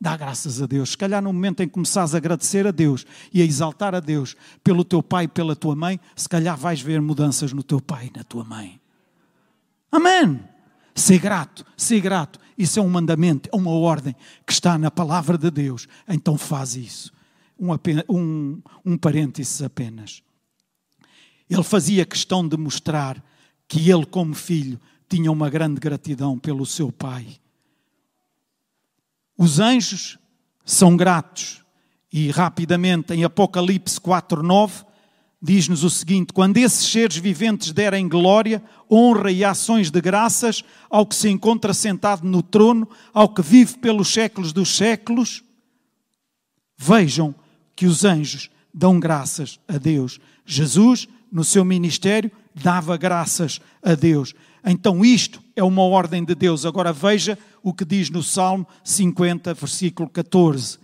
dá 0.00 0.16
graças 0.16 0.62
a 0.62 0.66
Deus. 0.66 0.90
Se 0.90 0.96
calhar 0.96 1.22
no 1.22 1.32
momento 1.32 1.62
em 1.62 1.66
que 1.66 1.74
começares 1.74 2.14
a 2.14 2.18
agradecer 2.18 2.66
a 2.66 2.70
Deus 2.70 3.04
e 3.32 3.42
a 3.42 3.44
exaltar 3.44 3.94
a 3.94 4.00
Deus 4.00 4.36
pelo 4.62 4.84
teu 4.84 5.02
pai 5.02 5.24
e 5.24 5.28
pela 5.28 5.56
tua 5.56 5.74
mãe, 5.74 6.00
se 6.14 6.28
calhar 6.28 6.56
vais 6.56 6.80
ver 6.80 7.00
mudanças 7.00 7.52
no 7.52 7.62
teu 7.62 7.80
pai 7.80 8.10
e 8.12 8.18
na 8.18 8.24
tua 8.24 8.44
mãe. 8.44 8.80
Amém! 9.90 10.40
Ser 10.94 11.18
grato, 11.18 11.64
ser 11.76 12.00
grato. 12.00 12.38
Isso 12.56 12.78
é 12.78 12.82
um 12.82 12.88
mandamento, 12.88 13.48
é 13.52 13.56
uma 13.56 13.70
ordem 13.70 14.14
que 14.44 14.52
está 14.52 14.76
na 14.76 14.90
palavra 14.90 15.38
de 15.38 15.50
Deus. 15.50 15.86
Então 16.08 16.36
faz 16.36 16.74
isso. 16.74 17.12
Um, 17.58 17.68
um, 18.08 18.62
um 18.84 18.96
parênteses 18.98 19.62
apenas. 19.62 20.22
Ele 21.48 21.62
fazia 21.62 22.04
questão 22.04 22.46
de 22.46 22.56
mostrar 22.56 23.22
que 23.66 23.90
ele, 23.90 24.04
como 24.04 24.34
filho, 24.34 24.80
tinha 25.08 25.30
uma 25.32 25.48
grande 25.48 25.80
gratidão 25.80 26.38
pelo 26.38 26.66
seu 26.66 26.92
pai 26.92 27.38
os 29.38 29.60
anjos 29.60 30.18
são 30.64 30.96
gratos. 30.96 31.62
E 32.12 32.30
rapidamente, 32.30 33.14
em 33.14 33.22
Apocalipse 33.22 34.00
4:9, 34.00 34.84
diz-nos 35.40 35.84
o 35.84 35.90
seguinte: 35.90 36.32
Quando 36.32 36.56
esses 36.56 36.90
seres 36.90 37.16
viventes 37.16 37.70
derem 37.70 38.08
glória, 38.08 38.62
honra 38.90 39.30
e 39.30 39.44
ações 39.44 39.90
de 39.90 40.00
graças 40.00 40.64
ao 40.90 41.06
que 41.06 41.14
se 41.14 41.28
encontra 41.28 41.72
sentado 41.72 42.26
no 42.26 42.42
trono, 42.42 42.88
ao 43.14 43.28
que 43.28 43.40
vive 43.40 43.78
pelos 43.78 44.08
séculos 44.08 44.52
dos 44.52 44.76
séculos, 44.76 45.44
vejam 46.76 47.34
que 47.76 47.86
os 47.86 48.04
anjos 48.04 48.50
dão 48.74 48.98
graças 48.98 49.60
a 49.68 49.78
Deus. 49.78 50.18
Jesus, 50.44 51.06
no 51.30 51.44
seu 51.44 51.64
ministério, 51.64 52.32
dava 52.54 52.96
graças 52.96 53.60
a 53.82 53.94
Deus. 53.94 54.34
Então, 54.64 55.04
isto 55.04 55.42
é 55.58 55.64
uma 55.64 55.82
ordem 55.82 56.24
de 56.24 56.36
Deus. 56.36 56.64
Agora 56.64 56.92
veja 56.92 57.36
o 57.62 57.74
que 57.74 57.84
diz 57.84 58.10
no 58.10 58.22
Salmo 58.22 58.66
50, 58.84 59.52
versículo 59.54 60.08
14. 60.08 60.78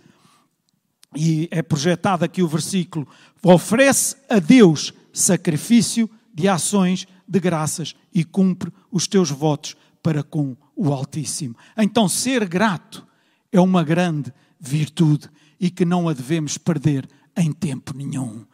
E 1.15 1.47
é 1.49 1.61
projetado 1.61 2.25
aqui 2.25 2.43
o 2.43 2.47
versículo: 2.47 3.07
oferece 3.41 4.17
a 4.29 4.37
Deus 4.37 4.93
sacrifício 5.13 6.09
de 6.33 6.49
ações 6.49 7.07
de 7.25 7.39
graças 7.39 7.95
e 8.13 8.25
cumpre 8.25 8.69
os 8.91 9.07
teus 9.07 9.31
votos 9.31 9.77
para 10.03 10.21
com 10.21 10.57
o 10.75 10.91
Altíssimo. 10.91 11.55
Então, 11.77 12.09
ser 12.09 12.45
grato 12.45 13.07
é 13.53 13.61
uma 13.61 13.81
grande 13.81 14.33
virtude 14.59 15.29
e 15.57 15.69
que 15.69 15.85
não 15.85 16.09
a 16.09 16.13
devemos 16.13 16.57
perder 16.57 17.07
em 17.37 17.53
tempo 17.53 17.95
nenhum 17.95 18.45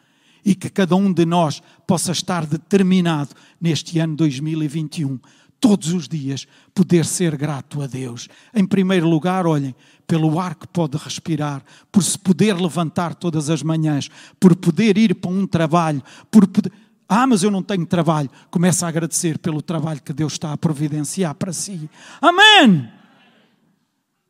e 0.44 0.56
que 0.56 0.70
cada 0.70 0.96
um 0.96 1.12
de 1.12 1.26
nós 1.26 1.62
possa 1.86 2.12
estar 2.12 2.46
determinado 2.46 3.36
neste 3.60 4.00
ano 4.00 4.16
2021 4.16 5.20
todos 5.62 5.94
os 5.94 6.10
dias, 6.10 6.48
poder 6.74 7.06
ser 7.06 7.38
grato 7.38 7.84
a 7.84 7.88
Deus. 7.88 8.28
Em 8.54 8.66
primeiro 8.66 9.08
lugar, 9.08 9.46
olhem, 9.46 9.76
pelo 10.08 10.40
ar 10.40 10.56
que 10.56 10.68
pode 10.68 10.98
respirar, 10.98 11.64
por 11.92 12.04
se 12.04 12.18
poder 12.18 12.56
levantar 12.56 13.14
todas 13.14 13.50
as 13.50 13.62
manhãs, 13.62 14.10
por 14.40 14.56
poder 14.56 14.98
ir 14.98 15.14
para 15.16 15.30
um 15.30 15.46
trabalho, 15.46 16.02
por 16.32 16.48
poder. 16.48 16.74
Ah, 17.08 17.28
mas 17.28 17.44
eu 17.44 17.52
não 17.52 17.62
tenho 17.62 17.86
trabalho. 17.86 18.30
Começa 18.50 18.86
a 18.86 18.90
agradecer 18.90 19.38
pelo 19.38 19.62
trabalho 19.62 20.02
que 20.02 20.12
Deus 20.12 20.34
está 20.34 20.52
a 20.52 20.58
providenciar 20.58 21.36
para 21.36 21.54
si. 21.54 21.90
Amém! 22.20 22.90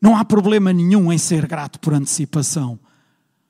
Não 0.01 0.15
há 0.15 0.25
problema 0.25 0.73
nenhum 0.73 1.13
em 1.13 1.17
ser 1.17 1.47
grato 1.47 1.79
por 1.79 1.93
antecipação. 1.93 2.77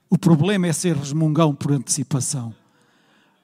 O 0.09 0.17
problema 0.17 0.67
é 0.67 0.73
ser 0.73 0.95
resmungão 0.97 1.55
por 1.55 1.71
antecipação. 1.71 2.53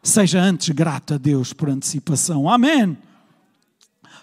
Seja 0.04 0.41
antes 0.41 0.69
grato 0.69 1.13
a 1.13 1.17
Deus 1.17 1.54
por 1.54 1.69
antecipação. 1.69 2.50
Amém! 2.50 2.97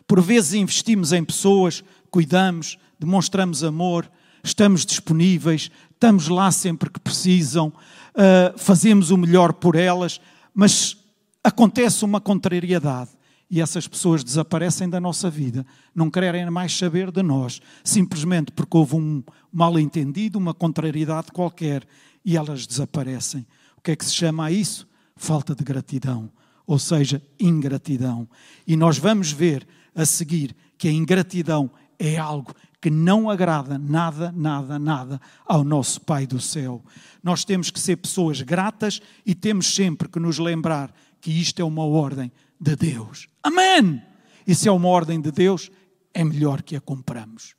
Por 0.07 0.21
vezes 0.21 0.55
investimos 0.55 1.13
em 1.13 1.25
pessoas, 1.25 1.83
cuidamos, 2.11 2.79
demonstramos 2.99 3.65
amor, 3.65 4.11
estamos 4.43 4.85
disponíveis, 4.85 5.71
estamos 5.93 6.29
lá 6.29 6.51
sempre 6.53 6.91
que 6.91 7.01
precisam, 7.01 7.69
uh, 7.69 8.59
fazemos 8.59 9.11
o 9.11 9.17
melhor 9.17 9.53
por 9.55 9.75
elas, 9.75 10.21
mas 10.55 10.97
acontece 11.43 12.05
uma 12.05 12.21
contrariedade 12.21 13.11
e 13.51 13.61
essas 13.61 13.87
pessoas 13.87 14.25
desaparecem 14.25 14.89
da 14.89 15.01
nossa 15.01 15.31
vida, 15.31 15.67
não 15.95 16.11
querem 16.11 16.49
mais 16.51 16.77
saber 16.77 17.11
de 17.11 17.23
nós, 17.23 17.61
simplesmente 17.83 18.51
porque 18.53 18.77
houve 18.77 18.97
um 18.97 19.23
mal-entendido, 19.53 20.39
uma 20.39 20.55
contrariedade 20.55 21.31
qualquer 21.31 21.87
e 22.25 22.37
elas 22.37 22.67
desaparecem. 22.67 23.47
O 23.77 23.81
que 23.81 23.93
é 23.93 23.97
que 23.97 24.05
se 24.05 24.15
chama 24.15 24.47
a 24.47 24.51
isso? 24.51 24.89
Falta 25.17 25.55
de 25.55 25.63
gratidão, 25.63 26.31
ou 26.67 26.79
seja, 26.79 27.23
ingratidão. 27.39 28.29
E 28.67 28.77
nós 28.77 28.99
vamos 28.99 29.31
ver 29.31 29.67
a 29.95 30.05
seguir 30.05 30.55
que 30.77 30.89
a 30.89 30.93
ingratidão 30.93 31.71
é 31.99 32.17
algo 32.17 32.55
que 32.81 32.91
não 32.91 33.31
agrada 33.31 33.79
nada, 33.79 34.31
nada, 34.31 34.79
nada 34.79 35.21
ao 35.47 35.65
nosso 35.65 36.01
Pai 36.03 36.27
do 36.27 36.39
céu. 36.39 36.85
Nós 37.23 37.43
temos 37.43 37.71
que 37.71 37.81
ser 37.81 37.97
pessoas 37.97 38.43
gratas 38.43 39.01
e 39.25 39.35
temos 39.35 39.75
sempre 39.75 40.07
que 40.07 40.21
nos 40.21 40.39
lembrar 40.39 40.95
que 41.21 41.31
isto 41.31 41.63
é 41.63 41.65
uma 41.65 41.87
ordem 41.87 42.31
de 42.61 42.77
Deus. 42.77 43.27
Amém! 43.43 44.03
E 44.47 44.55
se 44.55 44.69
é 44.69 44.73
uma 44.73 44.89
ordem 44.89 45.19
de 45.19 45.33
Deus, 45.33 45.71
é 46.13 46.23
melhor 46.23 46.61
que 46.61 46.77
a 46.77 46.81
compramos. 46.81 47.55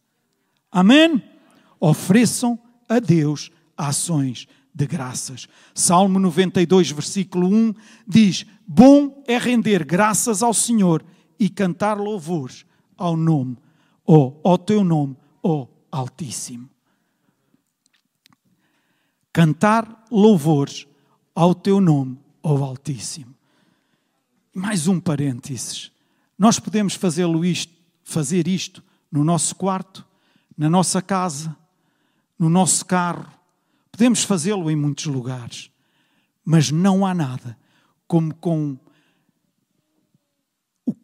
Amém? 0.71 1.23
Ofereçam 1.79 2.59
a 2.87 2.99
Deus 2.99 3.49
ações 3.75 4.47
de 4.75 4.85
graças. 4.85 5.47
Salmo 5.73 6.19
92, 6.19 6.91
versículo 6.91 7.47
1 7.47 7.73
diz: 8.07 8.45
Bom 8.67 9.23
é 9.25 9.39
render 9.39 9.83
graças 9.83 10.43
ao 10.43 10.53
Senhor 10.53 11.03
e 11.39 11.49
cantar 11.49 11.97
louvores 11.97 12.65
ao 12.97 13.17
nome, 13.17 13.57
ou 14.05 14.39
ao 14.43 14.57
teu 14.57 14.83
nome, 14.83 15.15
ó 15.43 15.67
Altíssimo. 15.91 16.69
Cantar 19.31 20.05
louvores 20.11 20.87
ao 21.33 21.53
teu 21.53 21.81
nome, 21.81 22.17
ó 22.41 22.63
Altíssimo. 22.63 23.35
Mais 24.53 24.87
um 24.87 24.99
parênteses. 24.99 25.91
Nós 26.37 26.59
podemos 26.59 26.95
fazê-lo 26.95 27.43
isto, 27.43 27.73
fazer 28.03 28.47
isto 28.47 28.83
no 29.11 29.23
nosso 29.23 29.55
quarto, 29.55 30.05
na 30.57 30.69
nossa 30.69 31.01
casa, 31.01 31.55
no 32.37 32.49
nosso 32.49 32.85
carro. 32.85 33.29
Podemos 33.91 34.23
fazê-lo 34.23 34.69
em 34.69 34.75
muitos 34.75 35.05
lugares. 35.05 35.69
Mas 36.43 36.71
não 36.71 37.05
há 37.05 37.13
nada 37.13 37.57
como 38.07 38.33
com 38.35 38.77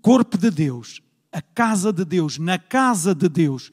corpo 0.01 0.37
de 0.37 0.49
Deus, 0.49 1.01
a 1.31 1.41
casa 1.41 1.93
de 1.93 2.03
Deus, 2.03 2.37
na 2.37 2.57
casa 2.57 3.13
de 3.13 3.29
Deus, 3.29 3.71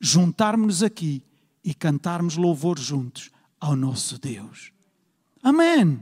juntarmos-nos 0.00 0.82
aqui 0.82 1.22
e 1.64 1.72
cantarmos 1.74 2.36
louvor 2.36 2.78
juntos 2.78 3.30
ao 3.60 3.74
nosso 3.74 4.18
Deus. 4.18 4.70
Amém. 5.42 6.00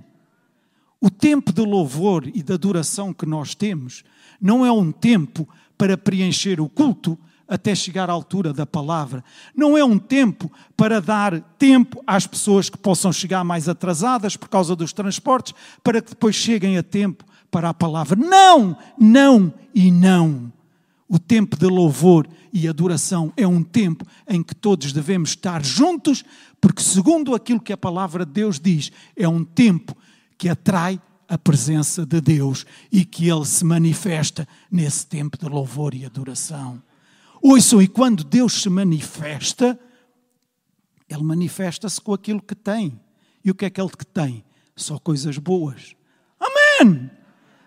O 1.01 1.11
tempo 1.11 1.53
de 1.53 1.63
louvor 1.63 2.29
e 2.33 2.43
de 2.43 2.53
adoração 2.53 3.13
que 3.13 3.27
nós 3.27 3.55
temos 3.55 4.05
não 4.41 4.65
é 4.65 4.71
um 4.71 4.93
tempo 4.93 5.49
para 5.77 5.97
preencher 5.97 6.61
o 6.61 6.69
culto 6.69 7.19
até 7.49 7.75
chegar 7.75 8.09
à 8.09 8.13
altura 8.13 8.53
da 8.53 8.65
palavra. 8.65 9.23
Não 9.55 9.77
é 9.77 9.85
um 9.85 9.99
tempo 9.99 10.51
para 10.77 11.01
dar 11.01 11.41
tempo 11.59 12.03
às 12.07 12.27
pessoas 12.27 12.71
que 12.71 12.79
possam 12.79 13.13
chegar 13.13 13.45
mais 13.45 13.69
atrasadas 13.69 14.37
por 14.37 14.49
causa 14.49 14.75
dos 14.75 14.93
transportes, 14.93 15.55
para 15.83 16.01
que 16.01 16.11
depois 16.11 16.35
cheguem 16.35 16.79
a 16.79 16.83
tempo 16.83 17.25
para 17.53 17.69
a 17.69 17.75
palavra. 17.75 18.17
Não, 18.17 18.77
não 18.99 19.53
e 19.75 19.93
não. 19.93 20.51
O 21.07 21.19
tempo 21.19 21.55
de 21.59 21.67
louvor 21.67 22.27
e 22.51 22.67
adoração 22.67 23.31
é 23.37 23.47
um 23.47 23.63
tempo 23.63 24.07
em 24.27 24.43
que 24.43 24.55
todos 24.55 24.91
devemos 24.91 25.31
estar 25.31 25.63
juntos, 25.63 26.25
porque, 26.59 26.83
segundo 26.83 27.35
aquilo 27.35 27.61
que 27.61 27.73
a 27.73 27.77
palavra 27.77 28.25
de 28.25 28.33
Deus 28.33 28.59
diz, 28.59 28.91
é 29.15 29.29
um 29.29 29.45
tempo 29.45 29.95
que 30.39 30.49
atrai 30.49 30.99
a 31.29 31.37
presença 31.37 32.07
de 32.07 32.21
Deus 32.23 32.65
e 32.91 33.05
que 33.05 33.29
Ele 33.29 33.45
se 33.45 33.65
manifesta 33.65 34.49
nesse 34.71 35.07
tempo 35.07 35.37
de 35.37 35.47
louvor 35.47 35.95
e 35.95 36.07
adoração. 36.07 36.83
Ouçam, 37.43 37.83
e 37.83 37.87
quando 37.87 38.25
Deus 38.25 38.63
se 38.63 38.71
manifesta, 38.71 39.79
Ele 41.07 41.23
manifesta-se 41.23 42.01
com 42.01 42.15
aquilo 42.15 42.41
que 42.41 42.55
tem. 42.55 42.99
E 43.45 43.51
o 43.51 43.55
que 43.55 43.67
é 43.67 43.71
que 43.71 43.81
Ele 43.81 43.91
tem? 44.15 44.43
Só 44.75 44.99
coisas 44.99 45.37
boas. 45.37 45.95
Amém! 46.41 47.22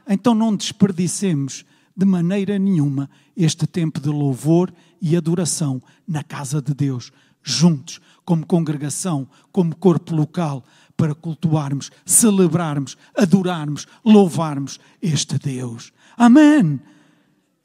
Então 0.08 0.36
não 0.36 0.56
desperdicemos 0.56 1.66
de 1.96 2.06
maneira 2.06 2.60
nenhuma 2.60 3.10
este 3.36 3.66
tempo 3.66 4.00
de 4.00 4.10
louvor 4.10 4.74
e 5.02 5.16
adoração 5.16 5.82
na 6.08 6.24
casa 6.24 6.62
de 6.62 6.74
Deus, 6.74 7.12
juntos, 7.42 8.00
como 8.24 8.46
congregação, 8.46 9.28
como 9.52 9.76
corpo 9.76 10.14
local, 10.14 10.64
para 10.98 11.14
cultuarmos, 11.14 11.92
celebrarmos, 12.06 12.98
adorarmos, 13.16 13.88
louvarmos 14.04 14.80
este 15.02 15.38
Deus. 15.38 15.92
Amém! 16.18 16.80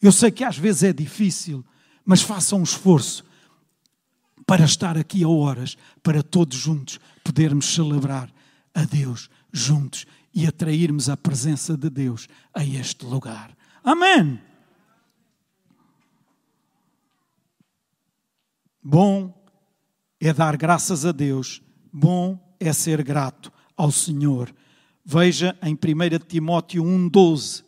Eu 0.02 0.12
sei 0.12 0.30
que 0.30 0.44
às 0.44 0.56
vezes 0.56 0.82
é 0.82 0.92
difícil, 0.92 1.64
mas 2.04 2.22
façam 2.22 2.60
um 2.60 2.64
esforço 2.64 3.24
para 4.46 4.64
estar 4.64 4.98
aqui 4.98 5.22
a 5.22 5.28
horas, 5.28 5.76
para 6.02 6.22
todos 6.22 6.56
juntos 6.56 6.98
podermos 7.22 7.66
celebrar 7.74 8.32
a 8.74 8.84
Deus 8.84 9.28
juntos 9.52 10.06
e 10.34 10.46
atrairmos 10.46 11.08
a 11.08 11.16
presença 11.16 11.76
de 11.76 11.90
Deus 11.90 12.28
a 12.54 12.64
este 12.64 13.04
lugar. 13.04 13.56
Amém. 13.82 14.40
Bom 18.82 19.34
é 20.20 20.32
dar 20.32 20.56
graças 20.56 21.04
a 21.04 21.12
Deus, 21.12 21.62
bom 21.92 22.38
é 22.58 22.72
ser 22.72 23.02
grato 23.02 23.52
ao 23.76 23.90
Senhor. 23.90 24.54
Veja 25.04 25.56
em 25.62 25.74
1 25.74 26.26
Timóteo 26.26 26.84
1,12: 26.84 27.64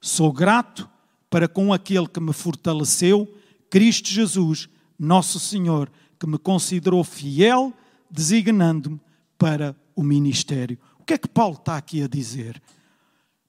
Sou 0.00 0.32
grato 0.32 0.88
para 1.30 1.48
com 1.48 1.72
aquele 1.72 2.06
que 2.06 2.20
me 2.20 2.32
fortaleceu, 2.32 3.32
Cristo 3.70 4.08
Jesus, 4.08 4.68
nosso 4.98 5.40
Senhor, 5.40 5.90
que 6.18 6.26
me 6.26 6.38
considerou 6.38 7.02
fiel, 7.02 7.72
designando-me 8.10 9.00
para 9.38 9.74
o 9.96 10.02
ministério. 10.02 10.78
O 11.02 11.04
que 11.04 11.14
é 11.14 11.18
que 11.18 11.28
Paulo 11.28 11.56
está 11.56 11.76
aqui 11.76 12.00
a 12.00 12.06
dizer? 12.06 12.62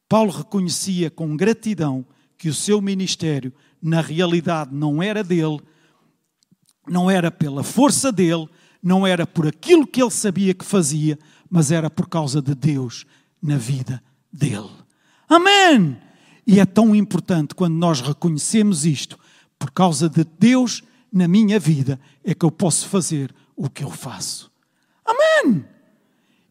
Paulo 0.10 0.32
reconhecia 0.32 1.12
com 1.12 1.38
gratidão 1.38 2.04
que 2.36 2.50
o 2.50 2.54
seu 2.54 2.82
ministério, 2.82 3.54
na 3.80 4.02
realidade, 4.02 4.74
não 4.74 5.04
era 5.04 5.24
dele, 5.24 5.62
não 6.88 7.12
era 7.12 7.30
pela 7.30 7.64
força 7.64 8.12
dele, 8.12 8.50
não 8.82 9.06
era 9.06 9.28
por 9.28 9.46
aquilo 9.46 9.86
que 9.86 10.02
ele 10.02 10.10
sabia 10.10 10.52
que 10.56 10.66
fazia, 10.66 11.18
mas 11.48 11.70
era 11.70 11.92
por 11.92 12.10
causa 12.10 12.42
de 12.42 12.56
Deus 12.56 13.06
na 13.40 13.56
vida 13.56 14.04
dele. 14.32 14.72
Amém! 15.30 15.96
E 16.48 16.60
é 16.60 16.66
tão 16.66 16.96
importante 16.96 17.54
quando 17.54 17.76
nós 17.76 18.02
reconhecemos 18.02 18.84
isto, 18.84 19.16
por 19.60 19.70
causa 19.70 20.10
de 20.10 20.26
Deus 20.40 20.82
na 21.12 21.28
minha 21.28 21.60
vida, 21.60 22.00
é 22.24 22.34
que 22.34 22.46
eu 22.46 22.52
posso 22.52 22.90
fazer 22.90 23.32
o 23.56 23.70
que 23.70 23.84
eu 23.84 23.92
faço. 23.92 24.52
Amém! 25.06 25.64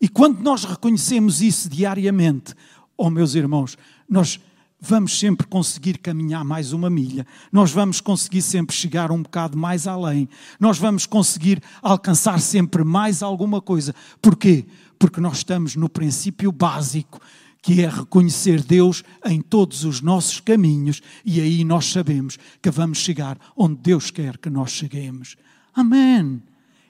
E 0.02 0.08
quando 0.08 0.40
nós 0.40 0.64
reconhecemos 0.64 1.40
isso 1.40 1.68
diariamente, 1.68 2.56
oh 2.96 3.08
meus 3.08 3.36
irmãos, 3.36 3.78
nós 4.10 4.40
vamos 4.80 5.16
sempre 5.16 5.46
conseguir 5.46 5.98
caminhar 5.98 6.44
mais 6.44 6.72
uma 6.72 6.90
milha, 6.90 7.24
nós 7.52 7.70
vamos 7.70 8.00
conseguir 8.00 8.42
sempre 8.42 8.74
chegar 8.74 9.12
um 9.12 9.22
bocado 9.22 9.56
mais 9.56 9.86
além, 9.86 10.28
nós 10.58 10.76
vamos 10.76 11.06
conseguir 11.06 11.62
alcançar 11.80 12.40
sempre 12.40 12.82
mais 12.82 13.22
alguma 13.22 13.60
coisa. 13.60 13.94
Porquê? 14.20 14.66
Porque 14.98 15.20
nós 15.20 15.36
estamos 15.36 15.76
no 15.76 15.88
princípio 15.88 16.50
básico, 16.50 17.20
que 17.62 17.80
é 17.80 17.88
reconhecer 17.88 18.60
Deus 18.60 19.04
em 19.24 19.40
todos 19.40 19.84
os 19.84 20.00
nossos 20.00 20.40
caminhos, 20.40 21.00
e 21.24 21.40
aí 21.40 21.62
nós 21.62 21.86
sabemos 21.86 22.40
que 22.60 22.72
vamos 22.72 22.98
chegar 22.98 23.38
onde 23.56 23.76
Deus 23.76 24.10
quer 24.10 24.36
que 24.36 24.50
nós 24.50 24.72
cheguemos. 24.72 25.36
Amém! 25.72 26.42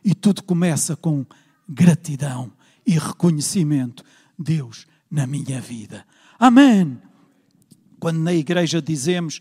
E 0.02 0.14
tudo 0.14 0.42
começa 0.42 0.96
com 0.96 1.26
gratidão 1.68 2.50
e 2.86 2.92
reconhecimento. 2.92 4.04
Deus 4.38 4.86
na 5.10 5.26
minha 5.26 5.60
vida. 5.60 6.04
Amém. 6.38 6.98
Quando 8.00 8.18
na 8.18 8.32
igreja 8.32 8.82
dizemos 8.82 9.40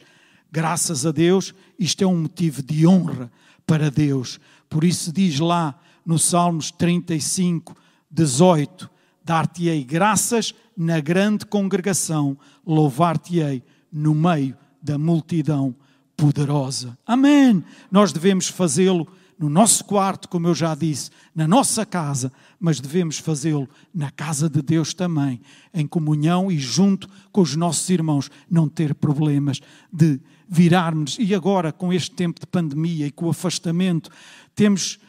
Graças 0.52 1.06
a 1.06 1.12
Deus, 1.14 1.56
isto 1.80 2.04
é 2.04 2.08
um 2.08 2.24
motivo 2.24 2.62
de 2.62 2.86
honra 2.86 3.32
para 3.66 3.90
Deus. 3.90 4.38
Por 4.70 4.84
isso 4.84 5.10
diz 5.10 5.40
lá 5.40 5.80
no 6.06 6.20
Salmos 6.20 6.72
35, 6.72 7.74
18: 8.12 8.90
Dar-te-ei 9.24 9.82
graças 9.86 10.54
na 10.76 11.00
grande 11.00 11.46
congregação, 11.46 12.38
louvar-te-ei 12.68 13.64
no 13.90 14.14
meio 14.14 14.58
da 14.84 14.98
multidão 14.98 15.74
poderosa. 16.18 16.98
Amém! 17.08 17.64
Nós 17.90 18.12
devemos 18.12 18.50
fazê-lo 18.50 19.08
no 19.42 19.50
nosso 19.50 19.84
quarto, 19.84 20.30
como 20.30 20.48
eu 20.48 20.54
já 20.54 20.76
disse, 20.76 21.10
na 21.34 21.48
nossa 21.48 21.84
casa, 21.84 22.32
mas 22.60 22.80
devemos 22.80 23.18
fazê-lo 23.18 23.68
na 23.92 24.12
casa 24.12 24.48
de 24.48 24.62
Deus 24.62 24.94
também, 24.94 25.42
em 25.74 25.88
comunhão 25.88 26.52
e 26.52 26.60
junto 26.60 27.10
com 27.32 27.42
os 27.42 27.56
nossos 27.56 27.90
irmãos, 27.90 28.30
não 28.50 28.70
ter 28.70 28.94
problemas 28.94 29.60
de 29.92 30.20
virarmos. 30.48 31.18
E 31.20 31.34
agora, 31.34 31.72
com 31.72 31.92
este 31.92 32.12
tempo 32.12 32.40
de 32.40 32.46
pandemia 32.46 33.08
e 33.08 33.12
com 33.12 33.26
o 33.26 33.32
afastamento, 33.32 34.12
temos 34.54 35.00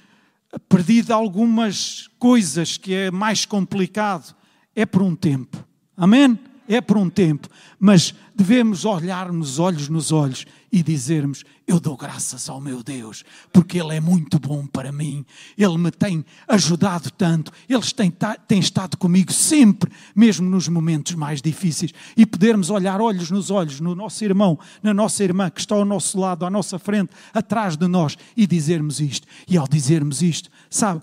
perdido 0.66 1.12
algumas 1.12 2.08
coisas 2.18 2.78
que 2.78 2.94
é 2.94 3.10
mais 3.10 3.44
complicado. 3.44 4.34
É 4.74 4.86
por 4.86 5.02
um 5.02 5.14
tempo. 5.14 5.62
Amém? 5.94 6.38
É 6.68 6.80
por 6.80 6.96
um 6.96 7.10
tempo. 7.10 7.48
Mas 7.78 8.14
devemos 8.34 8.84
olhar-nos 8.84 9.58
olhos 9.58 9.88
nos 9.88 10.12
olhos 10.12 10.46
e 10.72 10.82
dizermos: 10.82 11.44
Eu 11.66 11.78
dou 11.78 11.96
graças 11.96 12.48
ao 12.48 12.60
meu 12.60 12.82
Deus, 12.82 13.24
porque 13.52 13.78
Ele 13.78 13.96
é 13.96 14.00
muito 14.00 14.38
bom 14.38 14.66
para 14.66 14.90
mim, 14.90 15.24
Ele 15.56 15.76
me 15.76 15.90
tem 15.90 16.24
ajudado 16.48 17.10
tanto, 17.10 17.52
Ele 17.68 17.82
tem, 17.94 18.12
tem 18.48 18.58
estado 18.58 18.96
comigo 18.96 19.32
sempre, 19.32 19.92
mesmo 20.16 20.48
nos 20.48 20.68
momentos 20.68 21.14
mais 21.14 21.42
difíceis, 21.42 21.92
e 22.16 22.24
podermos 22.24 22.70
olhar 22.70 23.00
olhos 23.00 23.30
nos 23.30 23.50
olhos 23.50 23.80
no 23.80 23.94
nosso 23.94 24.24
irmão, 24.24 24.58
na 24.82 24.94
nossa 24.94 25.22
irmã 25.22 25.50
que 25.50 25.60
está 25.60 25.74
ao 25.74 25.84
nosso 25.84 26.18
lado, 26.18 26.46
à 26.46 26.50
nossa 26.50 26.78
frente, 26.78 27.10
atrás 27.34 27.76
de 27.76 27.86
nós, 27.86 28.16
e 28.36 28.46
dizermos 28.46 29.00
isto. 29.00 29.26
E 29.46 29.56
ao 29.56 29.68
dizermos 29.68 30.22
isto, 30.22 30.48
sabe, 30.70 31.02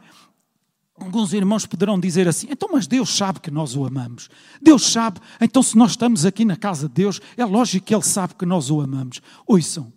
Alguns 0.99 1.31
irmãos 1.33 1.65
poderão 1.65 1.99
dizer 1.99 2.27
assim: 2.27 2.47
então, 2.49 2.69
mas 2.71 2.85
Deus 2.85 3.15
sabe 3.15 3.39
que 3.39 3.49
nós 3.49 3.75
o 3.75 3.85
amamos. 3.85 4.29
Deus 4.61 4.91
sabe, 4.91 5.19
então, 5.39 5.63
se 5.63 5.77
nós 5.77 5.91
estamos 5.91 6.25
aqui 6.25 6.43
na 6.43 6.57
casa 6.57 6.87
de 6.87 6.93
Deus, 6.93 7.21
é 7.37 7.45
lógico 7.45 7.85
que 7.85 7.95
Ele 7.95 8.03
sabe 8.03 8.35
que 8.35 8.45
nós 8.45 8.69
o 8.69 8.81
amamos. 8.81 9.21
Ouçam, 9.47 9.91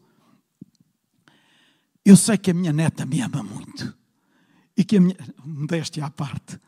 eu 2.04 2.16
sei 2.16 2.38
que 2.38 2.50
a 2.50 2.54
minha 2.54 2.72
neta 2.72 3.04
me 3.04 3.20
ama 3.20 3.42
muito. 3.42 3.94
E 4.76 4.84
que 4.84 4.96
a 4.96 5.00
minha. 5.00 5.16
Modéstia 5.44 6.04
à 6.06 6.10
parte. 6.10 6.58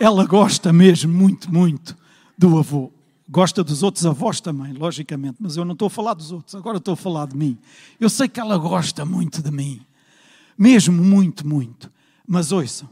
Ela 0.00 0.24
gosta 0.24 0.72
mesmo 0.72 1.12
muito, 1.12 1.52
muito 1.52 1.96
do 2.38 2.58
avô. 2.58 2.92
Gosta 3.28 3.64
dos 3.64 3.82
outros 3.82 4.04
avós 4.04 4.40
também, 4.40 4.72
logicamente, 4.72 5.36
mas 5.40 5.56
eu 5.56 5.64
não 5.64 5.72
estou 5.72 5.86
a 5.86 5.90
falar 5.90 6.12
dos 6.12 6.30
outros, 6.30 6.54
agora 6.54 6.76
estou 6.76 6.92
a 6.92 6.96
falar 6.96 7.26
de 7.26 7.36
mim. 7.36 7.56
Eu 7.98 8.10
sei 8.10 8.28
que 8.28 8.38
ela 8.38 8.58
gosta 8.58 9.04
muito 9.04 9.42
de 9.42 9.50
mim. 9.50 9.80
Mesmo 10.58 11.02
muito, 11.02 11.46
muito. 11.46 11.90
Mas 12.26 12.52
ouçam 12.52 12.88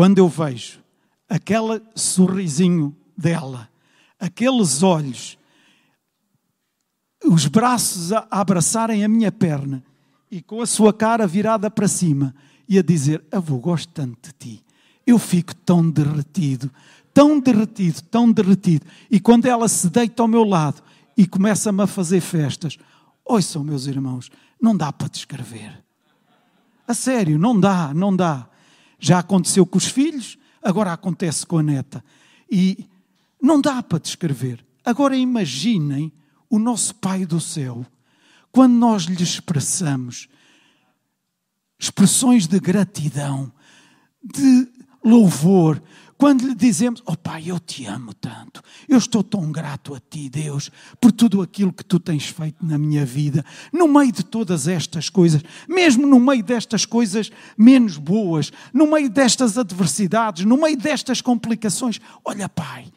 quando 0.00 0.16
eu 0.16 0.28
vejo 0.30 0.80
aquele 1.28 1.78
sorrisinho 1.94 2.96
dela, 3.14 3.68
aqueles 4.18 4.82
olhos, 4.82 5.36
os 7.22 7.46
braços 7.46 8.10
a 8.10 8.26
abraçarem 8.30 9.04
a 9.04 9.08
minha 9.10 9.30
perna 9.30 9.84
e 10.30 10.40
com 10.40 10.62
a 10.62 10.66
sua 10.66 10.90
cara 10.90 11.26
virada 11.26 11.70
para 11.70 11.86
cima 11.86 12.34
e 12.66 12.78
a 12.78 12.82
dizer: 12.82 13.22
Avô, 13.30 13.58
gosto 13.58 13.90
tanto 13.92 14.30
de 14.30 14.32
ti. 14.38 14.64
Eu 15.06 15.18
fico 15.18 15.54
tão 15.54 15.90
derretido, 15.90 16.70
tão 17.12 17.38
derretido, 17.38 18.00
tão 18.04 18.32
derretido. 18.32 18.86
E 19.10 19.20
quando 19.20 19.44
ela 19.44 19.68
se 19.68 19.90
deita 19.90 20.22
ao 20.22 20.28
meu 20.28 20.44
lado 20.44 20.82
e 21.14 21.26
começa-me 21.26 21.82
a 21.82 21.86
fazer 21.86 22.22
festas, 22.22 22.78
ouçam, 23.22 23.62
meus 23.62 23.84
irmãos, 23.86 24.30
não 24.58 24.74
dá 24.74 24.90
para 24.90 25.08
descrever. 25.08 25.84
A 26.88 26.94
sério, 26.94 27.38
não 27.38 27.60
dá, 27.60 27.92
não 27.92 28.16
dá. 28.16 28.49
Já 29.00 29.18
aconteceu 29.20 29.64
com 29.64 29.78
os 29.78 29.86
filhos, 29.86 30.38
agora 30.62 30.92
acontece 30.92 31.46
com 31.46 31.58
a 31.58 31.62
neta. 31.62 32.04
E 32.50 32.86
não 33.40 33.60
dá 33.60 33.82
para 33.82 33.98
descrever. 33.98 34.64
Agora 34.84 35.16
imaginem 35.16 36.12
o 36.48 36.58
nosso 36.58 36.94
Pai 36.94 37.24
do 37.24 37.40
céu, 37.40 37.86
quando 38.52 38.74
nós 38.74 39.04
lhe 39.04 39.22
expressamos 39.22 40.28
expressões 41.78 42.46
de 42.46 42.60
gratidão, 42.60 43.50
de 44.22 44.68
louvor, 45.02 45.82
quando 46.20 46.46
lhe 46.46 46.54
dizemos, 46.54 47.02
oh 47.06 47.16
Pai, 47.16 47.44
eu 47.46 47.58
te 47.58 47.86
amo 47.86 48.12
tanto, 48.12 48.62
eu 48.86 48.98
estou 48.98 49.24
tão 49.24 49.50
grato 49.50 49.94
a 49.94 49.98
ti, 49.98 50.28
Deus, 50.28 50.70
por 51.00 51.10
tudo 51.10 51.40
aquilo 51.40 51.72
que 51.72 51.82
tu 51.82 51.98
tens 51.98 52.26
feito 52.26 52.62
na 52.62 52.76
minha 52.76 53.06
vida, 53.06 53.42
no 53.72 53.88
meio 53.88 54.12
de 54.12 54.22
todas 54.22 54.68
estas 54.68 55.08
coisas, 55.08 55.42
mesmo 55.66 56.06
no 56.06 56.20
meio 56.20 56.44
destas 56.44 56.84
coisas 56.84 57.32
menos 57.56 57.96
boas, 57.96 58.52
no 58.70 58.86
meio 58.86 59.08
destas 59.08 59.56
adversidades, 59.56 60.44
no 60.44 60.58
meio 60.58 60.76
destas 60.76 61.22
complicações, 61.22 61.98
olha, 62.22 62.50
Pai, 62.50 62.92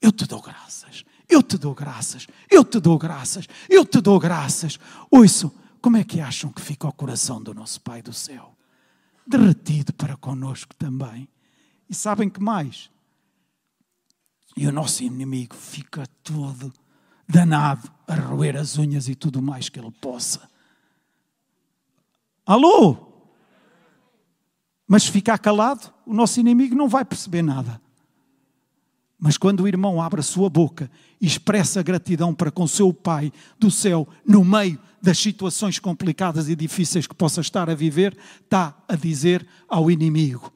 eu 0.00 0.12
te 0.12 0.24
dou 0.24 0.40
graças, 0.40 1.04
eu 1.28 1.42
te 1.42 1.58
dou 1.58 1.74
graças, 1.74 2.28
eu 2.48 2.62
te 2.62 2.78
dou 2.78 2.96
graças, 2.96 3.48
eu 3.68 3.84
te 3.84 4.00
dou 4.00 4.20
graças. 4.20 4.78
Ouço, 5.10 5.52
como 5.80 5.96
é 5.96 6.04
que 6.04 6.20
acham 6.20 6.52
que 6.52 6.62
fica 6.62 6.86
o 6.86 6.92
coração 6.92 7.42
do 7.42 7.52
nosso 7.52 7.80
Pai 7.80 8.00
do 8.00 8.12
céu? 8.12 8.54
Derretido 9.26 9.92
para 9.92 10.16
conosco 10.16 10.72
também. 10.76 11.28
E 11.94 11.96
sabem 11.96 12.28
que 12.28 12.42
mais? 12.42 12.90
E 14.56 14.66
o 14.66 14.72
nosso 14.72 15.04
inimigo 15.04 15.54
fica 15.54 16.04
todo 16.24 16.72
danado 17.28 17.88
a 18.08 18.16
roer 18.16 18.56
as 18.56 18.76
unhas 18.76 19.08
e 19.08 19.14
tudo 19.14 19.40
mais 19.40 19.68
que 19.68 19.78
ele 19.78 19.92
possa. 20.00 20.50
Alô? 22.44 22.96
Mas 24.88 25.06
ficar 25.06 25.38
calado, 25.38 25.94
o 26.04 26.12
nosso 26.12 26.40
inimigo 26.40 26.74
não 26.74 26.88
vai 26.88 27.04
perceber 27.04 27.42
nada. 27.42 27.80
Mas 29.16 29.38
quando 29.38 29.60
o 29.60 29.68
irmão 29.68 30.02
abre 30.02 30.18
a 30.18 30.24
sua 30.24 30.50
boca 30.50 30.90
e 31.20 31.26
expressa 31.26 31.80
gratidão 31.80 32.34
para 32.34 32.50
com 32.50 32.66
seu 32.66 32.92
Pai 32.92 33.32
do 33.56 33.70
céu, 33.70 34.08
no 34.26 34.44
meio 34.44 34.80
das 35.00 35.16
situações 35.16 35.78
complicadas 35.78 36.48
e 36.48 36.56
difíceis 36.56 37.06
que 37.06 37.14
possa 37.14 37.40
estar 37.40 37.70
a 37.70 37.74
viver, 37.74 38.18
está 38.42 38.76
a 38.88 38.96
dizer 38.96 39.46
ao 39.68 39.88
inimigo: 39.92 40.52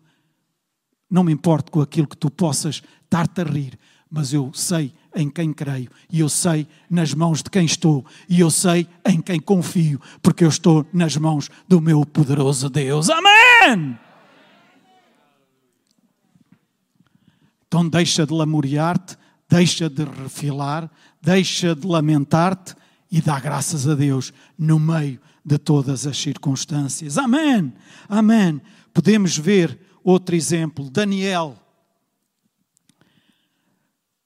não 1.11 1.25
me 1.25 1.33
importo 1.33 1.71
com 1.71 1.81
aquilo 1.81 2.07
que 2.07 2.17
tu 2.17 2.31
possas 2.31 2.83
estar-te 3.05 3.41
a 3.41 3.45
rir, 3.45 3.79
mas 4.11 4.33
eu 4.33 4.53
sei 4.55 4.93
em 5.15 5.29
quem 5.29 5.53
creio, 5.53 5.91
e 6.11 6.21
eu 6.21 6.29
sei 6.29 6.67
nas 6.89 7.13
mãos 7.13 7.43
de 7.43 7.51
quem 7.51 7.65
estou, 7.65 8.05
e 8.29 8.41
eu 8.41 8.51
sei 8.51 8.87
em 9.07 9.21
quem 9.21 9.41
confio, 9.41 10.01
porque 10.23 10.45
eu 10.45 10.49
estou 10.49 10.87
nas 10.93 11.17
mãos 11.17 11.51
do 11.67 11.81
meu 11.81 12.05
poderoso 12.05 12.71
Deus. 12.71 13.09
Amém! 13.11 13.99
Então 17.67 17.87
deixa 17.87 18.27
de 18.27 18.33
lamuriar-te, 18.33 19.17
deixa 19.49 19.91
de 19.91 20.05
refilar, 20.05 20.91
deixa 21.21 21.75
de 21.75 21.87
lamentar-te 21.87 22.75
e 23.11 23.21
dá 23.21 23.39
graças 23.39 23.87
a 23.87 23.95
Deus 23.95 24.33
no 24.59 24.79
meio 24.79 25.21
de 25.45 25.59
todas 25.59 26.07
as 26.07 26.17
circunstâncias. 26.17 27.19
Amém! 27.19 27.73
Amém! 28.09 28.61
Podemos 28.93 29.37
ver 29.37 29.79
Outro 30.11 30.35
exemplo, 30.35 30.89
Daniel. 30.89 31.55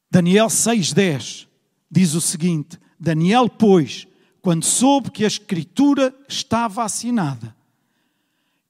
Daniel 0.08 0.46
6,10 0.46 1.48
diz 1.90 2.14
o 2.14 2.20
seguinte: 2.20 2.78
Daniel, 3.00 3.48
pois, 3.48 4.06
quando 4.40 4.64
soube 4.64 5.10
que 5.10 5.24
a 5.24 5.26
escritura 5.26 6.14
estava 6.28 6.84
assinada, 6.84 7.52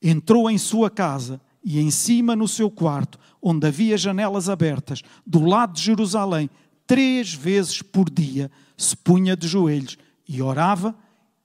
entrou 0.00 0.50
em 0.50 0.56
sua 0.56 0.88
casa 0.88 1.38
e 1.62 1.78
em 1.78 1.90
cima 1.90 2.34
no 2.34 2.48
seu 2.48 2.70
quarto, 2.70 3.18
onde 3.42 3.66
havia 3.66 3.98
janelas 3.98 4.48
abertas, 4.48 5.02
do 5.26 5.44
lado 5.44 5.74
de 5.74 5.82
Jerusalém, 5.82 6.48
três 6.86 7.34
vezes 7.34 7.82
por 7.82 8.08
dia 8.08 8.50
se 8.74 8.96
punha 8.96 9.36
de 9.36 9.46
joelhos 9.46 9.98
e 10.26 10.40
orava 10.40 10.96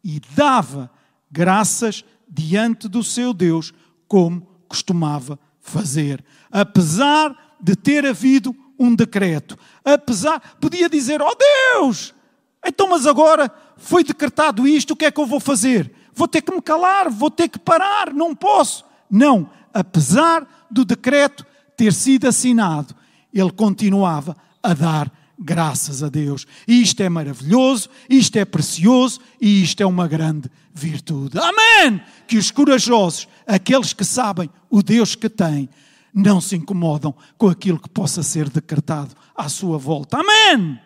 e 0.02 0.22
dava 0.34 0.90
graças 1.30 2.06
diante 2.26 2.88
do 2.88 3.04
seu 3.04 3.34
Deus, 3.34 3.74
como 4.08 4.48
costumava 4.70 5.38
fazer. 5.70 6.24
Apesar 6.52 7.36
de 7.60 7.76
ter 7.76 8.06
havido 8.06 8.56
um 8.78 8.94
decreto. 8.94 9.58
Apesar, 9.84 10.40
podia 10.60 10.90
dizer, 10.90 11.22
oh 11.22 11.36
Deus, 11.36 12.14
então 12.66 12.90
mas 12.90 13.06
agora 13.06 13.52
foi 13.78 14.04
decretado 14.04 14.68
isto, 14.68 14.92
o 14.92 14.96
que 14.96 15.06
é 15.06 15.12
que 15.12 15.20
eu 15.20 15.26
vou 15.26 15.40
fazer? 15.40 15.92
Vou 16.14 16.28
ter 16.28 16.42
que 16.42 16.54
me 16.54 16.62
calar, 16.62 17.10
vou 17.10 17.30
ter 17.30 17.48
que 17.48 17.60
parar, 17.60 18.14
não 18.14 18.36
posso. 18.36 18.86
Não, 19.10 19.50
apesar 19.74 20.48
do 20.70 20.84
decreto 20.84 21.46
ter 21.76 21.94
sido 21.94 22.28
assinado, 22.28 22.96
ele 23.34 23.52
continuava 23.52 24.36
a 24.62 24.74
dar 24.74 25.12
graças 25.38 26.02
a 26.02 26.10
Deus. 26.10 26.48
E 26.68 26.82
isto 26.82 27.02
é 27.02 27.10
maravilhoso, 27.10 27.90
isto 28.10 28.38
é 28.38 28.46
precioso 28.46 29.20
e 29.40 29.62
isto 29.62 29.82
é 29.82 29.86
uma 29.86 30.08
grande 30.08 30.50
virtude. 30.74 31.38
Amém! 31.38 32.02
Que 32.28 32.38
os 32.38 32.50
corajosos, 32.50 33.28
aqueles 33.48 33.94
que 33.94 34.04
sabem 34.04 34.50
o 34.70 34.84
Deus 34.84 35.16
que 35.16 35.30
têm, 35.30 35.70
não 36.14 36.42
se 36.42 36.56
incomodam 36.56 37.16
com 37.38 37.48
aquilo 37.48 37.80
que 37.80 37.90
possa 37.90 38.22
ser 38.22 38.50
decretado 38.50 39.16
à 39.36 39.48
sua 39.48 39.78
volta. 39.78 40.18
Amém! 40.20 40.80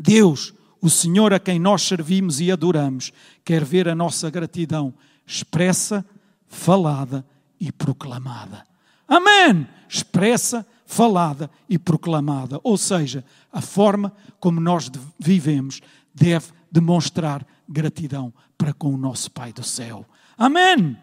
Deus, 0.00 0.54
O 0.84 0.90
Senhor 0.90 1.32
a 1.32 1.38
quem 1.38 1.60
nós 1.60 1.82
servimos 1.82 2.40
e 2.40 2.50
adoramos 2.50 3.12
quer 3.44 3.64
ver 3.64 3.88
a 3.88 3.94
nossa 3.94 4.28
gratidão 4.28 4.92
expressa, 5.24 6.04
falada 6.48 7.24
e 7.60 7.70
proclamada. 7.70 8.64
Amém! 9.06 9.68
Expressa, 9.88 10.66
falada 10.84 11.48
e 11.68 11.78
proclamada. 11.78 12.58
Ou 12.64 12.76
seja, 12.76 13.24
a 13.52 13.60
forma 13.60 14.12
como 14.40 14.60
nós 14.60 14.90
vivemos 15.20 15.80
deve 16.12 16.48
demonstrar 16.70 17.46
gratidão 17.68 18.34
para 18.58 18.74
com 18.74 18.92
o 18.92 18.98
nosso 18.98 19.30
Pai 19.30 19.52
do 19.52 19.62
céu. 19.62 20.04
Amém! 20.36 20.96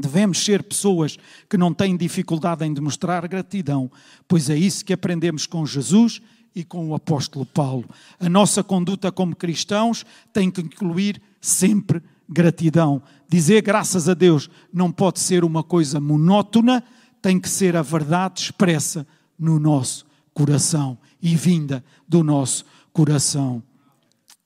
Devemos 0.00 0.44
ser 0.44 0.62
pessoas 0.62 1.18
que 1.48 1.56
não 1.56 1.74
têm 1.74 1.96
dificuldade 1.96 2.64
em 2.64 2.72
demonstrar 2.72 3.26
gratidão, 3.26 3.90
pois 4.28 4.48
é 4.48 4.56
isso 4.56 4.84
que 4.84 4.92
aprendemos 4.92 5.44
com 5.44 5.66
Jesus 5.66 6.22
e 6.54 6.62
com 6.62 6.88
o 6.88 6.94
apóstolo 6.94 7.44
Paulo. 7.44 7.84
A 8.20 8.28
nossa 8.28 8.62
conduta 8.62 9.10
como 9.10 9.34
cristãos 9.34 10.06
tem 10.32 10.50
que 10.50 10.60
incluir 10.60 11.20
sempre 11.40 12.00
gratidão. 12.28 13.02
Dizer 13.28 13.60
graças 13.62 14.08
a 14.08 14.14
Deus 14.14 14.48
não 14.72 14.92
pode 14.92 15.18
ser 15.18 15.44
uma 15.44 15.64
coisa 15.64 15.98
monótona, 15.98 16.84
tem 17.20 17.40
que 17.40 17.48
ser 17.48 17.76
a 17.76 17.82
verdade 17.82 18.40
expressa 18.40 19.06
no 19.36 19.58
nosso 19.58 20.06
coração 20.32 20.96
e 21.20 21.34
vinda 21.34 21.84
do 22.06 22.22
nosso 22.22 22.64
coração. 22.92 23.62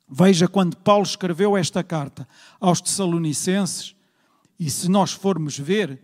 Veja 0.08 0.48
quando 0.48 0.76
Paulo 0.76 1.04
escreveu 1.04 1.56
esta 1.56 1.82
carta 1.82 2.26
aos 2.60 2.80
Tessalonicenses, 2.80 3.94
e 4.58 4.70
se 4.70 4.88
nós 4.88 5.12
formos 5.12 5.58
ver, 5.58 6.00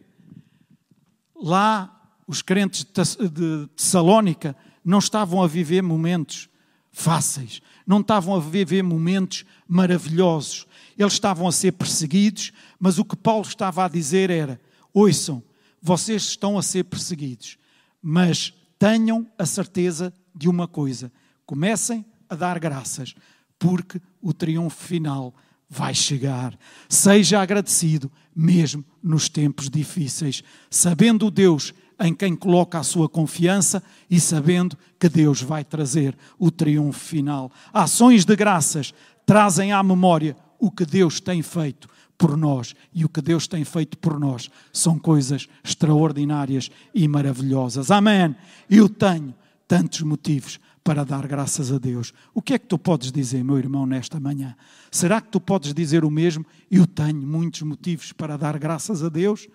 lá 1.35 1.95
os 2.27 2.43
crentes 2.43 2.85
de 2.85 3.67
Tessalónica 3.69 4.57
não 4.85 4.99
estavam 4.99 5.43
a 5.43 5.47
viver 5.47 5.83
momentos 5.83 6.49
fáceis, 6.91 7.61
não 7.87 8.01
estavam 8.01 8.35
a 8.35 8.41
viver 8.41 8.83
momentos 8.83 9.45
maravilhosos. 9.67 10.67
Eles 10.97 11.13
estavam 11.13 11.47
a 11.47 11.53
ser 11.53 11.73
perseguidos, 11.73 12.53
mas 12.79 12.99
o 12.99 13.05
que 13.05 13.17
Paulo 13.17 13.47
estava 13.47 13.85
a 13.85 13.89
dizer 13.89 14.31
era: 14.31 14.61
ouçam, 14.93 15.43
vocês 15.81 16.23
estão 16.23 16.59
a 16.59 16.63
ser 16.63 16.85
perseguidos, 16.85 17.57
mas 18.03 18.53
tenham 18.79 19.27
a 19.39 19.47
certeza 19.47 20.13
de 20.35 20.49
uma 20.49 20.67
coisa: 20.67 21.13
comecem 21.47 22.05
a 22.29 22.35
dar 22.35 22.59
graças, 22.59 23.15
porque 23.59 24.01
o 24.21 24.33
triunfo 24.33 24.85
final 24.85 25.35
vai 25.69 25.95
chegar. 25.95 26.59
Seja 26.89 27.41
agradecido, 27.41 28.11
mesmo 28.39 28.85
nos 29.03 29.29
tempos 29.29 29.69
difíceis, 29.69 30.45
sabendo 30.71 31.29
Deus 31.29 31.75
em 31.99 32.15
quem 32.15 32.37
coloca 32.37 32.79
a 32.79 32.85
sua 32.85 33.09
confiança 33.09 33.83
e 34.09 34.21
sabendo 34.21 34.79
que 34.97 35.09
Deus 35.09 35.43
vai 35.43 35.65
trazer 35.65 36.17
o 36.39 36.49
triunfo 36.49 37.01
final. 37.01 37.51
Ações 37.75 38.25
de 38.25 38.37
graças 38.37 38.95
trazem 39.27 39.73
à 39.73 39.83
memória 39.83 40.37
o 40.57 40.71
que 40.71 40.87
Deus 40.87 41.19
tem 41.19 41.43
feito 41.43 41.89
por 42.17 42.37
nós 42.37 42.77
e 42.95 43.05
o 43.05 43.09
que 43.09 43.21
Deus 43.21 43.49
tem 43.49 43.65
feito 43.65 43.99
por 43.99 44.21
nós 44.21 44.49
são 44.73 44.97
coisas 44.97 45.49
extraordinárias 45.65 46.71
e 46.95 47.09
maravilhosas. 47.09 47.91
Amém. 47.91 48.37
Eu 48.71 48.89
tenho 48.89 49.35
tantos 49.67 50.03
motivos 50.03 50.61
para 50.89 51.05
dar 51.05 51.27
graças 51.27 51.71
a 51.71 51.77
Deus. 51.77 52.15
O 52.33 52.41
que 52.41 52.55
é 52.55 52.59
que 52.59 52.65
tu 52.65 52.79
podes 52.79 53.13
dizer, 53.13 53.45
meu 53.45 53.59
irmão, 53.59 53.85
nesta 53.85 54.19
manhã? 54.19 54.57
Será 54.91 55.21
que 55.21 55.29
tu 55.29 55.39
podes 55.39 55.75
dizer 55.75 56.03
o 56.03 56.11
mesmo? 56.11 56.47
Eu 56.71 56.87
tenho 56.87 57.21
muitos 57.21 57.61
motivos 57.61 58.11
para 58.11 58.39
dar 58.39 58.59
graças 58.59 59.05
a 59.05 59.11
Deus. 59.11 59.47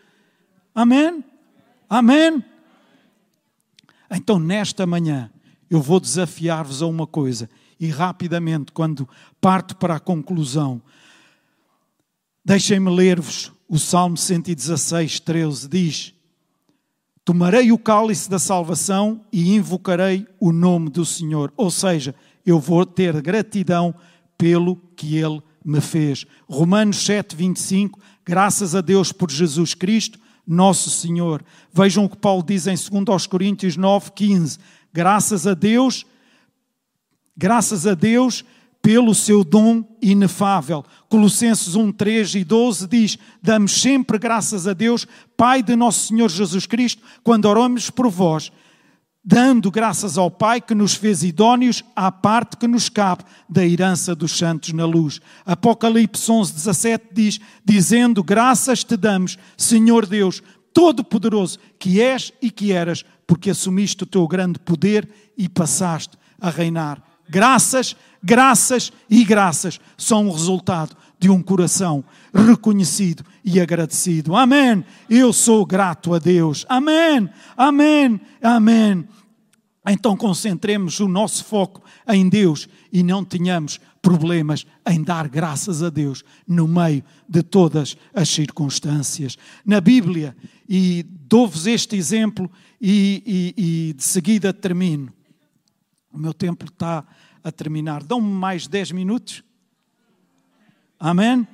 Amém? 0.75 1.25
Amém? 1.89 2.45
Então, 4.11 4.37
nesta 4.37 4.85
manhã, 4.85 5.31
eu 5.71 5.81
vou 5.81 5.99
desafiar-vos 5.99 6.83
a 6.83 6.85
uma 6.85 7.07
coisa 7.07 7.49
e 7.79 7.87
rapidamente, 7.87 8.71
quando 8.71 9.09
parto 9.41 9.75
para 9.75 9.95
a 9.95 9.99
conclusão, 9.99 10.79
deixem-me 12.45 12.91
ler-vos 12.91 13.51
o 13.67 13.79
Salmo 13.79 14.17
116, 14.17 15.19
13, 15.19 15.67
diz 15.67 16.13
Tomarei 17.25 17.71
o 17.71 17.77
cálice 17.77 18.29
da 18.29 18.37
salvação 18.37 19.21
e 19.31 19.55
invocarei 19.55 20.27
o 20.39 20.51
nome 20.51 20.89
do 20.89 21.05
Senhor. 21.05 21.53
Ou 21.55 21.71
seja, 21.71 22.13
eu 22.45 22.59
vou 22.59 22.85
ter 22.85 23.21
gratidão 23.21 23.95
pelo 24.37 24.75
que 24.95 25.17
Ele 25.17 25.41
me 25.63 25.79
fez. 25.79 26.25
Romanos 26.49 26.97
7, 27.05 27.35
25. 27.35 27.99
Graças 28.25 28.75
a 28.75 28.81
Deus 28.81 29.13
por 29.13 29.31
Jesus 29.31 29.73
Cristo, 29.73 30.19
nosso 30.45 30.89
Senhor. 30.89 31.43
Vejam 31.71 32.03
o 32.03 32.09
que 32.09 32.17
Paulo 32.17 32.43
diz 32.43 32.67
em 32.67 32.75
2 32.75 33.27
Coríntios 33.27 33.77
9, 33.77 34.11
15. 34.11 34.59
Graças 34.91 35.47
a 35.47 35.53
Deus, 35.53 36.05
graças 37.37 37.87
a 37.87 37.93
Deus 37.93 38.43
pelo 38.83 39.15
seu 39.15 39.45
dom 39.45 39.81
inefável. 40.01 40.83
Colossenses 41.07 41.73
1, 41.73 41.93
3 41.93 42.35
e 42.35 42.43
12 42.43 42.87
diz: 42.87 43.17
Damos 43.41 43.81
sempre 43.81 44.19
graças 44.19 44.67
a 44.67 44.73
Deus, 44.73 45.07
Pai 45.37 45.63
de 45.63 45.73
nosso 45.73 46.07
Senhor 46.07 46.29
Jesus 46.29 46.65
Cristo, 46.65 47.01
quando 47.23 47.45
oramos 47.45 47.89
por 47.89 48.09
vós, 48.09 48.51
dando 49.23 49.71
graças 49.71 50.17
ao 50.17 50.29
Pai 50.29 50.59
que 50.59 50.75
nos 50.75 50.95
fez 50.95 51.23
idóneos 51.23 51.81
à 51.95 52.11
parte 52.11 52.57
que 52.57 52.67
nos 52.67 52.89
cabe 52.89 53.23
da 53.49 53.65
herança 53.65 54.13
dos 54.13 54.37
santos 54.37 54.73
na 54.73 54.85
luz. 54.85 55.21
Apocalipse 55.45 56.29
11, 56.29 56.53
17 56.53 57.05
diz: 57.13 57.39
Dizendo: 57.63 58.21
Graças 58.21 58.83
te 58.83 58.97
damos, 58.97 59.37
Senhor 59.55 60.05
Deus, 60.05 60.43
Todo-Poderoso, 60.73 61.57
que 61.79 62.01
és 62.01 62.33
e 62.41 62.51
que 62.51 62.73
eras, 62.73 63.05
porque 63.25 63.49
assumiste 63.49 64.03
o 64.03 64.07
teu 64.07 64.27
grande 64.27 64.59
poder 64.59 65.07
e 65.37 65.47
passaste 65.47 66.17
a 66.37 66.49
reinar. 66.49 67.01
Graças 67.29 67.95
Graças 68.23 68.91
e 69.09 69.25
graças 69.25 69.79
são 69.97 70.29
o 70.29 70.31
resultado 70.31 70.95
de 71.19 71.29
um 71.29 71.41
coração 71.41 72.03
reconhecido 72.33 73.25
e 73.43 73.59
agradecido. 73.59 74.35
Amém. 74.35 74.83
Eu 75.09 75.33
sou 75.33 75.65
grato 75.65 76.13
a 76.13 76.19
Deus. 76.19 76.65
Amém. 76.69 77.29
Amém. 77.57 78.19
Amém. 78.41 79.05
Então 79.87 80.15
concentremos 80.15 81.01
o 81.01 81.07
nosso 81.07 81.43
foco 81.43 81.81
em 82.07 82.29
Deus 82.29 82.69
e 82.91 83.03
não 83.03 83.25
tenhamos 83.25 83.79
problemas 84.01 84.65
em 84.87 85.03
dar 85.03 85.27
graças 85.27 85.83
a 85.83 85.89
Deus 85.89 86.23
no 86.47 86.67
meio 86.67 87.03
de 87.27 87.43
todas 87.43 87.97
as 88.13 88.29
circunstâncias. 88.29 89.37
Na 89.65 89.81
Bíblia, 89.81 90.35
e 90.67 91.03
dou-vos 91.03 91.67
este 91.67 91.97
exemplo 91.97 92.49
e, 92.79 93.53
e, 93.57 93.89
e 93.89 93.93
de 93.93 94.03
seguida 94.03 94.53
termino. 94.53 95.11
O 96.13 96.17
meu 96.17 96.33
tempo 96.33 96.65
está 96.65 97.03
a 97.43 97.51
terminar. 97.51 98.03
Dão-me 98.03 98.27
mais 98.27 98.67
10 98.67 98.91
minutos? 98.91 99.43
Amém? 100.99 101.47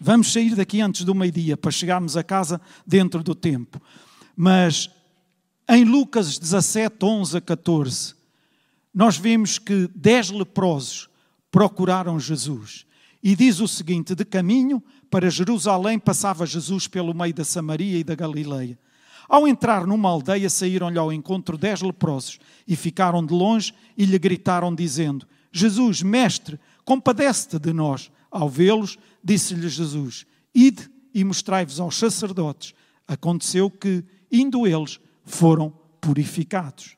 Vamos 0.00 0.32
sair 0.32 0.54
daqui 0.54 0.80
antes 0.80 1.04
do 1.04 1.14
meio-dia 1.14 1.56
para 1.56 1.70
chegarmos 1.70 2.16
a 2.16 2.24
casa 2.24 2.60
dentro 2.86 3.22
do 3.22 3.34
tempo. 3.34 3.80
Mas 4.34 4.90
em 5.68 5.84
Lucas 5.84 6.38
17, 6.38 6.96
11 7.04 7.36
a 7.36 7.40
14, 7.40 8.14
nós 8.92 9.16
vemos 9.16 9.58
que 9.58 9.88
10 9.94 10.30
leprosos 10.30 11.08
procuraram 11.50 12.18
Jesus. 12.18 12.86
E 13.22 13.36
diz 13.36 13.60
o 13.60 13.68
seguinte: 13.68 14.14
de 14.14 14.24
caminho 14.24 14.82
para 15.10 15.30
Jerusalém 15.30 15.98
passava 15.98 16.46
Jesus 16.46 16.88
pelo 16.88 17.14
meio 17.14 17.34
da 17.34 17.44
Samaria 17.44 17.98
e 17.98 18.04
da 18.04 18.14
Galileia. 18.14 18.78
Ao 19.30 19.46
entrar 19.46 19.86
numa 19.86 20.08
aldeia, 20.08 20.50
saíram-lhe 20.50 20.98
ao 20.98 21.12
encontro 21.12 21.56
dez 21.56 21.80
leprosos 21.80 22.40
e 22.66 22.74
ficaram 22.74 23.24
de 23.24 23.32
longe 23.32 23.72
e 23.96 24.04
lhe 24.04 24.18
gritaram, 24.18 24.74
dizendo: 24.74 25.24
Jesus, 25.52 26.02
mestre, 26.02 26.58
compadece-te 26.84 27.56
de 27.56 27.72
nós. 27.72 28.10
Ao 28.28 28.48
vê-los, 28.48 28.98
disse-lhe 29.22 29.68
Jesus: 29.68 30.26
Ide 30.52 30.90
e 31.14 31.22
mostrai-vos 31.22 31.78
aos 31.78 31.96
sacerdotes. 31.96 32.74
Aconteceu 33.06 33.70
que, 33.70 34.04
indo 34.32 34.66
eles, 34.66 34.98
foram 35.24 35.72
purificados. 36.00 36.96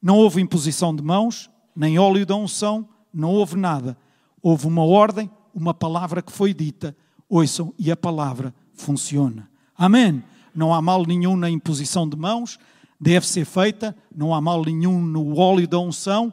Não 0.00 0.16
houve 0.16 0.40
imposição 0.40 0.96
de 0.96 1.02
mãos, 1.02 1.50
nem 1.76 1.98
óleo 1.98 2.24
da 2.24 2.34
unção, 2.34 2.88
não 3.12 3.28
houve 3.28 3.58
nada. 3.58 3.94
Houve 4.40 4.66
uma 4.66 4.86
ordem, 4.86 5.30
uma 5.54 5.74
palavra 5.74 6.22
que 6.22 6.32
foi 6.32 6.54
dita. 6.54 6.96
Ouçam, 7.28 7.74
e 7.78 7.90
a 7.90 7.96
palavra 7.96 8.54
funciona. 8.72 9.50
Amém 9.76 10.24
não 10.54 10.74
há 10.74 10.80
mal 10.80 11.04
nenhum 11.06 11.36
na 11.36 11.48
imposição 11.48 12.08
de 12.08 12.16
mãos, 12.16 12.58
deve 13.00 13.26
ser 13.26 13.44
feita, 13.44 13.96
não 14.14 14.34
há 14.34 14.40
mal 14.40 14.64
nenhum 14.64 15.00
no 15.00 15.36
óleo 15.38 15.66
da 15.66 15.78
unção, 15.78 16.32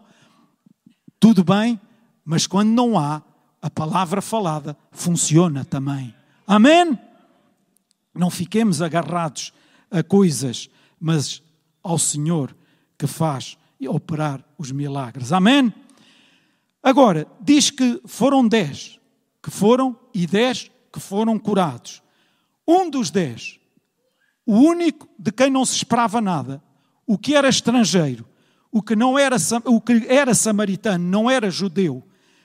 tudo 1.19 1.43
bem, 1.43 1.79
mas 2.23 2.45
quando 2.45 2.69
não 2.69 2.97
há, 2.97 3.21
a 3.61 3.69
palavra 3.69 4.21
falada 4.21 4.77
funciona 4.91 5.65
também. 5.65 6.13
Amém? 6.45 6.97
Não 8.13 8.29
fiquemos 8.29 8.81
agarrados 8.81 9.51
a 9.89 10.03
coisas, 10.03 10.69
mas 10.99 11.41
ao 11.83 11.97
Senhor 11.97 12.55
que 12.97 13.07
faz 13.07 13.57
operar 13.87 14.43
os 14.57 14.71
milagres. 14.71 15.31
Amém? 15.31 15.73
Agora, 16.81 17.27
diz 17.41 17.69
que 17.69 18.01
foram 18.05 18.47
dez 18.47 18.97
que 19.41 19.51
foram 19.51 19.97
e 20.13 20.27
dez 20.27 20.69
que 20.91 20.99
foram 20.99 21.39
curados. 21.39 22.01
Um 22.67 22.89
dos 22.89 23.09
dez 23.09 23.59
o 24.47 24.53
único 24.53 25.09
de 25.19 25.29
quem 25.29 25.49
não 25.49 25.65
se 25.65 25.75
esperava 25.75 26.21
nada, 26.21 26.63
o 27.05 27.17
que 27.17 27.35
era 27.35 27.49
estrangeiro, 27.49 28.25
o 28.71 28.81
que, 28.81 28.95
não 28.95 29.19
era, 29.19 29.35
o 29.65 29.81
que 29.81 30.05
era 30.07 30.33
samaritano, 30.33 31.03
não 31.03 31.29
era 31.29 31.51
judeu, 31.51 32.01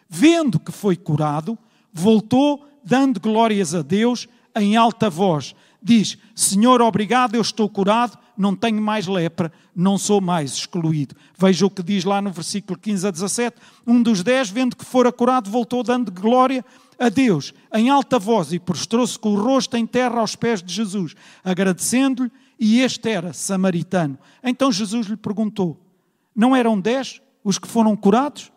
vendo 0.08 0.58
que 0.58 0.72
foi 0.72 0.96
curado, 0.96 1.56
voltou 1.92 2.68
dando 2.84 3.20
glórias 3.20 3.72
a 3.72 3.82
Deus 3.82 4.28
em 4.56 4.76
alta 4.76 5.08
voz. 5.08 5.54
Diz: 5.80 6.18
Senhor, 6.34 6.82
obrigado, 6.82 7.36
eu 7.36 7.40
estou 7.40 7.68
curado, 7.68 8.18
não 8.36 8.56
tenho 8.56 8.82
mais 8.82 9.06
lepra, 9.06 9.52
não 9.74 9.96
sou 9.96 10.20
mais 10.20 10.52
excluído. 10.52 11.14
Veja 11.38 11.66
o 11.66 11.70
que 11.70 11.82
diz 11.82 12.04
lá 12.04 12.20
no 12.20 12.32
versículo 12.32 12.78
15 12.78 13.06
a 13.06 13.10
17. 13.12 13.56
Um 13.86 14.02
dos 14.02 14.22
dez, 14.24 14.50
vendo 14.50 14.76
que 14.76 14.84
fora 14.84 15.12
curado, 15.12 15.48
voltou 15.50 15.82
dando 15.84 16.10
glória 16.10 16.64
a 17.02 17.08
Deus 17.08 17.52
em 17.74 17.90
alta 17.90 18.16
voz 18.16 18.52
e 18.52 18.60
prostrou-se 18.60 19.18
com 19.18 19.34
o 19.34 19.42
rosto 19.42 19.76
em 19.76 19.84
terra 19.84 20.20
aos 20.20 20.36
pés 20.36 20.62
de 20.62 20.72
Jesus, 20.72 21.16
agradecendo-lhe, 21.42 22.30
e 22.60 22.78
este 22.78 23.08
era 23.08 23.32
samaritano. 23.32 24.16
Então 24.40 24.70
Jesus 24.70 25.08
lhe 25.08 25.16
perguntou: 25.16 25.84
Não 26.32 26.54
eram 26.54 26.80
dez 26.80 27.20
os 27.42 27.58
que 27.58 27.66
foram 27.66 27.96
curados? 27.96 28.52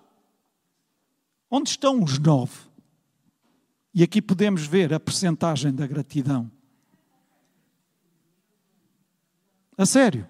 Onde 1.49 1.71
estão 1.71 2.03
os 2.03 2.19
nove? 2.19 2.53
E 3.91 4.03
aqui 4.03 4.21
podemos 4.21 4.67
ver 4.67 4.93
a 4.93 4.99
percentagem 4.99 5.73
da 5.73 5.87
gratidão. 5.87 6.51
A 9.75 9.87
sério. 9.87 10.27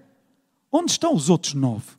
Onde 0.71 0.91
estão 0.91 1.13
os 1.13 1.29
outros 1.29 1.53
nove? 1.53 1.91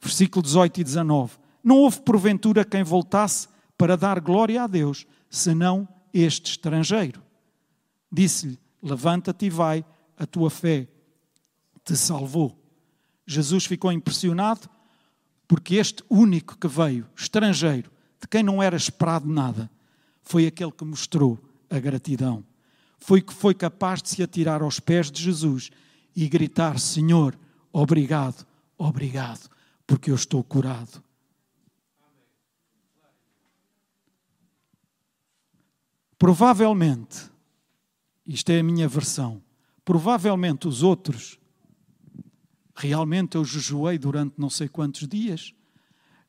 Versículo 0.00 0.42
18 0.42 0.80
e 0.80 0.84
19. 0.84 1.36
Não 1.62 1.76
houve 1.76 2.00
porventura 2.00 2.64
quem 2.64 2.82
voltasse 2.82 3.48
para 3.78 3.96
dar 3.96 4.20
glória 4.20 4.64
a 4.64 4.66
Deus, 4.66 5.06
senão 5.30 5.88
este 6.12 6.50
estrangeiro. 6.50 7.22
Disse-lhe: 8.10 8.58
Levanta-te 8.82 9.46
e 9.46 9.50
vai, 9.50 9.84
a 10.16 10.26
tua 10.26 10.50
fé 10.50 10.88
te 11.84 11.96
salvou. 11.96 12.58
Jesus 13.26 13.64
ficou 13.64 13.92
impressionado 13.92 14.68
porque 15.46 15.76
este 15.76 16.02
único 16.10 16.58
que 16.58 16.68
veio, 16.68 17.06
estrangeiro, 17.16 17.90
de 18.20 18.26
quem 18.28 18.42
não 18.42 18.62
era 18.62 18.76
esperado 18.76 19.26
nada, 19.26 19.70
foi 20.22 20.46
aquele 20.46 20.72
que 20.72 20.84
mostrou 20.84 21.38
a 21.70 21.78
gratidão. 21.78 22.44
Foi 22.98 23.22
que 23.22 23.32
foi 23.32 23.54
capaz 23.54 24.02
de 24.02 24.08
se 24.08 24.22
atirar 24.22 24.60
aos 24.60 24.80
pés 24.80 25.10
de 25.10 25.22
Jesus 25.22 25.70
e 26.16 26.28
gritar: 26.28 26.78
Senhor, 26.78 27.38
obrigado, 27.72 28.46
obrigado, 28.76 29.48
porque 29.86 30.10
eu 30.10 30.14
estou 30.16 30.42
curado. 30.42 31.02
Provavelmente, 36.18 37.30
isto 38.26 38.50
é 38.50 38.58
a 38.58 38.62
minha 38.62 38.88
versão, 38.88 39.42
provavelmente 39.84 40.66
os 40.66 40.82
outros, 40.82 41.38
realmente 42.74 43.36
eu 43.36 43.44
jejuei 43.44 43.98
durante 43.98 44.34
não 44.36 44.50
sei 44.50 44.68
quantos 44.68 45.06
dias, 45.06 45.54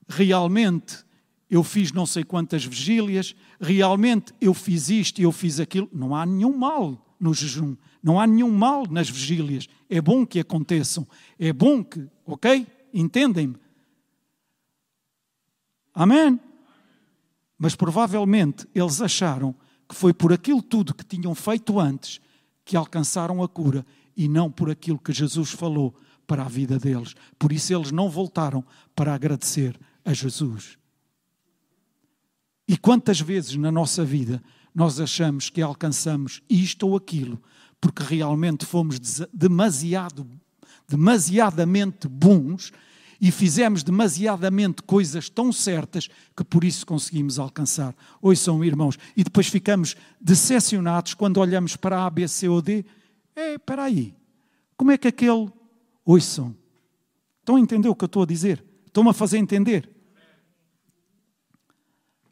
realmente 0.07 1.03
eu 1.49 1.63
fiz 1.63 1.91
não 1.91 2.05
sei 2.05 2.23
quantas 2.23 2.63
vigílias, 2.63 3.35
realmente 3.59 4.33
eu 4.39 4.53
fiz 4.53 4.89
isto 4.89 5.19
e 5.19 5.23
eu 5.23 5.31
fiz 5.31 5.59
aquilo. 5.59 5.89
Não 5.91 6.15
há 6.15 6.25
nenhum 6.25 6.55
mal 6.55 7.15
no 7.19 7.33
jejum, 7.33 7.75
não 8.03 8.19
há 8.19 8.27
nenhum 8.27 8.51
mal 8.51 8.85
nas 8.87 9.09
vigílias. 9.09 9.67
É 9.89 9.99
bom 9.99 10.25
que 10.25 10.39
aconteçam, 10.39 11.07
é 11.39 11.51
bom 11.51 11.83
que, 11.83 12.07
ok? 12.25 12.67
Entendem-me? 12.93 13.55
Amém? 15.93 16.39
Mas 17.57 17.75
provavelmente 17.75 18.67
eles 18.73 19.01
acharam 19.01 19.55
que 19.89 19.95
foi 19.95 20.13
por 20.13 20.31
aquilo 20.31 20.61
tudo 20.61 20.93
que 20.93 21.03
tinham 21.03 21.33
feito 21.33 21.79
antes 21.79 22.21
que 22.63 22.77
alcançaram 22.77 23.41
a 23.41 23.49
cura 23.49 23.83
e 24.15 24.27
não 24.27 24.51
por 24.51 24.69
aquilo 24.69 24.99
que 24.99 25.11
Jesus 25.11 25.49
falou 25.49 25.95
para 26.27 26.43
a 26.43 26.47
vida 26.47 26.77
deles. 26.77 27.15
Por 27.39 27.51
isso 27.51 27.73
eles 27.73 27.91
não 27.91 28.07
voltaram 28.07 28.63
para 28.95 29.15
agradecer 29.15 29.75
a 30.05 30.13
Jesus. 30.13 30.77
E 32.67 32.77
quantas 32.77 33.19
vezes 33.19 33.55
na 33.55 33.71
nossa 33.71 34.05
vida 34.05 34.43
nós 34.75 34.99
achamos 34.99 35.49
que 35.49 35.59
alcançamos 35.59 36.43
isto 36.47 36.87
ou 36.87 36.95
aquilo 36.95 37.41
porque 37.81 38.03
realmente 38.03 38.65
fomos 38.65 38.99
demasiado, 39.33 40.27
demasiadamente 40.87 42.07
bons 42.07 42.71
e 43.19 43.31
fizemos 43.31 43.83
demasiadamente 43.83 44.81
coisas 44.83 45.29
tão 45.29 45.51
certas 45.51 46.07
que 46.35 46.43
por 46.43 46.63
isso 46.63 46.85
conseguimos 46.85 47.37
alcançar. 47.37 47.95
Ouçam, 48.21 48.63
irmãos, 48.63 48.97
e 49.15 49.23
depois 49.23 49.47
ficamos 49.47 49.95
decepcionados 50.19 51.13
quando 51.13 51.37
olhamos 51.37 51.75
para 51.75 52.05
A, 52.05 52.09
B, 52.09 52.27
C 52.27 52.47
ou 52.47 52.61
D. 52.61 52.85
É, 53.35 53.53
espera 53.55 53.83
aí, 53.83 54.15
como 54.77 54.91
é 54.91 54.97
que 54.97 55.07
aquele... 55.07 55.49
Ouçam, 56.05 56.55
estão 57.39 57.55
a 57.55 57.59
entender 57.59 57.87
o 57.89 57.95
que 57.95 58.03
eu 58.03 58.07
estou 58.07 58.23
a 58.23 58.25
dizer? 58.25 58.63
Estão-me 58.87 59.09
a 59.09 59.13
fazer 59.13 59.37
entender? 59.37 59.99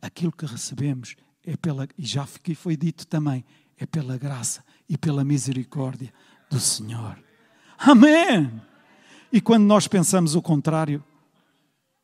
aquilo 0.01 0.31
que 0.31 0.45
recebemos 0.45 1.15
é 1.43 1.55
pela, 1.55 1.87
e 1.97 2.05
já 2.05 2.25
foi 2.25 2.75
dito 2.75 3.05
também, 3.07 3.45
é 3.77 3.85
pela 3.85 4.17
graça 4.17 4.63
e 4.89 4.97
pela 4.97 5.23
misericórdia 5.23 6.11
do 6.49 6.59
Senhor. 6.59 7.21
Amém! 7.77 8.61
E 9.31 9.41
quando 9.41 9.65
nós 9.65 9.87
pensamos 9.87 10.35
o 10.35 10.41
contrário, 10.41 11.03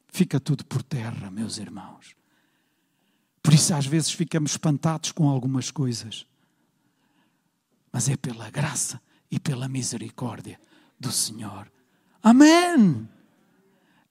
fica 0.08 0.40
tudo 0.40 0.66
por 0.66 0.84
terra, 0.84 1.32
meus 1.32 1.58
irmãos. 1.58 2.16
Por 3.42 3.54
isso, 3.54 3.74
às 3.74 3.86
vezes, 3.86 4.12
ficamos 4.12 4.52
espantados 4.52 5.12
com 5.12 5.30
algumas 5.30 5.72
coisas. 5.72 6.26
Mas 7.92 8.10
é 8.10 8.16
pela 8.16 8.50
graça 8.50 9.02
e 9.30 9.40
pela 9.40 9.68
misericórdia 9.68 10.60
do 11.00 11.12
Senhor. 11.12 11.72
Amém! 12.22 13.08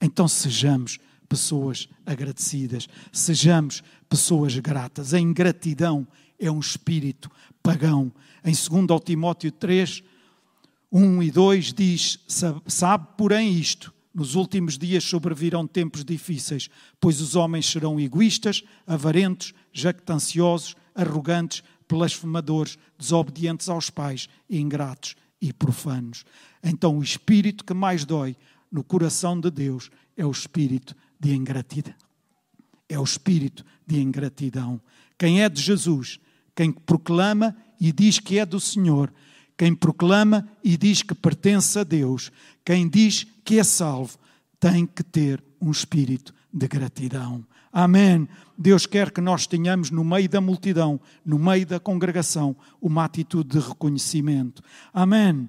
Então 0.00 0.26
sejamos 0.26 0.98
pessoas 1.28 1.88
agradecidas, 2.04 2.88
sejamos 3.12 3.82
pessoas 4.08 4.58
gratas. 4.58 5.14
A 5.14 5.20
ingratidão 5.20 6.06
é 6.38 6.50
um 6.50 6.60
espírito 6.60 7.30
pagão. 7.62 8.12
Em 8.44 8.52
2 8.52 9.00
Timóteo 9.04 9.50
3, 9.52 10.02
1 10.92 11.22
e 11.22 11.30
2 11.30 11.72
diz: 11.72 12.18
Sabe, 12.66 13.06
porém, 13.16 13.58
isto. 13.58 13.92
Nos 14.14 14.34
últimos 14.34 14.76
dias 14.76 15.02
sobrevirão 15.04 15.66
tempos 15.66 16.04
difíceis, 16.04 16.68
pois 17.00 17.22
os 17.22 17.34
homens 17.34 17.64
serão 17.64 17.98
egoístas, 17.98 18.62
avarentos, 18.86 19.54
jactanciosos, 19.72 20.76
arrogantes, 20.94 21.62
blasfemadores, 21.88 22.78
desobedientes 22.98 23.70
aos 23.70 23.88
pais, 23.88 24.28
ingratos 24.50 25.16
e 25.40 25.50
profanos. 25.50 26.24
Então, 26.62 26.98
o 26.98 27.02
espírito 27.02 27.64
que 27.64 27.72
mais 27.72 28.04
dói 28.04 28.36
no 28.70 28.84
coração 28.84 29.40
de 29.40 29.50
Deus 29.50 29.90
é 30.14 30.26
o 30.26 30.30
espírito 30.30 30.94
de 31.18 31.34
ingratidão. 31.34 31.94
É 32.86 32.98
o 32.98 33.04
espírito 33.04 33.64
de 33.86 33.98
ingratidão. 33.98 34.78
Quem 35.18 35.42
é 35.42 35.48
de 35.48 35.60
Jesus, 35.60 36.20
quem 36.54 36.70
proclama 36.70 37.56
e 37.80 37.92
diz 37.92 38.18
que 38.18 38.38
é 38.38 38.44
do 38.44 38.60
Senhor, 38.60 39.12
quem 39.62 39.76
proclama 39.76 40.48
e 40.64 40.76
diz 40.76 41.04
que 41.04 41.14
pertence 41.14 41.78
a 41.78 41.84
Deus, 41.84 42.32
quem 42.64 42.88
diz 42.88 43.24
que 43.44 43.60
é 43.60 43.62
salvo, 43.62 44.18
tem 44.58 44.84
que 44.84 45.04
ter 45.04 45.40
um 45.60 45.70
espírito 45.70 46.34
de 46.52 46.66
gratidão. 46.66 47.46
Amém. 47.72 48.28
Deus 48.58 48.86
quer 48.86 49.12
que 49.12 49.20
nós 49.20 49.46
tenhamos 49.46 49.88
no 49.88 50.02
meio 50.02 50.28
da 50.28 50.40
multidão, 50.40 51.00
no 51.24 51.38
meio 51.38 51.64
da 51.64 51.78
congregação, 51.78 52.56
uma 52.80 53.04
atitude 53.04 53.50
de 53.50 53.64
reconhecimento. 53.64 54.64
Amém. 54.92 55.48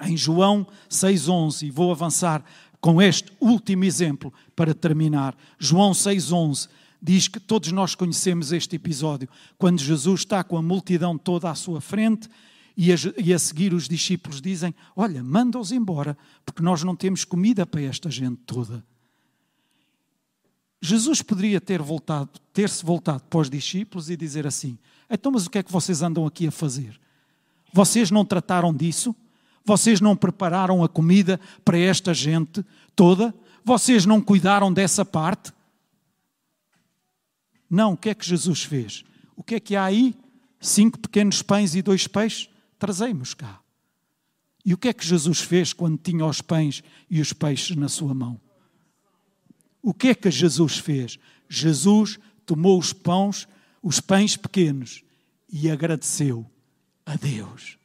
Em 0.00 0.16
João 0.16 0.64
6,11, 0.88 1.72
vou 1.72 1.90
avançar 1.90 2.44
com 2.80 3.02
este 3.02 3.32
último 3.40 3.82
exemplo 3.82 4.32
para 4.54 4.72
terminar. 4.72 5.36
João 5.58 5.90
6,11 5.90 6.68
diz 7.02 7.26
que 7.26 7.40
todos 7.40 7.72
nós 7.72 7.96
conhecemos 7.96 8.52
este 8.52 8.76
episódio, 8.76 9.28
quando 9.58 9.80
Jesus 9.80 10.20
está 10.20 10.44
com 10.44 10.56
a 10.56 10.62
multidão 10.62 11.18
toda 11.18 11.50
à 11.50 11.56
sua 11.56 11.80
frente 11.80 12.28
e 12.80 12.92
a, 12.92 12.96
e 13.18 13.34
a 13.34 13.38
seguir 13.40 13.74
os 13.74 13.88
discípulos 13.88 14.40
dizem: 14.40 14.72
Olha, 14.94 15.20
manda-os 15.20 15.72
embora, 15.72 16.16
porque 16.46 16.62
nós 16.62 16.84
não 16.84 16.94
temos 16.94 17.24
comida 17.24 17.66
para 17.66 17.82
esta 17.82 18.08
gente 18.08 18.36
toda. 18.46 18.86
Jesus 20.80 21.20
poderia 21.20 21.60
ter 21.60 21.82
voltado, 21.82 22.30
ter-se 22.52 22.84
voltado 22.84 23.24
para 23.24 23.40
os 23.40 23.50
discípulos 23.50 24.08
e 24.08 24.16
dizer 24.16 24.46
assim: 24.46 24.78
Então, 25.10 25.32
mas 25.32 25.44
o 25.44 25.50
que 25.50 25.58
é 25.58 25.62
que 25.64 25.72
vocês 25.72 26.02
andam 26.02 26.24
aqui 26.24 26.46
a 26.46 26.52
fazer? 26.52 27.00
Vocês 27.72 28.12
não 28.12 28.24
trataram 28.24 28.72
disso? 28.72 29.12
Vocês 29.64 30.00
não 30.00 30.14
prepararam 30.14 30.84
a 30.84 30.88
comida 30.88 31.40
para 31.64 31.76
esta 31.76 32.14
gente 32.14 32.64
toda? 32.94 33.34
Vocês 33.64 34.06
não 34.06 34.20
cuidaram 34.20 34.72
dessa 34.72 35.04
parte? 35.04 35.52
Não, 37.68 37.94
o 37.94 37.96
que 37.96 38.10
é 38.10 38.14
que 38.14 38.24
Jesus 38.24 38.62
fez? 38.62 39.04
O 39.34 39.42
que 39.42 39.56
é 39.56 39.60
que 39.60 39.74
há 39.74 39.84
aí? 39.84 40.14
Cinco 40.60 40.96
pequenos 40.96 41.42
pães 41.42 41.74
e 41.74 41.82
dois 41.82 42.06
peixes? 42.06 42.48
Trazemos 42.78 43.34
cá. 43.34 43.60
E 44.64 44.74
o 44.74 44.78
que 44.78 44.88
é 44.88 44.92
que 44.92 45.06
Jesus 45.06 45.40
fez 45.40 45.72
quando 45.72 45.98
tinha 45.98 46.24
os 46.24 46.40
pães 46.40 46.82
e 47.08 47.20
os 47.20 47.32
peixes 47.32 47.76
na 47.76 47.88
sua 47.88 48.14
mão? 48.14 48.40
O 49.82 49.94
que 49.94 50.08
é 50.08 50.14
que 50.14 50.30
Jesus 50.30 50.78
fez? 50.78 51.18
Jesus 51.48 52.18
tomou 52.44 52.78
os 52.78 52.92
pães, 52.92 53.48
os 53.82 54.00
pães 54.00 54.36
pequenos 54.36 55.02
e 55.50 55.70
agradeceu 55.70 56.44
a 57.06 57.16
Deus. 57.16 57.78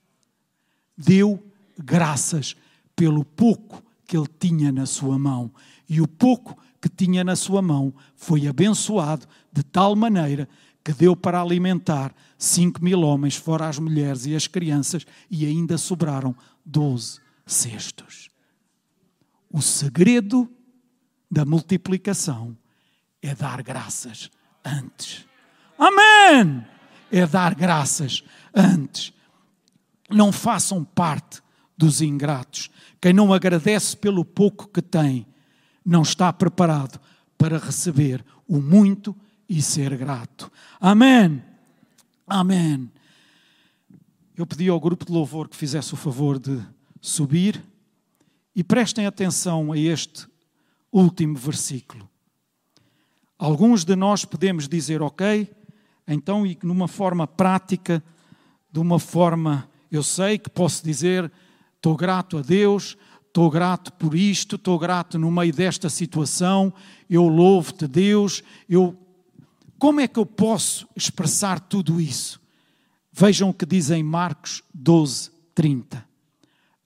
Deu 0.98 1.42
graças 1.78 2.56
pelo 2.96 3.24
pouco 3.24 3.84
que 4.06 4.18
ele 4.18 4.28
tinha 4.40 4.72
na 4.72 4.86
sua 4.86 5.18
mão. 5.18 5.52
E 5.88 6.02
o 6.02 6.08
pouco 6.08 6.58
que 6.82 6.90
tinha 6.90 7.24
na 7.24 7.36
sua 7.36 7.62
mão 7.62 7.94
foi 8.16 8.48
abençoado 8.48 9.26
de 9.52 9.64
tal 9.64 9.96
maneira 9.96 10.48
que 10.84 10.92
deu 10.92 11.16
para 11.16 11.42
alimentar 11.42 12.14
cinco 12.44 12.84
mil 12.84 13.02
homens, 13.02 13.38
fora 13.38 13.70
as 13.70 13.80
mulheres 13.80 14.26
e 14.26 14.36
as 14.36 14.48
crianças, 14.48 15.06
e 15.32 15.46
ainda 15.46 15.78
sobraram 15.78 16.36
doze 16.66 17.22
cestos. 17.46 18.30
O 19.50 19.62
segredo 19.62 20.52
da 21.32 21.46
multiplicação 21.46 22.58
é 23.22 23.34
dar 23.34 23.64
graças 23.64 24.30
antes. 24.66 25.26
Amém! 25.78 26.66
É 27.10 27.26
dar 27.26 27.56
graças 27.56 28.24
antes. 28.54 29.14
Não 30.10 30.32
façam 30.32 30.84
parte 30.84 31.42
dos 31.78 32.02
ingratos. 32.02 32.70
Quem 33.00 33.14
não 33.14 33.34
agradece 33.34 33.96
pelo 33.96 34.26
pouco 34.26 34.68
que 34.68 34.82
tem, 34.82 35.26
não 35.86 36.02
está 36.02 36.34
preparado 36.34 37.00
para 37.38 37.58
receber 37.58 38.24
o 38.48 38.60
muito 38.60 39.16
e 39.48 39.62
ser 39.62 39.96
grato. 39.96 40.52
Amém. 40.80 41.53
Amém. 42.26 42.90
Eu 44.36 44.48
pedi 44.48 44.70
ao 44.70 44.80
grupo 44.80 45.06
de 45.06 45.12
louvor 45.12 45.50
que 45.50 45.58
fizesse 45.58 45.94
o 45.94 45.98
favor 45.98 46.40
de 46.40 46.62
subir 47.02 47.62
e 48.56 48.64
prestem 48.64 49.06
atenção 49.06 49.74
a 49.74 49.78
este 49.78 50.26
último 50.92 51.36
versículo. 51.36 52.10
Alguns 53.38 53.84
de 53.84 53.94
nós 53.96 54.24
podemos 54.24 54.70
dizer, 54.70 55.02
ok, 55.02 55.54
então, 56.08 56.48
e 56.48 56.58
numa 56.64 56.88
forma 56.88 57.28
prática, 57.28 58.02
de 58.72 58.80
uma 58.80 59.00
forma, 59.00 59.70
eu 59.92 60.02
sei 60.02 60.38
que 60.38 60.50
posso 60.50 60.84
dizer, 60.84 61.30
estou 61.76 61.98
grato 61.98 62.38
a 62.38 62.42
Deus, 62.42 62.98
estou 63.28 63.50
grato 63.50 63.92
por 63.94 64.16
isto, 64.16 64.56
estou 64.56 64.80
grato 64.80 65.20
no 65.20 65.30
meio 65.30 65.54
desta 65.54 65.90
situação, 65.90 66.74
eu 67.10 67.28
louvo-te, 67.28 67.86
Deus, 67.86 68.42
eu. 68.70 68.98
Como 69.84 70.00
é 70.00 70.08
que 70.08 70.18
eu 70.18 70.26
posso 70.26 70.88
expressar 70.96 71.60
tudo 71.60 72.00
isso? 72.00 72.40
Vejam 73.12 73.50
o 73.50 73.54
que 73.54 73.66
diz 73.66 73.92
em 73.92 74.02
Marcos 74.02 74.64
12, 74.74 75.30
30. 75.54 76.08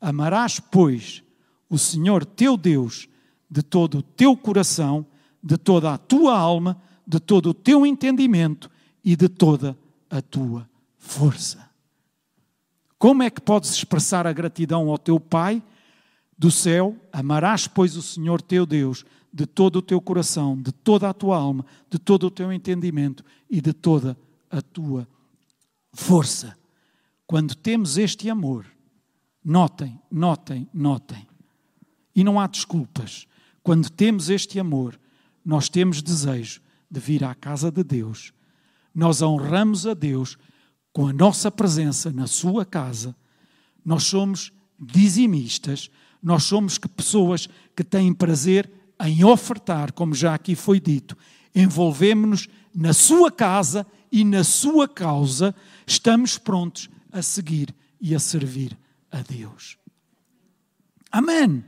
Amarás, 0.01 0.59
pois, 0.59 1.21
o 1.69 1.77
Senhor 1.77 2.25
teu 2.25 2.57
Deus 2.57 3.07
de 3.47 3.61
todo 3.61 3.99
o 3.99 4.01
teu 4.01 4.35
coração, 4.35 5.05
de 5.43 5.59
toda 5.59 5.93
a 5.93 5.97
tua 5.99 6.35
alma, 6.35 6.81
de 7.05 7.19
todo 7.19 7.51
o 7.51 7.53
teu 7.53 7.85
entendimento 7.85 8.67
e 9.05 9.15
de 9.15 9.29
toda 9.29 9.77
a 10.09 10.19
tua 10.19 10.67
força. 10.97 11.69
Como 12.97 13.21
é 13.21 13.29
que 13.29 13.41
podes 13.41 13.69
expressar 13.73 14.25
a 14.25 14.33
gratidão 14.33 14.89
ao 14.89 14.97
teu 14.97 15.19
Pai? 15.19 15.61
do 16.37 16.51
céu, 16.51 16.95
amarás, 17.11 17.67
pois, 17.67 17.97
o 17.97 18.01
Senhor 18.01 18.41
teu 18.41 18.65
Deus 18.65 19.03
de 19.33 19.45
todo 19.45 19.77
o 19.77 19.81
teu 19.81 20.01
coração, 20.01 20.59
de 20.61 20.71
toda 20.71 21.09
a 21.09 21.13
tua 21.13 21.37
alma, 21.37 21.65
de 21.89 21.99
todo 21.99 22.27
o 22.27 22.31
teu 22.31 22.51
entendimento 22.51 23.23
e 23.49 23.61
de 23.61 23.73
toda 23.73 24.17
a 24.49 24.61
tua 24.61 25.07
força. 25.93 26.57
Quando 27.25 27.55
temos 27.55 27.97
este 27.97 28.29
amor, 28.29 28.65
notem, 29.43 29.99
notem, 30.09 30.67
notem, 30.73 31.27
e 32.15 32.23
não 32.23 32.39
há 32.39 32.47
desculpas. 32.47 33.27
Quando 33.61 33.89
temos 33.89 34.29
este 34.29 34.59
amor, 34.59 34.99
nós 35.45 35.69
temos 35.69 36.01
desejo 36.01 36.61
de 36.89 36.99
vir 36.99 37.23
à 37.23 37.35
casa 37.35 37.71
de 37.71 37.83
Deus. 37.83 38.33
Nós 38.95 39.21
honramos 39.21 39.85
a 39.85 39.93
Deus 39.93 40.37
com 40.91 41.07
a 41.07 41.13
nossa 41.13 41.51
presença 41.51 42.11
na 42.11 42.25
sua 42.25 42.65
casa. 42.65 43.15
Nós 43.85 44.03
somos 44.03 44.51
dizimistas 44.79 45.91
nós 46.21 46.43
somos 46.43 46.77
que 46.77 46.87
pessoas 46.87 47.47
que 47.75 47.83
têm 47.83 48.13
prazer 48.13 48.69
em 48.99 49.23
ofertar, 49.23 49.91
como 49.91 50.13
já 50.13 50.33
aqui 50.33 50.55
foi 50.55 50.79
dito. 50.79 51.17
Envolvemos-nos 51.53 52.47
na 52.73 52.93
sua 52.93 53.31
casa 53.31 53.85
e 54.11 54.23
na 54.23 54.43
sua 54.43 54.87
causa, 54.87 55.53
estamos 55.85 56.37
prontos 56.37 56.89
a 57.11 57.21
seguir 57.21 57.73
e 57.99 58.15
a 58.15 58.19
servir 58.19 58.77
a 59.11 59.21
Deus. 59.21 59.77
Amém. 61.11 61.63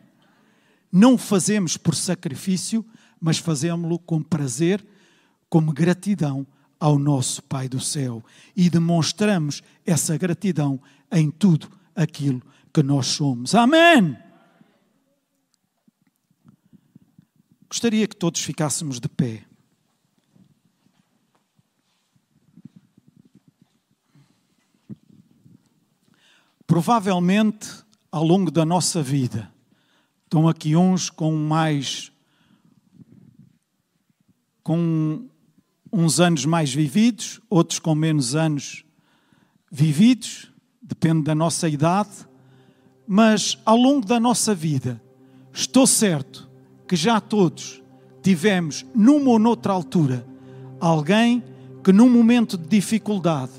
Não 0.91 1.17
fazemos 1.17 1.77
por 1.77 1.95
sacrifício, 1.95 2.85
mas 3.19 3.37
fazemos-lo 3.37 3.99
com 3.99 4.21
prazer, 4.21 4.85
como 5.49 5.73
gratidão 5.73 6.45
ao 6.79 6.97
nosso 6.97 7.43
Pai 7.43 7.67
do 7.67 7.79
céu 7.79 8.23
e 8.55 8.69
demonstramos 8.69 9.61
essa 9.85 10.17
gratidão 10.17 10.79
em 11.11 11.29
tudo 11.29 11.69
aquilo 11.95 12.41
que 12.73 12.81
nós 12.81 13.07
somos. 13.07 13.53
Amém. 13.53 14.17
Gostaria 17.69 18.07
que 18.07 18.15
todos 18.15 18.41
ficássemos 18.41 18.99
de 18.99 19.07
pé. 19.07 19.45
Provavelmente, 26.65 27.67
ao 28.11 28.23
longo 28.23 28.49
da 28.49 28.65
nossa 28.65 29.03
vida, 29.03 29.53
estão 30.23 30.47
aqui 30.47 30.75
uns 30.75 31.11
com 31.11 31.31
mais. 31.35 32.11
com 34.63 35.29
uns 35.91 36.19
anos 36.19 36.45
mais 36.45 36.73
vividos, 36.73 37.39
outros 37.49 37.77
com 37.77 37.93
menos 37.93 38.35
anos 38.35 38.83
vividos, 39.71 40.51
depende 40.81 41.23
da 41.23 41.35
nossa 41.35 41.69
idade, 41.69 42.27
mas 43.07 43.57
ao 43.65 43.75
longo 43.75 44.05
da 44.05 44.19
nossa 44.19 44.53
vida, 44.53 45.01
estou 45.51 45.87
certo 45.87 46.48
que 46.89 46.95
já 46.95 47.21
todos 47.21 47.83
tivemos, 48.19 48.83
numa 48.95 49.29
ou 49.29 49.37
noutra 49.37 49.71
altura, 49.71 50.25
alguém 50.79 51.43
que 51.83 51.93
num 51.93 52.09
momento 52.09 52.57
de 52.57 52.67
dificuldade, 52.67 53.51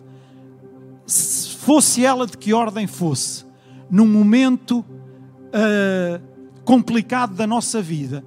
se 1.07 1.51
fosse 1.51 2.05
ela 2.05 2.27
de 2.27 2.37
que 2.37 2.53
ordem 2.53 2.89
fosse, 2.89 3.45
num 3.89 4.07
momento 4.09 4.81
uh, 4.81 6.21
complicado 6.65 7.37
da 7.37 7.47
nossa 7.47 7.81
vida, 7.81 8.25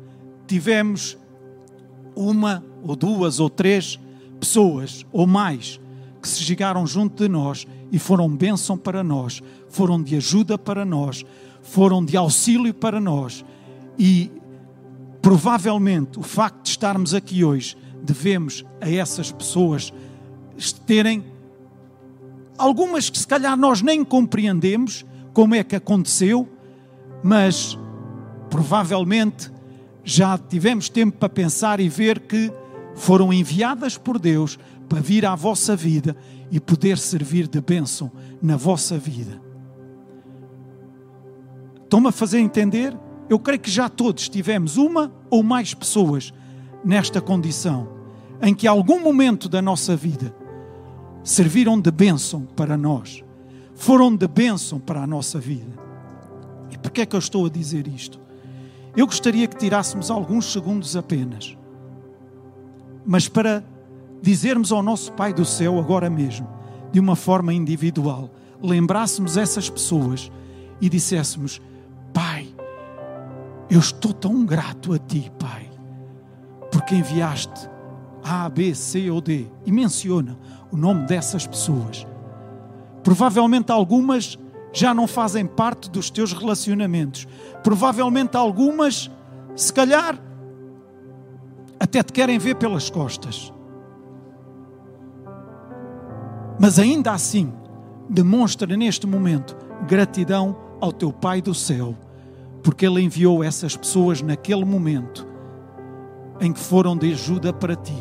tivemos 0.47 1.17
uma 2.15 2.63
ou 2.81 2.95
duas 2.95 3.41
ou 3.41 3.49
três 3.49 3.99
pessoas 4.39 5.05
ou 5.11 5.27
mais 5.27 5.81
que 6.21 6.29
se 6.29 6.41
chegaram 6.41 6.87
junto 6.87 7.21
de 7.21 7.27
nós 7.27 7.67
e 7.91 7.99
foram 7.99 8.29
bênção 8.29 8.77
para 8.77 9.03
nós, 9.03 9.43
foram 9.67 10.01
de 10.01 10.15
ajuda 10.15 10.57
para 10.57 10.85
nós, 10.85 11.25
foram 11.61 12.03
de 12.05 12.15
auxílio 12.15 12.73
para 12.73 13.01
nós 13.01 13.43
e 13.99 14.31
Provavelmente 15.23 16.19
o 16.19 16.21
facto 16.21 16.63
de 16.63 16.69
estarmos 16.71 17.13
aqui 17.13 17.45
hoje 17.45 17.77
devemos 18.03 18.65
a 18.81 18.91
essas 18.91 19.31
pessoas 19.31 19.93
terem 20.85 21.23
algumas 22.57 23.09
que 23.09 23.17
se 23.17 23.25
calhar 23.25 23.55
nós 23.55 23.81
nem 23.81 24.03
compreendemos 24.03 25.05
como 25.31 25.55
é 25.55 25.63
que 25.63 25.77
aconteceu, 25.77 26.45
mas 27.23 27.79
provavelmente 28.49 29.49
já 30.03 30.37
tivemos 30.37 30.89
tempo 30.89 31.17
para 31.17 31.29
pensar 31.29 31.79
e 31.79 31.87
ver 31.87 32.19
que 32.19 32.51
foram 32.93 33.31
enviadas 33.31 33.97
por 33.97 34.19
Deus 34.19 34.59
para 34.89 34.99
vir 34.99 35.25
à 35.25 35.35
vossa 35.35 35.73
vida 35.73 36.17
e 36.51 36.59
poder 36.59 36.97
servir 36.97 37.47
de 37.47 37.61
bênção 37.61 38.11
na 38.41 38.57
vossa 38.57 38.97
vida. 38.97 39.41
Estão-me 41.81 42.09
a 42.09 42.11
fazer 42.11 42.39
entender? 42.39 42.93
Eu 43.33 43.39
creio 43.39 43.59
que 43.59 43.71
já 43.71 43.89
todos 43.89 44.29
tivemos 44.29 44.77
uma 44.77 45.11
ou 45.27 45.41
mais 45.41 45.73
pessoas 45.73 46.31
nesta 46.85 47.19
condição, 47.19 47.89
em 48.39 48.53
que 48.53 48.67
algum 48.67 48.99
momento 48.99 49.49
da 49.49 49.59
nossa 49.59 49.95
vida 49.95 50.31
serviram 51.23 51.81
de 51.81 51.89
bênção 51.89 52.45
para 52.55 52.77
nós, 52.77 53.23
foram 53.73 54.15
de 54.15 54.27
bênção 54.27 54.79
para 54.79 55.01
a 55.01 55.07
nossa 55.07 55.39
vida. 55.39 55.73
E 56.69 56.77
por 56.77 56.91
que 56.91 57.01
é 57.01 57.07
que 57.07 57.15
eu 57.15 57.19
estou 57.19 57.47
a 57.47 57.49
dizer 57.49 57.87
isto? 57.87 58.19
Eu 58.95 59.07
gostaria 59.07 59.47
que 59.47 59.57
tirássemos 59.57 60.11
alguns 60.11 60.53
segundos 60.53 60.95
apenas, 60.95 61.57
mas 63.03 63.27
para 63.27 63.63
dizermos 64.21 64.71
ao 64.71 64.83
nosso 64.83 65.11
Pai 65.11 65.33
do 65.33 65.43
céu 65.43 65.79
agora 65.79 66.07
mesmo, 66.07 66.47
de 66.91 66.99
uma 66.99 67.15
forma 67.15 67.51
individual, 67.51 68.29
lembrássemos 68.61 69.37
essas 69.37 69.71
pessoas 69.71 70.31
e 70.79 70.87
disséssemos: 70.87 71.59
eu 73.73 73.79
estou 73.79 74.13
tão 74.13 74.45
grato 74.45 74.93
a 74.93 74.99
ti, 74.99 75.31
Pai, 75.39 75.67
porque 76.71 76.93
enviaste 76.93 77.67
A, 78.23 78.47
B, 78.47 78.75
C 78.75 79.09
ou 79.09 79.19
D 79.19 79.47
e 79.65 79.71
menciona 79.71 80.37
o 80.71 80.77
nome 80.77 81.07
dessas 81.07 81.47
pessoas. 81.47 82.05
Provavelmente 83.03 83.71
algumas 83.71 84.37
já 84.71 84.93
não 84.93 85.07
fazem 85.07 85.47
parte 85.47 85.89
dos 85.89 86.11
teus 86.11 86.33
relacionamentos. 86.33 87.27
Provavelmente 87.63 88.37
algumas, 88.37 89.09
se 89.55 89.73
calhar, 89.73 90.21
até 91.79 92.03
te 92.03 92.13
querem 92.13 92.37
ver 92.37 92.55
pelas 92.55 92.91
costas. 92.91 93.51
Mas 96.59 96.77
ainda 96.77 97.11
assim, 97.11 97.51
demonstra 98.07 98.77
neste 98.77 99.07
momento 99.07 99.57
gratidão 99.87 100.55
ao 100.79 100.91
teu 100.91 101.11
Pai 101.11 101.41
do 101.41 101.55
céu 101.55 101.97
porque 102.63 102.85
Ele 102.85 103.01
enviou 103.01 103.43
essas 103.43 103.75
pessoas 103.75 104.21
naquele 104.21 104.65
momento 104.65 105.27
em 106.39 106.51
que 106.51 106.59
foram 106.59 106.97
de 106.97 107.11
ajuda 107.11 107.53
para 107.53 107.75
ti 107.75 107.97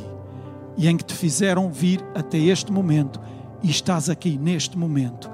e 0.76 0.88
em 0.88 0.96
que 0.96 1.04
te 1.04 1.14
fizeram 1.14 1.70
vir 1.70 2.02
até 2.14 2.38
este 2.38 2.72
momento 2.72 3.20
e 3.62 3.70
estás 3.70 4.08
aqui 4.08 4.38
neste 4.38 4.78
momento. 4.78 5.30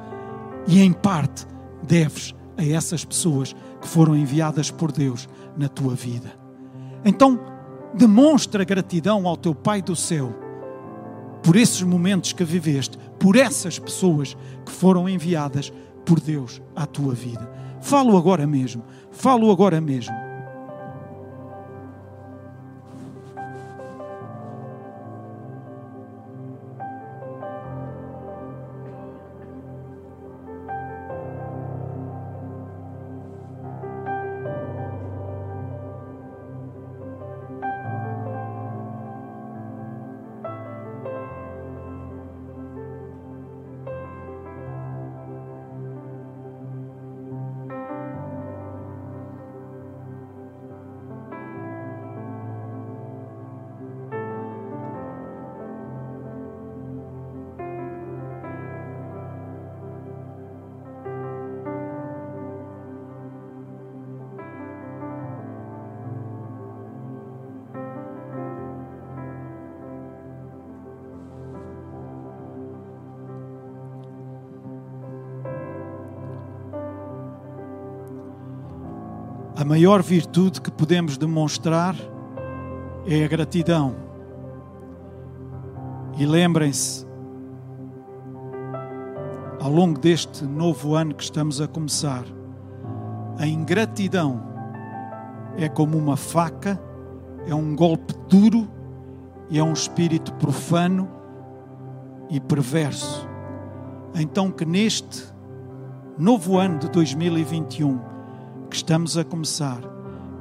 E 0.66 0.81
em 0.81 0.93
parte 0.93 1.47
deves 1.83 2.35
a 2.57 2.64
essas 2.64 3.05
pessoas 3.05 3.55
que 3.81 3.87
foram 3.87 4.16
enviadas 4.16 4.70
por 4.70 4.91
Deus 4.91 5.29
na 5.57 5.68
tua 5.68 5.95
vida. 5.95 6.33
Então, 7.05 7.39
demonstra 7.95 8.64
gratidão 8.64 9.29
ao 9.29 9.37
teu 9.37 9.55
Pai 9.55 9.81
do 9.81 9.95
céu 9.95 10.35
por 11.43 11.55
esses 11.55 11.83
momentos 11.83 12.33
que 12.33 12.45
viveste, 12.45 12.99
por 13.18 13.37
essas 13.37 13.79
pessoas 13.79 14.37
que 14.66 14.72
foram 14.72 15.09
enviadas 15.09 15.72
por 16.05 16.20
Deus 16.20 16.61
à 16.74 16.85
tua 16.85 17.14
vida. 17.14 17.58
Falo 17.81 18.16
agora 18.16 18.47
mesmo, 18.47 18.83
falo 19.11 19.51
agora 19.51 19.81
mesmo. 19.81 20.28
A 79.59 79.65
maior 79.65 80.05
virtude 80.05 80.61
que 80.61 80.71
podemos 80.71 81.19
demonstrar 81.19 81.97
é 83.05 83.25
a 83.25 83.27
gratidão. 83.27 83.97
E 86.17 86.25
lembrem-se, 86.25 87.05
ao 89.61 89.69
longo 89.69 89.99
deste 89.99 90.45
novo 90.45 90.95
ano 90.95 91.13
que 91.13 91.25
estamos 91.25 91.61
a 91.61 91.67
começar, 91.67 92.23
a 93.37 93.49
ingratidão 93.49 94.41
é 95.57 95.69
como 95.69 95.99
uma 95.99 96.17
faca, 96.17 96.81
é 97.45 97.53
um 97.53 97.75
golpe 97.75 98.15
duro 98.29 98.69
e 99.51 99.59
é 99.59 99.65
um 99.65 99.73
espírito 99.73 100.33
profano 100.35 101.09
e 102.31 102.39
perverso. 102.39 103.29
Então, 104.15 104.53
que 104.53 104.65
neste 104.65 105.25
novo 106.17 106.59
ano 106.59 106.79
de 106.79 106.89
2021, 106.91 108.18
que 108.69 108.77
estamos 108.77 109.16
a 109.16 109.25
começar, 109.25 109.81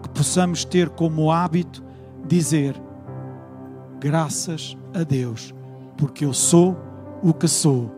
que 0.04 0.10
possamos 0.10 0.66
ter 0.66 0.90
como 0.90 1.32
hábito 1.32 1.84
dizer 2.28 2.76
graças 4.00 4.78
a 4.94 5.04
Deus, 5.04 5.54
porque 5.98 6.26
eu 6.26 6.34
sou 6.34 6.78
o 7.24 7.34
que 7.34 7.48
sou, 7.48 7.92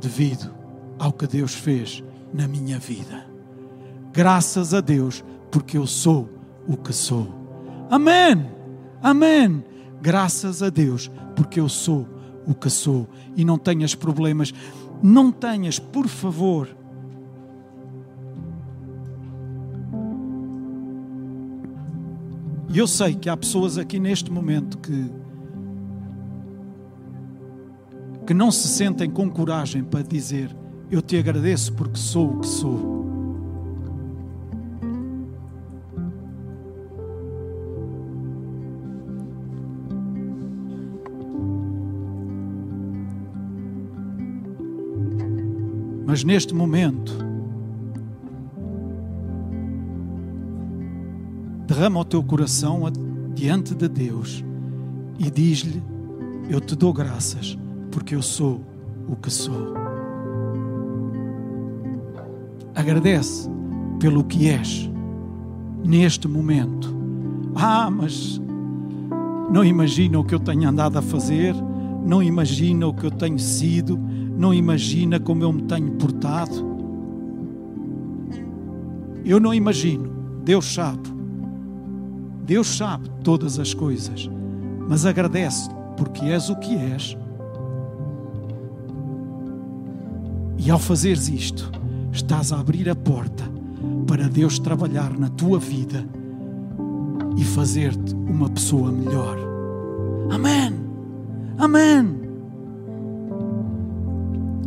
devido 0.00 0.52
ao 0.98 1.12
que 1.12 1.26
Deus 1.26 1.54
fez 1.54 2.02
na 2.32 2.48
minha 2.48 2.78
vida. 2.78 3.26
Graças 4.12 4.74
a 4.74 4.80
Deus, 4.80 5.24
porque 5.50 5.78
eu 5.78 5.86
sou 5.86 6.28
o 6.66 6.76
que 6.76 6.92
sou. 6.92 7.28
Amém! 7.90 8.50
Amém! 9.02 9.64
Graças 10.00 10.62
a 10.62 10.70
Deus, 10.70 11.10
porque 11.36 11.60
eu 11.60 11.68
sou 11.68 12.06
o 12.46 12.54
que 12.54 12.70
sou 12.70 13.08
e 13.36 13.44
não 13.44 13.58
tenhas 13.58 13.94
problemas. 13.94 14.52
Não 15.02 15.30
tenhas, 15.30 15.78
por 15.78 16.08
favor, 16.08 16.68
E 22.78 22.80
eu 22.80 22.86
sei 22.86 23.12
que 23.12 23.28
há 23.28 23.36
pessoas 23.36 23.76
aqui 23.76 23.98
neste 23.98 24.30
momento 24.30 24.78
que, 24.78 25.10
que 28.24 28.32
não 28.32 28.52
se 28.52 28.68
sentem 28.68 29.10
com 29.10 29.28
coragem 29.28 29.82
para 29.82 30.02
dizer: 30.02 30.56
Eu 30.88 31.02
te 31.02 31.16
agradeço 31.16 31.72
porque 31.72 31.98
sou 31.98 32.34
o 32.34 32.38
que 32.38 32.46
sou. 32.46 33.04
Mas 46.06 46.22
neste 46.22 46.54
momento, 46.54 47.27
derrama 51.78 52.00
o 52.00 52.04
teu 52.04 52.24
coração 52.24 52.82
diante 53.36 53.72
de 53.72 53.88
Deus 53.88 54.44
e 55.16 55.30
diz-lhe: 55.30 55.80
Eu 56.50 56.60
te 56.60 56.74
dou 56.74 56.92
graças, 56.92 57.56
porque 57.92 58.16
eu 58.16 58.22
sou 58.22 58.60
o 59.08 59.14
que 59.14 59.30
sou. 59.30 59.74
Agradece 62.74 63.48
pelo 64.00 64.24
que 64.24 64.48
és 64.48 64.90
neste 65.84 66.26
momento. 66.26 66.92
Ah, 67.54 67.88
mas 67.88 68.40
não 69.48 69.64
imagina 69.64 70.18
o 70.18 70.24
que 70.24 70.34
eu 70.34 70.40
tenho 70.40 70.68
andado 70.68 70.98
a 70.98 71.02
fazer, 71.02 71.54
não 72.04 72.20
imagina 72.20 72.88
o 72.88 72.94
que 72.94 73.06
eu 73.06 73.10
tenho 73.12 73.38
sido, 73.38 73.96
não 74.36 74.52
imagina 74.52 75.20
como 75.20 75.44
eu 75.44 75.52
me 75.52 75.62
tenho 75.62 75.92
portado. 75.92 76.66
Eu 79.24 79.38
não 79.38 79.54
imagino, 79.54 80.10
Deus 80.42 80.74
sabe. 80.74 81.07
Deus 82.48 82.78
sabe 82.78 83.10
todas 83.22 83.58
as 83.58 83.74
coisas, 83.74 84.26
mas 84.88 85.04
agradece 85.04 85.68
porque 85.98 86.24
és 86.24 86.48
o 86.48 86.56
que 86.56 86.74
és. 86.74 87.14
E 90.56 90.70
ao 90.70 90.78
fazeres 90.78 91.28
isto, 91.28 91.70
estás 92.10 92.50
a 92.50 92.58
abrir 92.58 92.88
a 92.88 92.96
porta 92.96 93.44
para 94.06 94.30
Deus 94.30 94.58
trabalhar 94.58 95.12
na 95.18 95.28
tua 95.28 95.58
vida 95.58 96.02
e 97.36 97.44
fazer-te 97.44 98.14
uma 98.14 98.48
pessoa 98.48 98.90
melhor. 98.90 99.36
Amém. 100.30 100.72
Amém. 101.58 102.18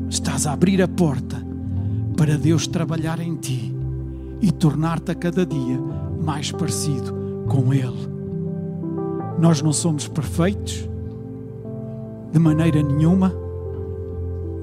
Estás 0.08 0.46
a 0.46 0.54
abrir 0.54 0.84
a 0.84 0.88
porta 0.88 1.44
para 2.16 2.38
Deus 2.38 2.68
trabalhar 2.68 3.20
em 3.20 3.36
ti 3.38 3.74
e 4.40 4.52
tornar-te 4.52 5.10
a 5.10 5.16
cada 5.16 5.44
dia 5.44 5.80
mais 6.24 6.52
parecido 6.52 7.21
com 7.52 7.74
Ele. 7.74 8.08
Nós 9.38 9.62
não 9.62 9.74
somos 9.74 10.08
perfeitos 10.08 10.88
de 12.32 12.40
maneira 12.40 12.82
nenhuma, 12.82 13.36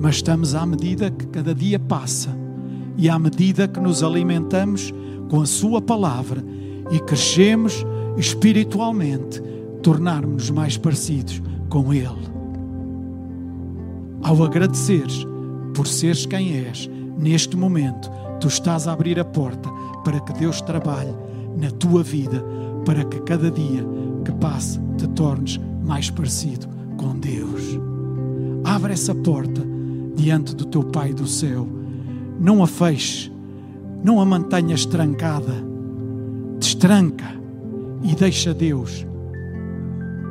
mas 0.00 0.16
estamos 0.16 0.54
à 0.54 0.64
medida 0.64 1.10
que 1.10 1.26
cada 1.26 1.54
dia 1.54 1.78
passa 1.78 2.34
e 2.96 3.10
à 3.10 3.18
medida 3.18 3.68
que 3.68 3.78
nos 3.78 4.02
alimentamos 4.02 4.94
com 5.28 5.42
a 5.42 5.46
Sua 5.46 5.82
palavra 5.82 6.42
e 6.90 6.98
crescemos 7.00 7.84
espiritualmente, 8.16 9.42
tornarmos-nos 9.82 10.48
mais 10.48 10.78
parecidos 10.78 11.42
com 11.68 11.92
Ele. 11.92 12.38
Ao 14.22 14.42
agradeceres 14.42 15.26
por 15.74 15.86
seres 15.86 16.24
quem 16.24 16.56
és, 16.56 16.88
neste 17.18 17.54
momento, 17.54 18.10
tu 18.40 18.48
estás 18.48 18.88
a 18.88 18.92
abrir 18.92 19.20
a 19.20 19.24
porta 19.26 19.68
para 20.02 20.20
que 20.20 20.32
Deus 20.32 20.62
trabalhe 20.62 21.12
na 21.54 21.70
tua 21.70 22.02
vida 22.02 22.42
para 22.88 23.04
que 23.04 23.20
cada 23.20 23.50
dia 23.50 23.84
que 24.24 24.32
passe 24.32 24.80
te 24.96 25.06
tornes 25.08 25.60
mais 25.84 26.08
parecido 26.08 26.66
com 26.96 27.18
Deus. 27.18 27.78
Abre 28.64 28.94
essa 28.94 29.14
porta 29.14 29.60
diante 30.16 30.56
do 30.56 30.64
teu 30.64 30.82
Pai 30.82 31.12
do 31.12 31.26
céu. 31.26 31.68
Não 32.40 32.62
a 32.62 32.66
feches, 32.66 33.30
não 34.02 34.22
a 34.22 34.24
mantenhas 34.24 34.86
trancada. 34.86 35.52
Destranca 36.58 37.26
e 38.02 38.14
deixa 38.14 38.54
Deus 38.54 39.06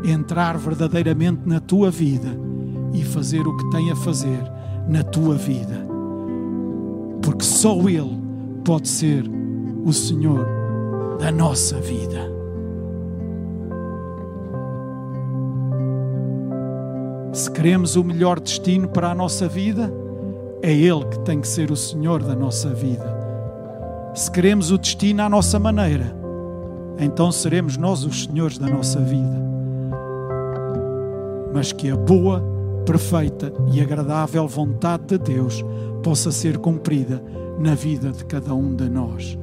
entrar 0.03 0.57
verdadeiramente 0.57 1.41
na 1.45 1.59
tua 1.59 1.91
vida 1.91 2.29
e 2.91 3.03
fazer 3.03 3.45
o 3.45 3.55
que 3.55 3.69
tem 3.69 3.91
a 3.91 3.95
fazer 3.95 4.41
na 4.89 5.03
tua 5.03 5.35
vida. 5.35 5.87
Porque 7.21 7.43
só 7.43 7.87
Ele 7.87 8.19
pode 8.65 8.87
ser 8.87 9.29
o 9.85 9.93
Senhor 9.93 10.43
da 11.19 11.31
nossa 11.31 11.79
vida. 11.79 12.36
Se 17.37 17.51
queremos 17.51 17.95
o 17.95 18.03
melhor 18.03 18.39
destino 18.39 18.89
para 18.89 19.11
a 19.11 19.13
nossa 19.13 19.47
vida, 19.47 19.93
é 20.63 20.73
Ele 20.73 21.05
que 21.05 21.19
tem 21.19 21.39
que 21.39 21.47
ser 21.47 21.69
o 21.69 21.75
Senhor 21.75 22.23
da 22.23 22.35
nossa 22.35 22.73
vida. 22.73 23.15
Se 24.15 24.31
queremos 24.31 24.71
o 24.71 24.77
destino 24.79 25.21
à 25.21 25.29
nossa 25.29 25.59
maneira, 25.59 26.17
então 26.97 27.31
seremos 27.31 27.77
nós 27.77 28.03
os 28.03 28.23
senhores 28.23 28.57
da 28.57 28.67
nossa 28.67 28.99
vida. 29.01 29.39
Mas 31.53 31.71
que 31.71 31.91
a 31.91 31.95
boa, 31.95 32.43
perfeita 32.87 33.53
e 33.71 33.81
agradável 33.81 34.47
vontade 34.47 35.05
de 35.05 35.19
Deus 35.19 35.63
possa 36.01 36.31
ser 36.31 36.57
cumprida 36.57 37.23
na 37.59 37.75
vida 37.75 38.09
de 38.09 38.25
cada 38.25 38.55
um 38.55 38.75
de 38.75 38.89
nós. 38.89 39.37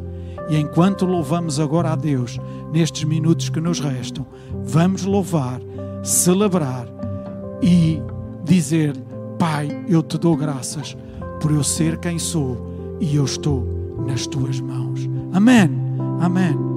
E 0.48 0.56
enquanto 0.56 1.06
louvamos 1.06 1.60
agora 1.60 1.92
a 1.92 1.94
Deus, 1.94 2.40
nestes 2.72 3.04
minutos 3.04 3.50
que 3.50 3.60
nos 3.60 3.78
restam, 3.78 4.26
vamos 4.64 5.04
louvar, 5.04 5.60
celebrar 6.02 6.93
e 7.64 8.02
dizer-lhe: 8.44 9.02
Pai, 9.38 9.84
eu 9.88 10.02
te 10.02 10.18
dou 10.18 10.36
graças 10.36 10.96
por 11.40 11.50
eu 11.50 11.64
ser 11.64 11.98
quem 11.98 12.18
sou 12.18 12.96
e 13.00 13.16
eu 13.16 13.24
estou 13.24 13.66
nas 14.06 14.26
tuas 14.26 14.60
mãos. 14.60 15.08
Amém. 15.32 15.70
Amém. 16.20 16.73